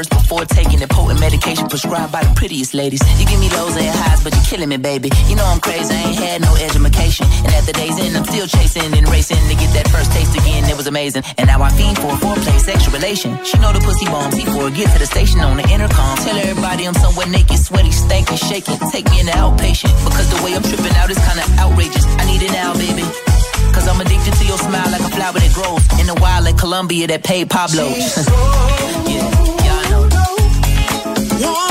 first 0.01 0.09
before 0.09 0.45
taking 0.45 0.79
the 0.79 0.87
potent 0.87 1.19
medication 1.19 1.67
prescribed 1.67 2.11
by 2.11 2.23
the 2.23 2.33
prettiest 2.33 2.73
ladies. 2.73 3.01
You 3.19 3.25
give 3.25 3.39
me 3.39 3.49
lows 3.49 3.75
and 3.77 3.85
highs, 3.85 4.23
but 4.23 4.33
you're 4.33 4.49
killing 4.49 4.69
me, 4.69 4.77
baby. 4.77 5.09
You 5.27 5.35
know 5.35 5.45
I'm 5.45 5.59
crazy, 5.59 5.93
I 5.93 6.01
ain't 6.09 6.17
had 6.17 6.41
no 6.41 6.55
education. 6.55 7.25
And 7.45 7.53
at 7.53 7.65
the 7.65 7.73
day's 7.73 7.97
end, 7.99 8.17
I'm 8.17 8.25
still 8.25 8.47
chasing 8.47 8.89
and 8.97 9.05
racing 9.09 9.37
to 9.37 9.55
get 9.55 9.69
that 9.77 9.87
first 9.89 10.11
taste 10.11 10.33
again. 10.33 10.65
It 10.69 10.77
was 10.77 10.87
amazing. 10.87 11.23
And 11.37 11.45
now 11.47 11.61
I 11.61 11.69
fiend 11.69 11.97
for 11.97 12.09
a 12.09 12.17
foreplay, 12.17 12.57
sexual 12.59 12.93
relation. 12.93 13.37
She 13.43 13.57
know 13.59 13.71
the 13.73 13.79
pussy 13.79 14.05
bomb, 14.05 14.31
C4, 14.31 14.75
get 14.75 14.89
to 14.93 14.99
the 14.99 15.05
station 15.05 15.39
on 15.41 15.57
the 15.57 15.67
intercom. 15.69 16.17
Tell 16.17 16.37
everybody 16.37 16.87
I'm 16.87 16.95
somewhere 16.95 17.27
naked, 17.27 17.59
sweaty, 17.59 17.89
stanky, 17.89 18.37
shaking. 18.37 18.79
Take 18.89 19.05
me 19.11 19.19
in 19.19 19.27
the 19.27 19.33
outpatient, 19.37 19.93
because 20.05 20.27
the 20.33 20.39
way 20.43 20.55
I'm 20.55 20.63
tripping 20.63 20.95
out 20.97 21.09
is 21.11 21.19
kinda 21.21 21.45
outrageous. 21.61 22.05
I 22.17 22.25
need 22.25 22.41
it 22.41 22.51
now, 22.51 22.73
baby. 22.73 23.05
Cause 23.73 23.87
I'm 23.87 24.01
addicted 24.01 24.33
to 24.33 24.45
your 24.45 24.57
smile 24.57 24.89
like 24.91 25.01
a 25.01 25.11
flower 25.15 25.39
that 25.39 25.53
grows 25.53 25.83
in 25.99 26.07
the 26.07 26.17
wild 26.19 26.45
like 26.45 26.57
Colombia 26.57 27.07
that 27.07 27.23
paid 27.23 27.49
Pablo. 27.49 27.87
yeah, 29.07 29.60
want. 31.49 31.70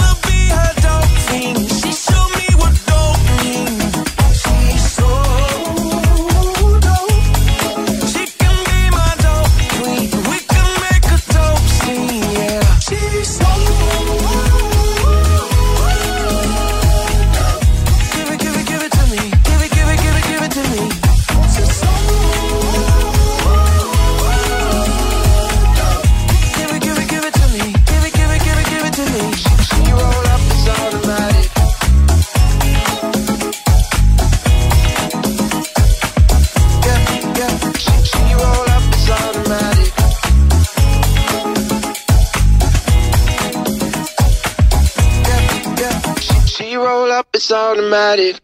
Automatic. 47.52 48.40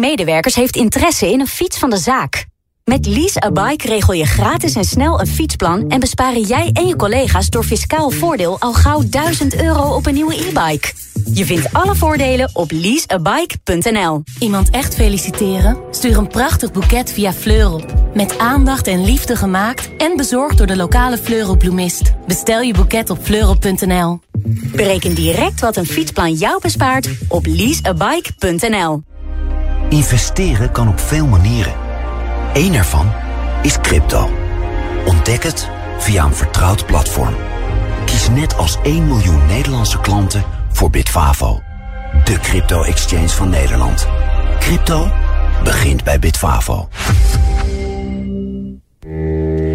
Medewerkers 0.00 0.54
heeft 0.54 0.76
interesse 0.76 1.32
in 1.32 1.40
een 1.40 1.46
fiets 1.46 1.78
van 1.78 1.90
de 1.90 1.98
zaak. 1.98 2.48
Met 2.84 3.06
Lease 3.06 3.44
a 3.44 3.50
Bike 3.50 3.86
regel 3.86 4.12
je 4.12 4.26
gratis 4.26 4.74
en 4.74 4.84
snel 4.84 5.20
een 5.20 5.26
fietsplan... 5.26 5.88
en 5.88 6.00
besparen 6.00 6.42
jij 6.42 6.70
en 6.72 6.86
je 6.86 6.96
collega's 6.96 7.48
door 7.48 7.64
fiscaal 7.64 8.10
voordeel... 8.10 8.60
al 8.60 8.72
gauw 8.72 9.02
1000 9.08 9.62
euro 9.62 9.94
op 9.94 10.06
een 10.06 10.14
nieuwe 10.14 10.34
e-bike. 10.34 10.92
Je 11.32 11.44
vindt 11.44 11.72
alle 11.72 11.94
voordelen 11.94 12.50
op 12.52 12.70
leaseabike.nl. 12.70 14.22
Iemand 14.38 14.70
echt 14.70 14.94
feliciteren? 14.94 15.78
Stuur 15.90 16.16
een 16.16 16.28
prachtig 16.28 16.72
boeket 16.72 17.12
via 17.12 17.32
Fleurop. 17.32 17.94
Met 18.14 18.38
aandacht 18.38 18.86
en 18.86 19.04
liefde 19.04 19.36
gemaakt 19.36 19.90
en 19.96 20.16
bezorgd 20.16 20.58
door 20.58 20.66
de 20.66 20.76
lokale 20.76 21.18
Fleurop-bloemist. 21.18 22.12
Bestel 22.26 22.60
je 22.60 22.74
boeket 22.74 23.10
op 23.10 23.18
fleurop.nl. 23.22 24.20
Bereken 24.74 25.14
direct 25.14 25.60
wat 25.60 25.76
een 25.76 25.86
fietsplan 25.86 26.32
jou 26.32 26.60
bespaart 26.60 27.08
op 27.28 27.46
leaseabike.nl. 27.46 29.02
Investeren 29.90 30.72
kan 30.72 30.88
op 30.88 31.00
veel 31.00 31.26
manieren. 31.26 31.72
Eén 32.52 32.74
ervan 32.74 33.12
is 33.62 33.80
crypto. 33.80 34.30
Ontdek 35.06 35.42
het 35.42 35.68
via 35.98 36.24
een 36.24 36.34
vertrouwd 36.34 36.86
platform. 36.86 37.34
Kies 38.04 38.28
net 38.28 38.56
als 38.56 38.78
1 38.82 39.06
miljoen 39.06 39.46
Nederlandse 39.46 40.00
klanten 40.00 40.44
voor 40.72 40.90
Bitfavo. 40.90 41.60
De 42.24 42.38
crypto-exchange 42.38 43.28
van 43.28 43.48
Nederland. 43.48 44.08
Crypto 44.58 45.10
begint 45.64 46.04
bij 46.04 46.18
Bitfavo. 46.18 46.88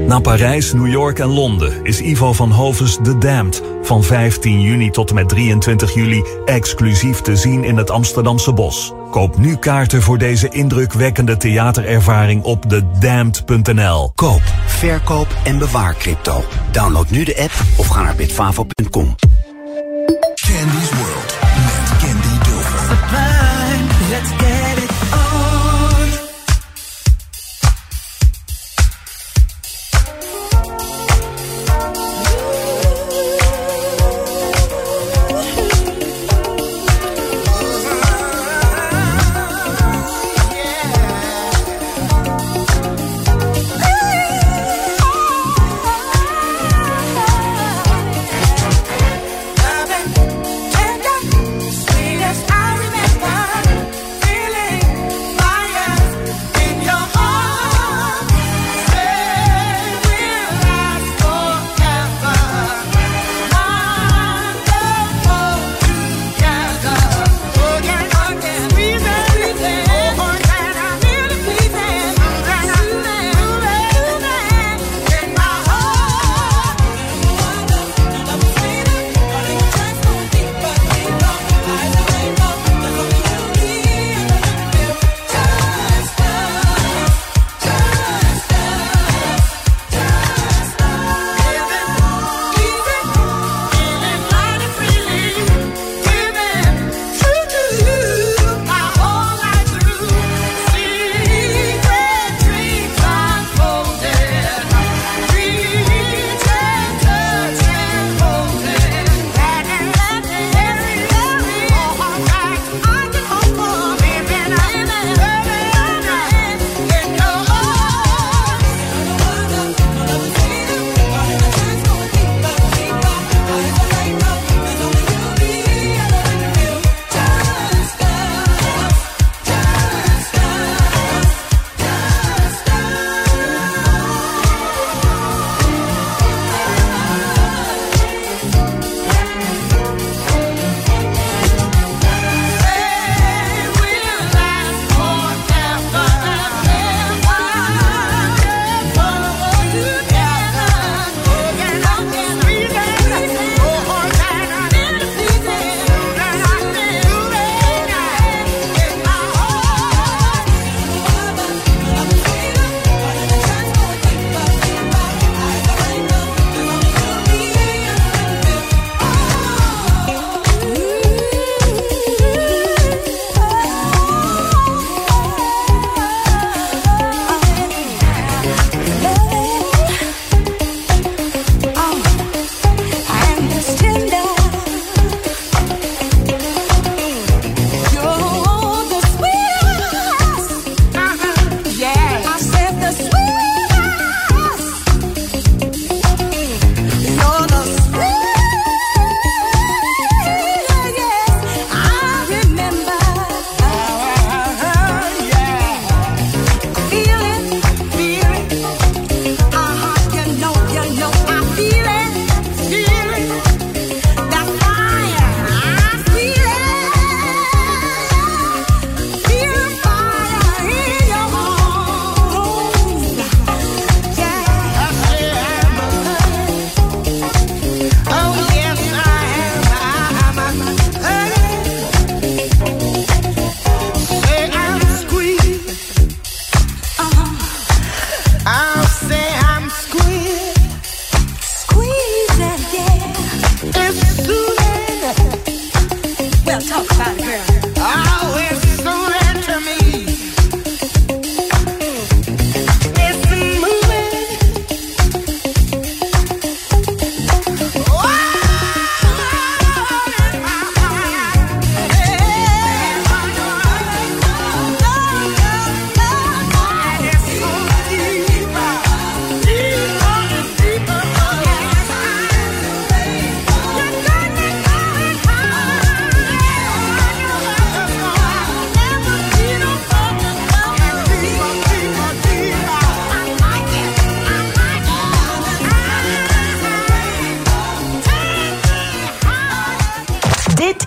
Na 0.07 0.19
Parijs, 0.19 0.73
New 0.73 0.87
York 0.87 1.19
en 1.19 1.27
Londen 1.27 1.83
is 1.83 2.01
Ivo 2.01 2.33
van 2.33 2.51
Hovens 2.51 2.97
The 3.03 3.17
Damned 3.17 3.61
van 3.81 4.03
15 4.03 4.61
juni 4.61 4.89
tot 4.89 5.09
en 5.09 5.15
met 5.15 5.29
23 5.29 5.93
juli 5.93 6.23
exclusief 6.45 7.21
te 7.21 7.35
zien 7.35 7.63
in 7.63 7.77
het 7.77 7.89
Amsterdamse 7.89 8.53
Bos. 8.53 8.93
Koop 9.11 9.37
nu 9.37 9.55
kaarten 9.55 10.01
voor 10.01 10.17
deze 10.17 10.49
indrukwekkende 10.49 11.37
theaterervaring 11.37 12.43
op 12.43 12.65
thedamned.nl. 12.65 14.11
Koop, 14.15 14.41
verkoop 14.65 15.27
en 15.43 15.57
bewaar 15.57 15.95
crypto. 15.95 16.43
Download 16.71 17.09
nu 17.09 17.23
de 17.23 17.37
app 17.37 17.53
of 17.77 17.87
ga 17.87 18.03
naar 18.03 18.15
bitfavo.com. 18.15 19.15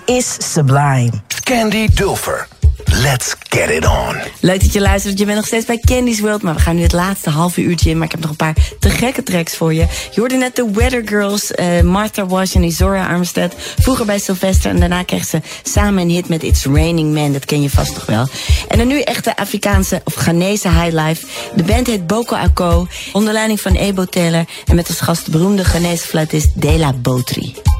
is 0.08 0.52
Sublime. 0.52 1.10
Candy 1.44 1.88
Dulfer. 1.94 2.48
Let's 3.02 3.34
get 3.48 3.70
it 3.70 3.86
on. 3.86 4.16
Leuk 4.40 4.60
dat 4.60 4.72
je 4.72 4.80
luistert. 4.80 5.18
Je 5.18 5.24
bent 5.24 5.36
nog 5.36 5.46
steeds 5.46 5.66
bij 5.66 5.78
Candy's 5.78 6.20
World. 6.20 6.42
Maar 6.42 6.54
we 6.54 6.60
gaan 6.60 6.76
nu 6.76 6.82
het 6.82 6.92
laatste 6.92 7.30
halve 7.30 7.60
uurtje 7.60 7.90
in. 7.90 7.96
Maar 7.96 8.06
ik 8.06 8.12
heb 8.12 8.20
nog 8.20 8.30
een 8.30 8.36
paar 8.36 8.56
te 8.78 8.90
gekke 8.90 9.22
tracks 9.22 9.56
voor 9.56 9.74
je. 9.74 9.86
Je 10.10 10.20
hoorde 10.20 10.36
net 10.36 10.56
de 10.56 10.70
Weather 10.72 11.02
Girls, 11.04 11.52
eh, 11.52 11.80
Martha 11.80 12.26
Wash 12.26 12.54
en 12.54 12.62
Izora 12.62 13.06
Armstead. 13.06 13.54
Vroeger 13.56 14.06
bij 14.06 14.18
Sylvester. 14.18 14.70
En 14.70 14.80
daarna 14.80 15.02
kreeg 15.02 15.24
ze 15.24 15.40
samen 15.62 16.02
een 16.02 16.10
hit 16.10 16.28
met 16.28 16.42
It's 16.42 16.64
Raining 16.64 17.14
Man. 17.14 17.32
Dat 17.32 17.44
ken 17.44 17.62
je 17.62 17.70
vast 17.70 17.94
toch 17.94 18.06
wel. 18.06 18.26
En 18.68 18.78
dan 18.78 18.86
nu 18.86 19.00
echt 19.00 19.24
de 19.24 19.36
Afrikaanse 19.36 20.00
of 20.04 20.14
Ghanese 20.14 20.68
highlife. 20.68 21.26
De 21.54 21.62
band 21.62 21.86
heet 21.86 22.06
Boko 22.06 22.34
Ako. 22.34 22.86
Onder 23.12 23.32
leiding 23.32 23.60
van 23.60 23.74
Ebo 23.74 24.04
Taylor. 24.04 24.44
En 24.66 24.74
met 24.74 24.88
als 24.88 25.00
gast 25.00 25.24
de 25.24 25.30
beroemde 25.30 25.64
Ghanese 25.64 26.06
fluitist 26.06 26.48
Dela 26.54 26.92
Botri. 26.92 27.77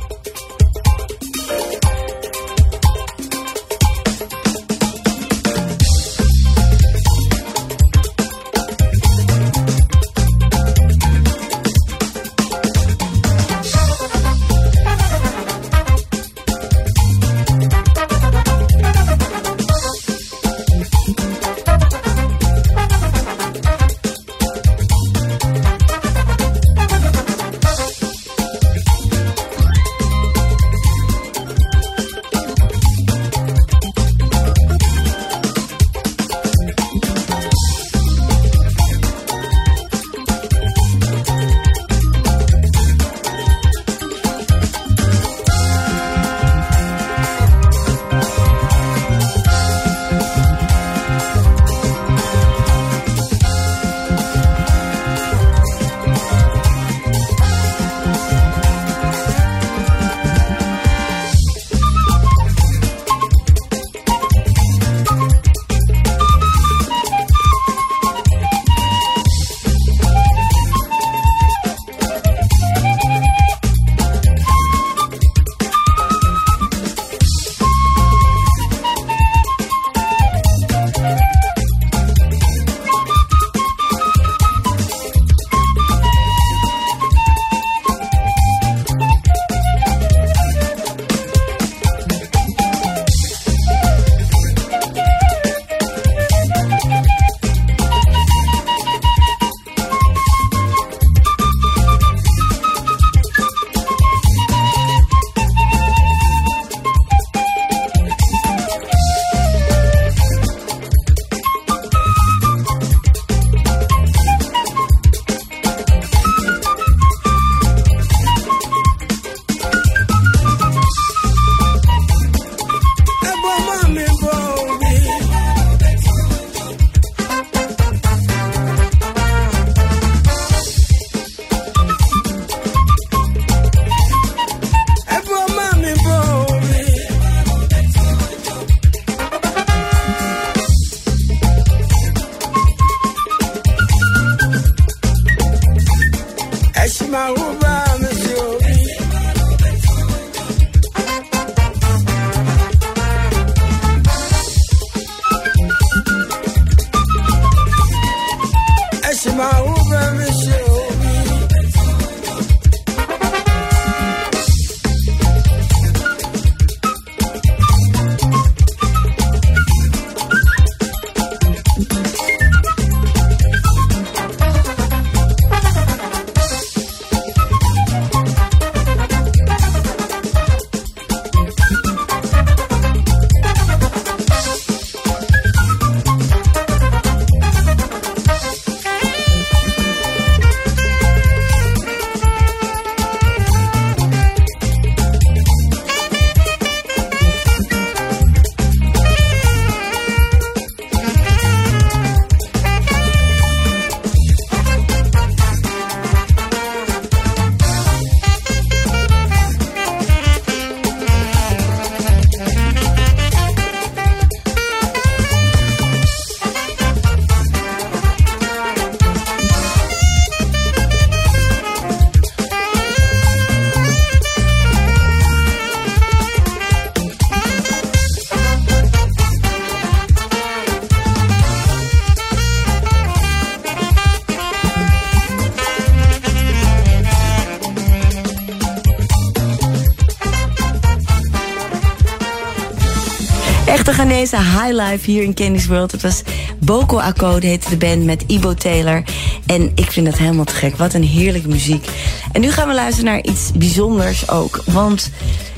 Ghanese 244.18 244.36
highlife 244.36 245.10
hier 245.10 245.22
in 245.22 245.34
Candy's 245.34 245.66
World. 245.66 245.92
Het 245.92 246.02
was 246.02 246.22
Boko 246.58 246.98
Akko, 246.98 247.38
heette 247.38 247.68
de 247.68 247.76
band 247.76 248.04
met 248.04 248.24
Ibo 248.26 248.54
Taylor. 248.54 249.02
En 249.46 249.72
ik 249.74 249.92
vind 249.92 250.06
dat 250.06 250.18
helemaal 250.18 250.44
te 250.44 250.54
gek. 250.54 250.76
Wat 250.76 250.94
een 250.94 251.04
heerlijke 251.04 251.48
muziek. 251.48 251.88
En 252.32 252.40
nu 252.40 252.52
gaan 252.52 252.68
we 252.68 252.74
luisteren 252.74 253.04
naar 253.04 253.22
iets 253.22 253.52
bijzonders 253.52 254.28
ook. 254.28 254.62
Want 254.66 255.10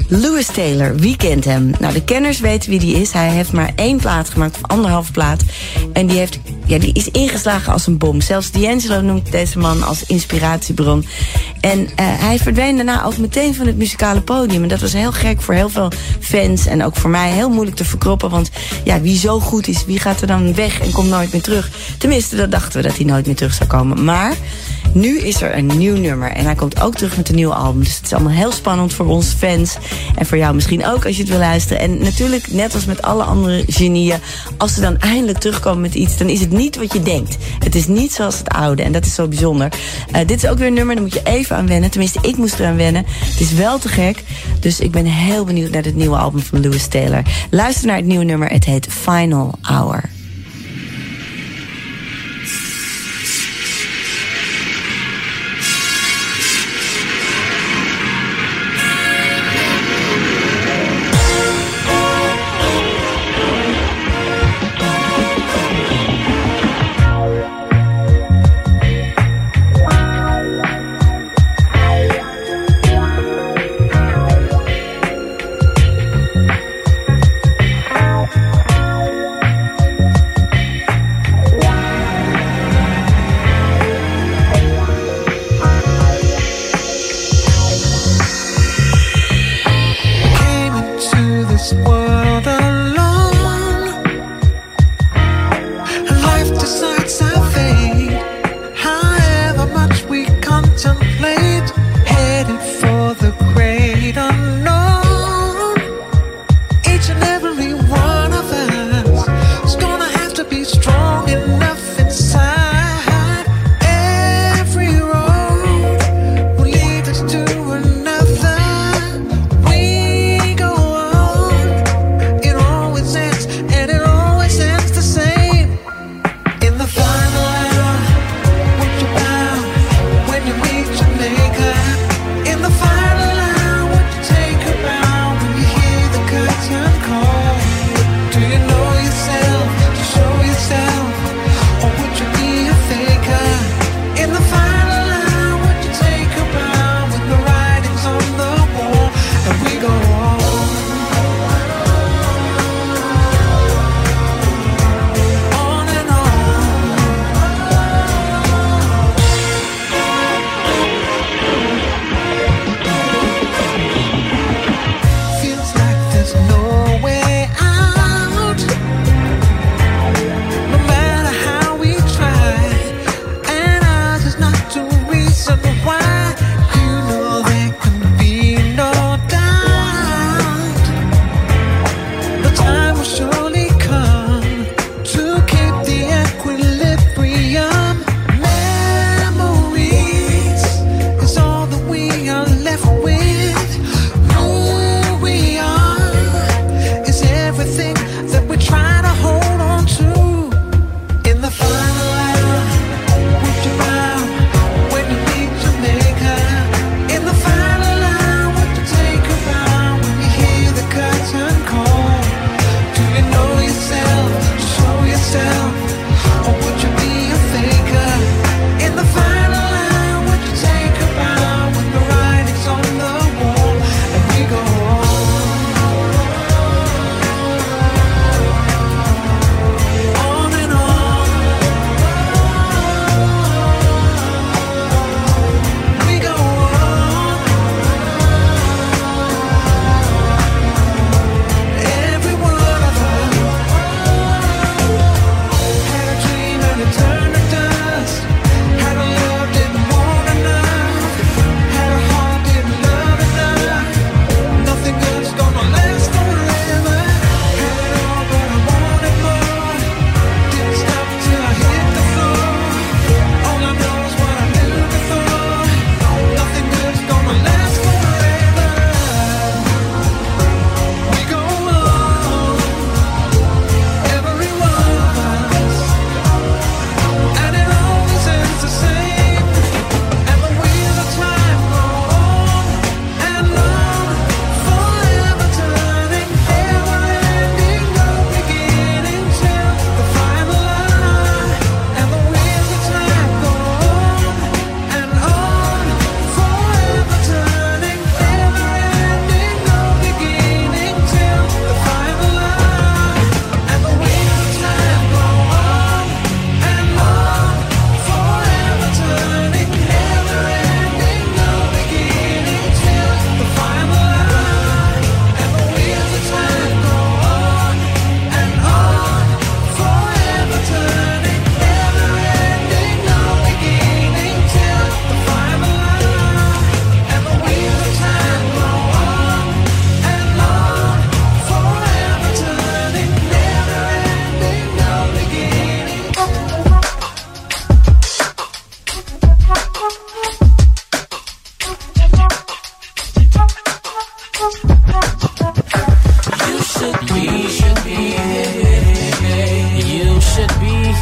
Lewis 0.08 0.46
Taylor, 0.46 0.96
wie 0.96 1.16
kent 1.16 1.44
hem? 1.44 1.70
Nou, 1.78 1.92
de 1.92 2.04
kenners 2.04 2.40
weten 2.40 2.70
wie 2.70 2.78
die 2.78 3.00
is. 3.00 3.12
Hij 3.12 3.28
heeft 3.28 3.52
maar 3.52 3.72
één 3.74 3.96
plaat 3.96 4.28
gemaakt, 4.28 4.56
of 4.56 4.70
anderhalve 4.70 5.12
plaat. 5.12 5.42
En 5.92 6.06
die, 6.06 6.18
heeft, 6.18 6.38
ja, 6.66 6.78
die 6.78 6.92
is 6.92 7.08
ingeslagen 7.08 7.72
als 7.72 7.86
een 7.86 7.98
bom. 7.98 8.20
Zelfs 8.20 8.50
D'Angelo 8.50 9.00
noemt 9.00 9.32
deze 9.32 9.58
man 9.58 9.82
als 9.82 10.04
inspiratiebron. 10.06 11.06
En 11.60 11.80
uh, 11.80 11.88
hij 11.96 12.38
verdween 12.38 12.76
daarna 12.76 13.04
ook 13.04 13.16
meteen 13.16 13.54
van 13.54 13.66
het 13.66 13.76
muzikale 13.76 14.20
podium. 14.20 14.62
En 14.62 14.68
dat 14.68 14.80
was 14.80 14.92
heel 14.92 15.12
gek 15.12 15.40
voor 15.40 15.54
heel 15.54 15.68
veel 15.68 15.92
fans. 16.20 16.66
En 16.66 16.84
ook 16.84 16.96
voor 16.96 17.10
mij 17.10 17.30
heel 17.30 17.50
moeilijk 17.50 17.76
te 17.76 17.84
verkroppen. 17.84 18.30
Want 18.30 18.50
ja, 18.84 19.00
wie 19.00 19.18
zo 19.18 19.40
goed 19.40 19.68
is, 19.68 19.84
wie 19.84 19.98
gaat 19.98 20.20
er 20.20 20.26
dan 20.26 20.54
weg 20.54 20.80
en 20.80 20.92
komt 20.92 21.08
nooit 21.08 21.32
meer 21.32 21.42
terug? 21.42 21.70
Tenminste, 21.98 22.36
dat 22.36 22.50
dachten 22.50 22.80
we 22.80 22.88
dat 22.88 22.96
hij 22.96 23.06
nooit 23.06 23.26
meer 23.26 23.36
terug 23.36 23.54
zou 23.54 23.68
komen. 23.68 24.04
Maar 24.04 24.34
nu 24.92 25.18
is 25.18 25.42
er 25.42 25.56
een 25.56 25.66
nieuw 25.66 25.96
nummer. 25.96 26.30
En 26.30 26.44
hij 26.44 26.54
komt 26.54 26.80
ook 26.80 26.94
terug 26.94 27.16
met 27.16 27.28
een 27.28 27.34
nieuw 27.34 27.52
album. 27.54 27.82
Dus 27.82 27.96
het 27.96 28.04
is 28.04 28.12
allemaal 28.12 28.32
heel 28.32 28.52
spannend 28.52 28.92
voor 28.92 29.06
ons 29.06 29.26
fans. 29.26 29.76
En 30.16 30.26
voor 30.26 30.38
jou 30.38 30.54
misschien 30.54 30.86
ook 30.86 31.06
als 31.06 31.16
je 31.16 31.22
het 31.22 31.30
wil 31.30 31.38
luisteren. 31.38 31.82
En 31.82 31.98
natuurlijk, 32.02 32.52
net 32.52 32.74
als 32.74 32.84
met 32.84 33.02
alle 33.02 33.22
andere 33.22 33.64
genieën. 33.66 34.18
Als 34.56 34.74
ze 34.74 34.80
dan 34.80 34.98
eindelijk 34.98 35.38
terugkomen 35.38 35.80
met 35.80 35.94
iets, 35.94 36.16
dan 36.16 36.28
is 36.28 36.40
het 36.40 36.50
niet 36.50 36.76
wat 36.76 36.92
je 36.92 37.02
denkt. 37.02 37.36
Het 37.58 37.74
is 37.74 37.86
niet 37.86 38.12
zoals 38.12 38.38
het 38.38 38.48
oude. 38.48 38.82
En 38.82 38.92
dat 38.92 39.06
is 39.06 39.14
zo 39.14 39.28
bijzonder. 39.28 39.72
Uh, 40.12 40.18
dit 40.26 40.42
is 40.42 40.50
ook 40.50 40.58
weer 40.58 40.66
een 40.66 40.74
nummer, 40.74 40.94
daar 40.94 41.04
moet 41.04 41.14
je 41.14 41.22
even 41.24 41.56
aan 41.56 41.66
wennen. 41.66 41.90
Tenminste, 41.90 42.18
ik 42.22 42.36
moest 42.36 42.58
eraan 42.58 42.76
wennen. 42.76 43.04
Het 43.06 43.40
is 43.40 43.52
wel 43.52 43.78
te 43.78 43.88
gek. 43.88 44.22
Dus 44.60 44.80
ik 44.80 44.90
ben 44.90 45.04
heel 45.04 45.44
benieuwd 45.44 45.70
naar 45.70 45.84
het 45.84 45.96
nieuwe 45.96 46.16
album 46.16 46.40
van 46.40 46.60
Lewis 46.60 46.86
Taylor. 46.86 47.22
Luister 47.50 47.86
naar 47.86 47.96
het 47.96 48.06
nieuwe 48.06 48.24
nummer. 48.24 48.48
Het 48.48 48.64
heet 48.64 48.86
Final 48.90 49.54
Hour. 49.62 50.09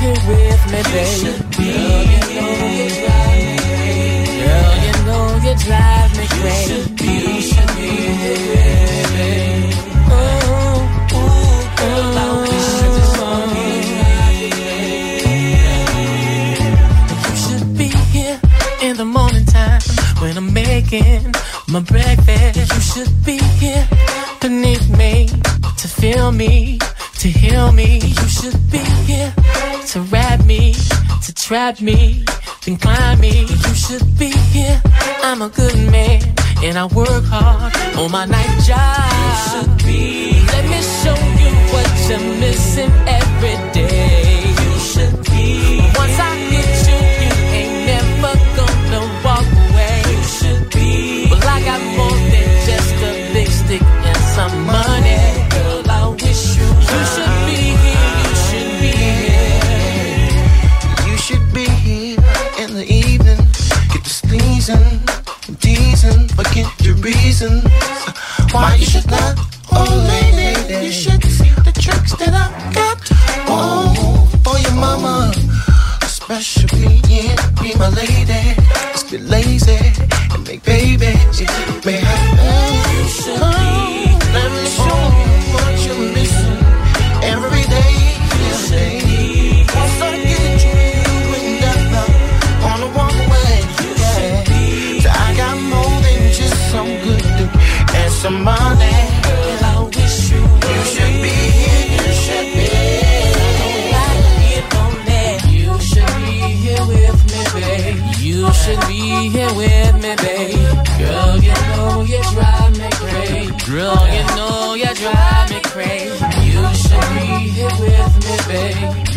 here 0.01 0.21
with 0.29 0.63
me, 0.71 0.81
babe. 0.93 1.23
Girl, 1.59 2.03
you 2.13 2.21
know 2.37 2.53
you 2.79 2.89
drive 2.99 3.43
me 3.47 3.57
crazy. 3.59 3.99
Girl, 4.43 4.75
you 4.87 4.95
know 5.07 5.25
you 5.45 5.55
drive 5.67 6.11
me 6.19 6.25
crazy. 6.39 6.75
You 6.75 7.41
should 7.41 7.69
be 7.77 7.85
here, 8.23 8.77
babe. 9.15 9.75
Ooh, 10.11 11.17
ooh, 11.17 11.59
girl, 11.77 12.19
I 12.19 12.29
the 18.97 19.05
morning 19.05 19.45
time 19.45 19.81
when 20.21 20.37
I'm 20.37 20.53
making 20.53 21.33
my 21.69 21.81
breakfast. 21.81 22.59
You 22.75 22.81
should 22.81 23.25
be 23.25 23.39
here 23.61 23.87
beneath 24.41 24.89
me 24.97 25.29
to 25.77 25.87
feel 25.87 26.33
me, 26.33 26.79
to 27.21 27.29
heal 27.29 27.71
me. 27.71 28.01
You 28.01 28.29
should 28.29 28.71
be 28.73 28.83
here 29.07 29.33
to 29.93 30.03
wrap 30.03 30.45
me, 30.45 30.75
to 31.25 31.33
trap 31.35 31.81
me, 31.81 32.23
then 32.67 32.77
climb 32.77 33.21
me. 33.21 33.47
You 33.47 33.75
should 33.75 34.19
be 34.19 34.31
here. 34.53 34.83
I'm 35.23 35.41
a 35.41 35.49
good 35.49 35.77
man 35.91 36.21
and 36.63 36.77
I 36.77 36.85
work 36.87 37.25
hard 37.25 37.75
on 37.97 38.11
my 38.11 38.27
night 38.27 38.61
job. 38.69 39.09
You 39.25 39.35
should 39.49 39.87
be. 39.87 40.45
Let 40.53 40.65
me 40.73 40.81
show 41.01 41.19
you 41.41 41.53
what 41.73 41.89
you're 42.09 42.39
missing 42.39 42.93
every 43.07 43.57
day. 43.73 44.08
And 64.69 65.61
teasing, 65.61 66.29
forget 66.29 66.69
your 66.81 66.95
reasons. 66.97 67.65
Why 68.53 68.77
you 68.79 68.85
should 68.85 69.11
not, 69.11 69.39
oh 69.73 70.07
lady, 70.09 70.87
you 70.87 70.93
should 70.93 71.23
see 71.25 71.51
the 71.65 71.73
tricks 71.73 72.15
that 72.17 72.35
I 72.35 72.73
got. 72.75 72.99
Oh, 73.49 74.29
for 74.45 74.59
your 74.59 74.75
mama, 74.75 75.33
especially 76.03 77.01
yeah, 77.09 77.37
be 77.61 77.75
my 77.77 77.89
lady. 77.89 78.55
Just 78.93 79.11
be 79.11 79.19
lazy 79.19 79.79
and 80.33 80.47
make 80.47 80.63
babies. 80.65 81.41
May 81.85 82.03
I 82.05 83.03
you 83.03 83.09
should 83.09 83.73
be. 83.73 83.78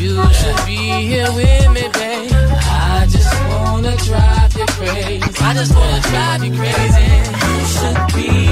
You 0.02 0.18
should 0.34 0.66
be 0.66 0.78
here 1.10 1.32
with 1.32 1.70
me, 1.70 1.88
babe. 1.94 2.32
I 2.34 3.06
just 3.08 3.32
wanna 3.50 3.96
drive 3.98 4.58
you 4.58 4.66
crazy. 4.66 5.22
I 5.40 5.54
just 5.54 5.76
wanna 5.76 6.02
drive 6.02 6.44
you 6.44 6.52
crazy. 6.58 7.06
You 7.46 7.66
should 7.76 8.16
be 8.16 8.51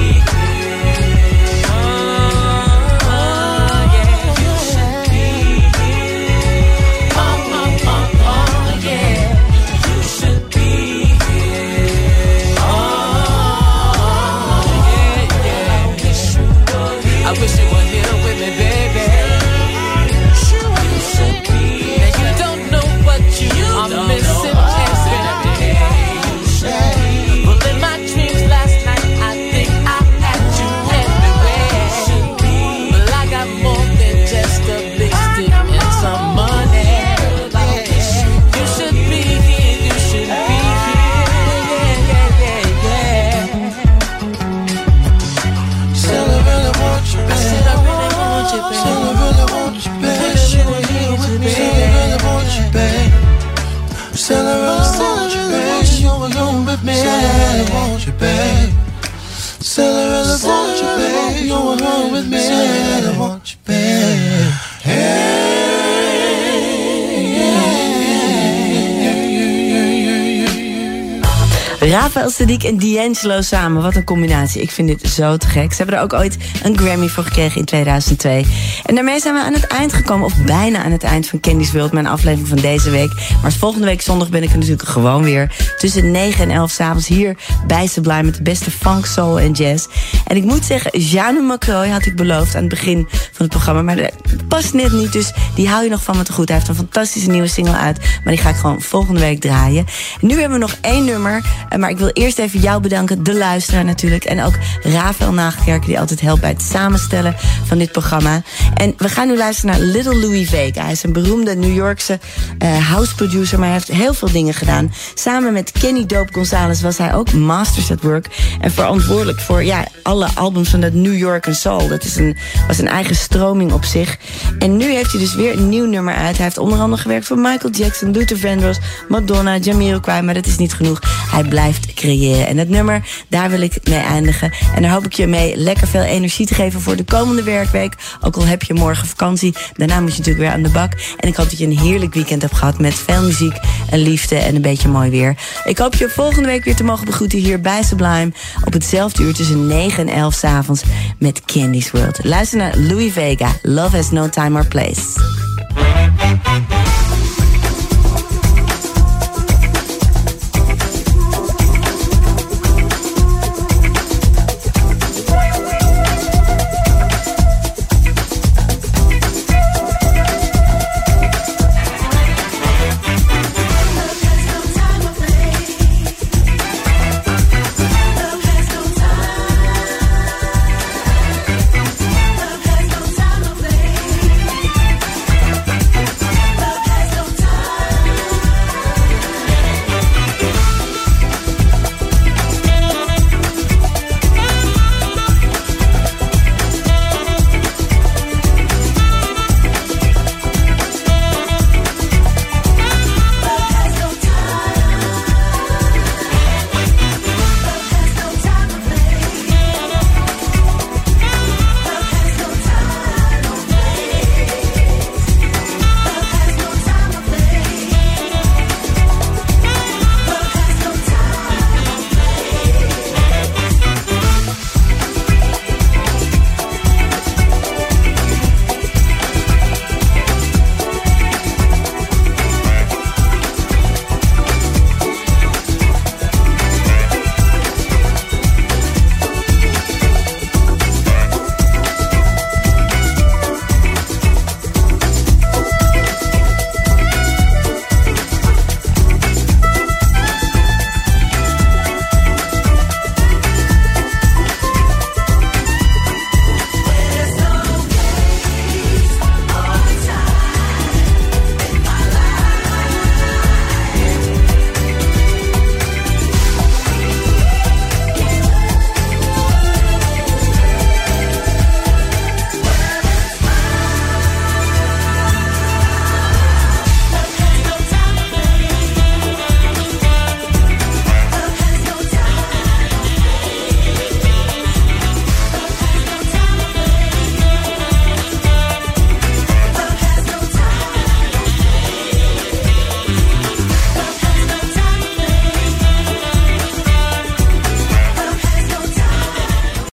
Radio. 71.90 72.09
Rafael 72.12 72.30
Sadiq 72.30 72.66
en 72.66 72.78
D'Angelo 72.78 73.40
samen. 73.40 73.82
Wat 73.82 73.96
een 73.96 74.04
combinatie. 74.04 74.62
Ik 74.62 74.70
vind 74.70 74.88
dit 74.88 75.10
zo 75.10 75.36
te 75.36 75.46
gek. 75.46 75.70
Ze 75.70 75.76
hebben 75.76 75.96
er 75.96 76.02
ook 76.02 76.12
ooit 76.12 76.36
een 76.62 76.78
Grammy 76.78 77.08
voor 77.08 77.24
gekregen 77.24 77.58
in 77.58 77.64
2002. 77.64 78.46
En 78.86 78.94
daarmee 78.94 79.20
zijn 79.20 79.34
we 79.34 79.40
aan 79.40 79.52
het 79.52 79.66
eind 79.66 79.92
gekomen. 79.92 80.26
Of 80.26 80.44
bijna 80.44 80.84
aan 80.84 80.92
het 80.92 81.02
eind 81.02 81.26
van 81.26 81.40
Candy's 81.40 81.72
World. 81.72 81.92
Mijn 81.92 82.06
aflevering 82.06 82.48
van 82.48 82.58
deze 82.58 82.90
week. 82.90 83.12
Maar 83.42 83.52
volgende 83.52 83.86
week 83.86 84.02
zondag 84.02 84.28
ben 84.28 84.42
ik 84.42 84.50
er 84.50 84.58
natuurlijk 84.58 84.88
gewoon 84.88 85.22
weer. 85.22 85.74
Tussen 85.78 86.10
9 86.10 86.50
en 86.50 86.56
11 86.56 86.70
s'avonds 86.70 87.06
hier 87.06 87.36
bij 87.66 87.86
Sublime. 87.86 88.22
Met 88.22 88.34
de 88.34 88.42
beste 88.42 88.70
funk, 88.70 89.06
soul 89.06 89.40
en 89.40 89.52
jazz. 89.52 89.86
En 90.26 90.36
ik 90.36 90.44
moet 90.44 90.64
zeggen, 90.64 91.00
Jeanne 91.00 91.40
Macroy 91.40 91.88
had 91.88 92.06
ik 92.06 92.16
beloofd 92.16 92.54
aan 92.54 92.60
het 92.60 92.70
begin 92.70 93.06
van 93.10 93.20
het 93.36 93.48
programma. 93.48 93.82
Maar 93.82 93.96
dat 93.96 94.12
past 94.48 94.72
net 94.72 94.92
niet. 94.92 95.12
Dus 95.12 95.32
die 95.54 95.68
hou 95.68 95.84
je 95.84 95.90
nog 95.90 96.02
van 96.02 96.16
me 96.16 96.22
te 96.22 96.32
goed. 96.32 96.48
Hij 96.48 96.56
heeft 96.56 96.68
een 96.68 96.74
fantastische 96.74 97.30
nieuwe 97.30 97.48
single 97.48 97.76
uit. 97.76 97.98
Maar 97.98 98.32
die 98.34 98.42
ga 98.42 98.48
ik 98.48 98.56
gewoon 98.56 98.80
volgende 98.80 99.20
week 99.20 99.40
draaien. 99.40 99.86
Nu 100.20 100.40
hebben 100.40 100.58
we 100.58 100.64
nog 100.64 100.76
één 100.80 101.04
nummer. 101.04 101.44
Eh, 101.68 101.78
Maar 101.78 101.90
wil 102.00 102.10
eerst 102.12 102.38
even 102.38 102.60
jou 102.60 102.80
bedanken, 102.80 103.22
de 103.22 103.36
luisteraar 103.36 103.84
natuurlijk. 103.84 104.24
En 104.24 104.42
ook 104.42 104.54
Rafael 104.82 105.32
Nagelkerken, 105.32 105.86
die 105.86 105.98
altijd 105.98 106.20
helpt 106.20 106.40
bij 106.40 106.50
het 106.50 106.62
samenstellen 106.62 107.36
van 107.64 107.78
dit 107.78 107.92
programma. 107.92 108.42
En 108.74 108.94
we 108.96 109.08
gaan 109.08 109.26
nu 109.26 109.36
luisteren 109.36 109.70
naar 109.70 109.80
Little 109.88 110.16
Louis 110.16 110.48
Vega. 110.48 110.82
Hij 110.82 110.92
is 110.92 111.02
een 111.02 111.12
beroemde 111.12 111.56
New 111.56 111.74
Yorkse 111.74 112.18
eh, 112.58 112.88
house 112.88 113.14
producer, 113.14 113.58
maar 113.58 113.68
hij 113.68 113.76
heeft 113.76 113.88
heel 113.88 114.14
veel 114.14 114.30
dingen 114.30 114.54
gedaan. 114.54 114.92
Samen 115.14 115.52
met 115.52 115.72
Kenny 115.72 116.06
Dope 116.06 116.32
Gonzalez 116.32 116.80
was 116.80 116.98
hij 116.98 117.14
ook 117.14 117.32
Masters 117.32 117.90
at 117.90 118.00
Work. 118.02 118.26
En 118.60 118.70
verantwoordelijk 118.70 119.40
voor 119.40 119.64
ja, 119.64 119.86
alle 120.02 120.28
albums 120.34 120.68
van 120.68 120.80
dat 120.80 120.92
New 120.92 121.16
York 121.16 121.46
and 121.46 121.56
Soul. 121.56 121.88
Dat 121.88 122.04
is 122.04 122.16
een, 122.16 122.36
was 122.66 122.78
een 122.78 122.88
eigen 122.88 123.16
stroming 123.16 123.72
op 123.72 123.84
zich. 123.84 124.18
En 124.58 124.76
nu 124.76 124.92
heeft 124.92 125.10
hij 125.10 125.20
dus 125.20 125.34
weer 125.34 125.52
een 125.52 125.68
nieuw 125.68 125.86
nummer 125.86 126.14
uit. 126.14 126.36
Hij 126.36 126.44
heeft 126.44 126.58
onder 126.58 126.78
andere 126.78 127.02
gewerkt 127.02 127.26
voor 127.26 127.38
Michael 127.38 127.72
Jackson, 127.72 128.10
Luther 128.10 128.38
Vandross, 128.38 128.78
Madonna, 129.08 129.56
Jamiroquai. 129.56 130.22
Maar 130.22 130.34
dat 130.34 130.46
is 130.46 130.56
niet 130.56 130.74
genoeg. 130.74 131.00
Hij 131.30 131.44
blijft 131.44 131.89
creëren. 131.94 132.46
En 132.46 132.58
het 132.58 132.68
nummer, 132.68 133.02
daar 133.28 133.50
wil 133.50 133.60
ik 133.60 133.78
mee 133.88 133.98
eindigen. 133.98 134.52
En 134.74 134.82
daar 134.82 134.90
hoop 134.90 135.04
ik 135.04 135.12
je 135.12 135.26
mee 135.26 135.56
lekker 135.56 135.86
veel 135.86 136.02
energie 136.02 136.46
te 136.46 136.54
geven 136.54 136.80
voor 136.80 136.96
de 136.96 137.04
komende 137.04 137.42
werkweek. 137.42 137.94
Ook 138.20 138.36
al 138.36 138.46
heb 138.46 138.62
je 138.62 138.74
morgen 138.74 139.08
vakantie. 139.08 139.54
Daarna 139.76 140.00
moet 140.00 140.12
je 140.12 140.18
natuurlijk 140.18 140.44
weer 140.44 140.54
aan 140.54 140.62
de 140.62 140.70
bak. 140.70 140.92
En 141.16 141.28
ik 141.28 141.36
hoop 141.36 141.50
dat 141.50 141.58
je 141.58 141.66
een 141.66 141.78
heerlijk 141.78 142.14
weekend 142.14 142.42
hebt 142.42 142.56
gehad 142.56 142.78
met 142.78 142.94
veel 142.94 143.22
muziek 143.22 143.56
en 143.90 143.98
liefde 143.98 144.36
en 144.36 144.54
een 144.54 144.62
beetje 144.62 144.88
mooi 144.88 145.10
weer. 145.10 145.36
Ik 145.64 145.78
hoop 145.78 145.94
je 145.94 146.08
volgende 146.08 146.48
week 146.48 146.64
weer 146.64 146.76
te 146.76 146.84
mogen 146.84 147.04
begroeten 147.04 147.38
hier 147.38 147.60
bij 147.60 147.82
Sublime. 147.82 148.32
Op 148.64 148.72
hetzelfde 148.72 149.22
uur 149.22 149.34
tussen 149.34 149.66
9 149.66 150.08
en 150.08 150.14
11 150.14 150.34
s'avonds 150.34 150.82
met 151.18 151.42
Candy's 151.44 151.90
World. 151.90 152.24
Luister 152.24 152.58
naar 152.58 152.76
Louis 152.76 153.12
Vega. 153.12 153.52
Love 153.62 153.96
has 153.96 154.10
no 154.10 154.28
time 154.28 154.58
or 154.58 154.66
place. 154.66 155.18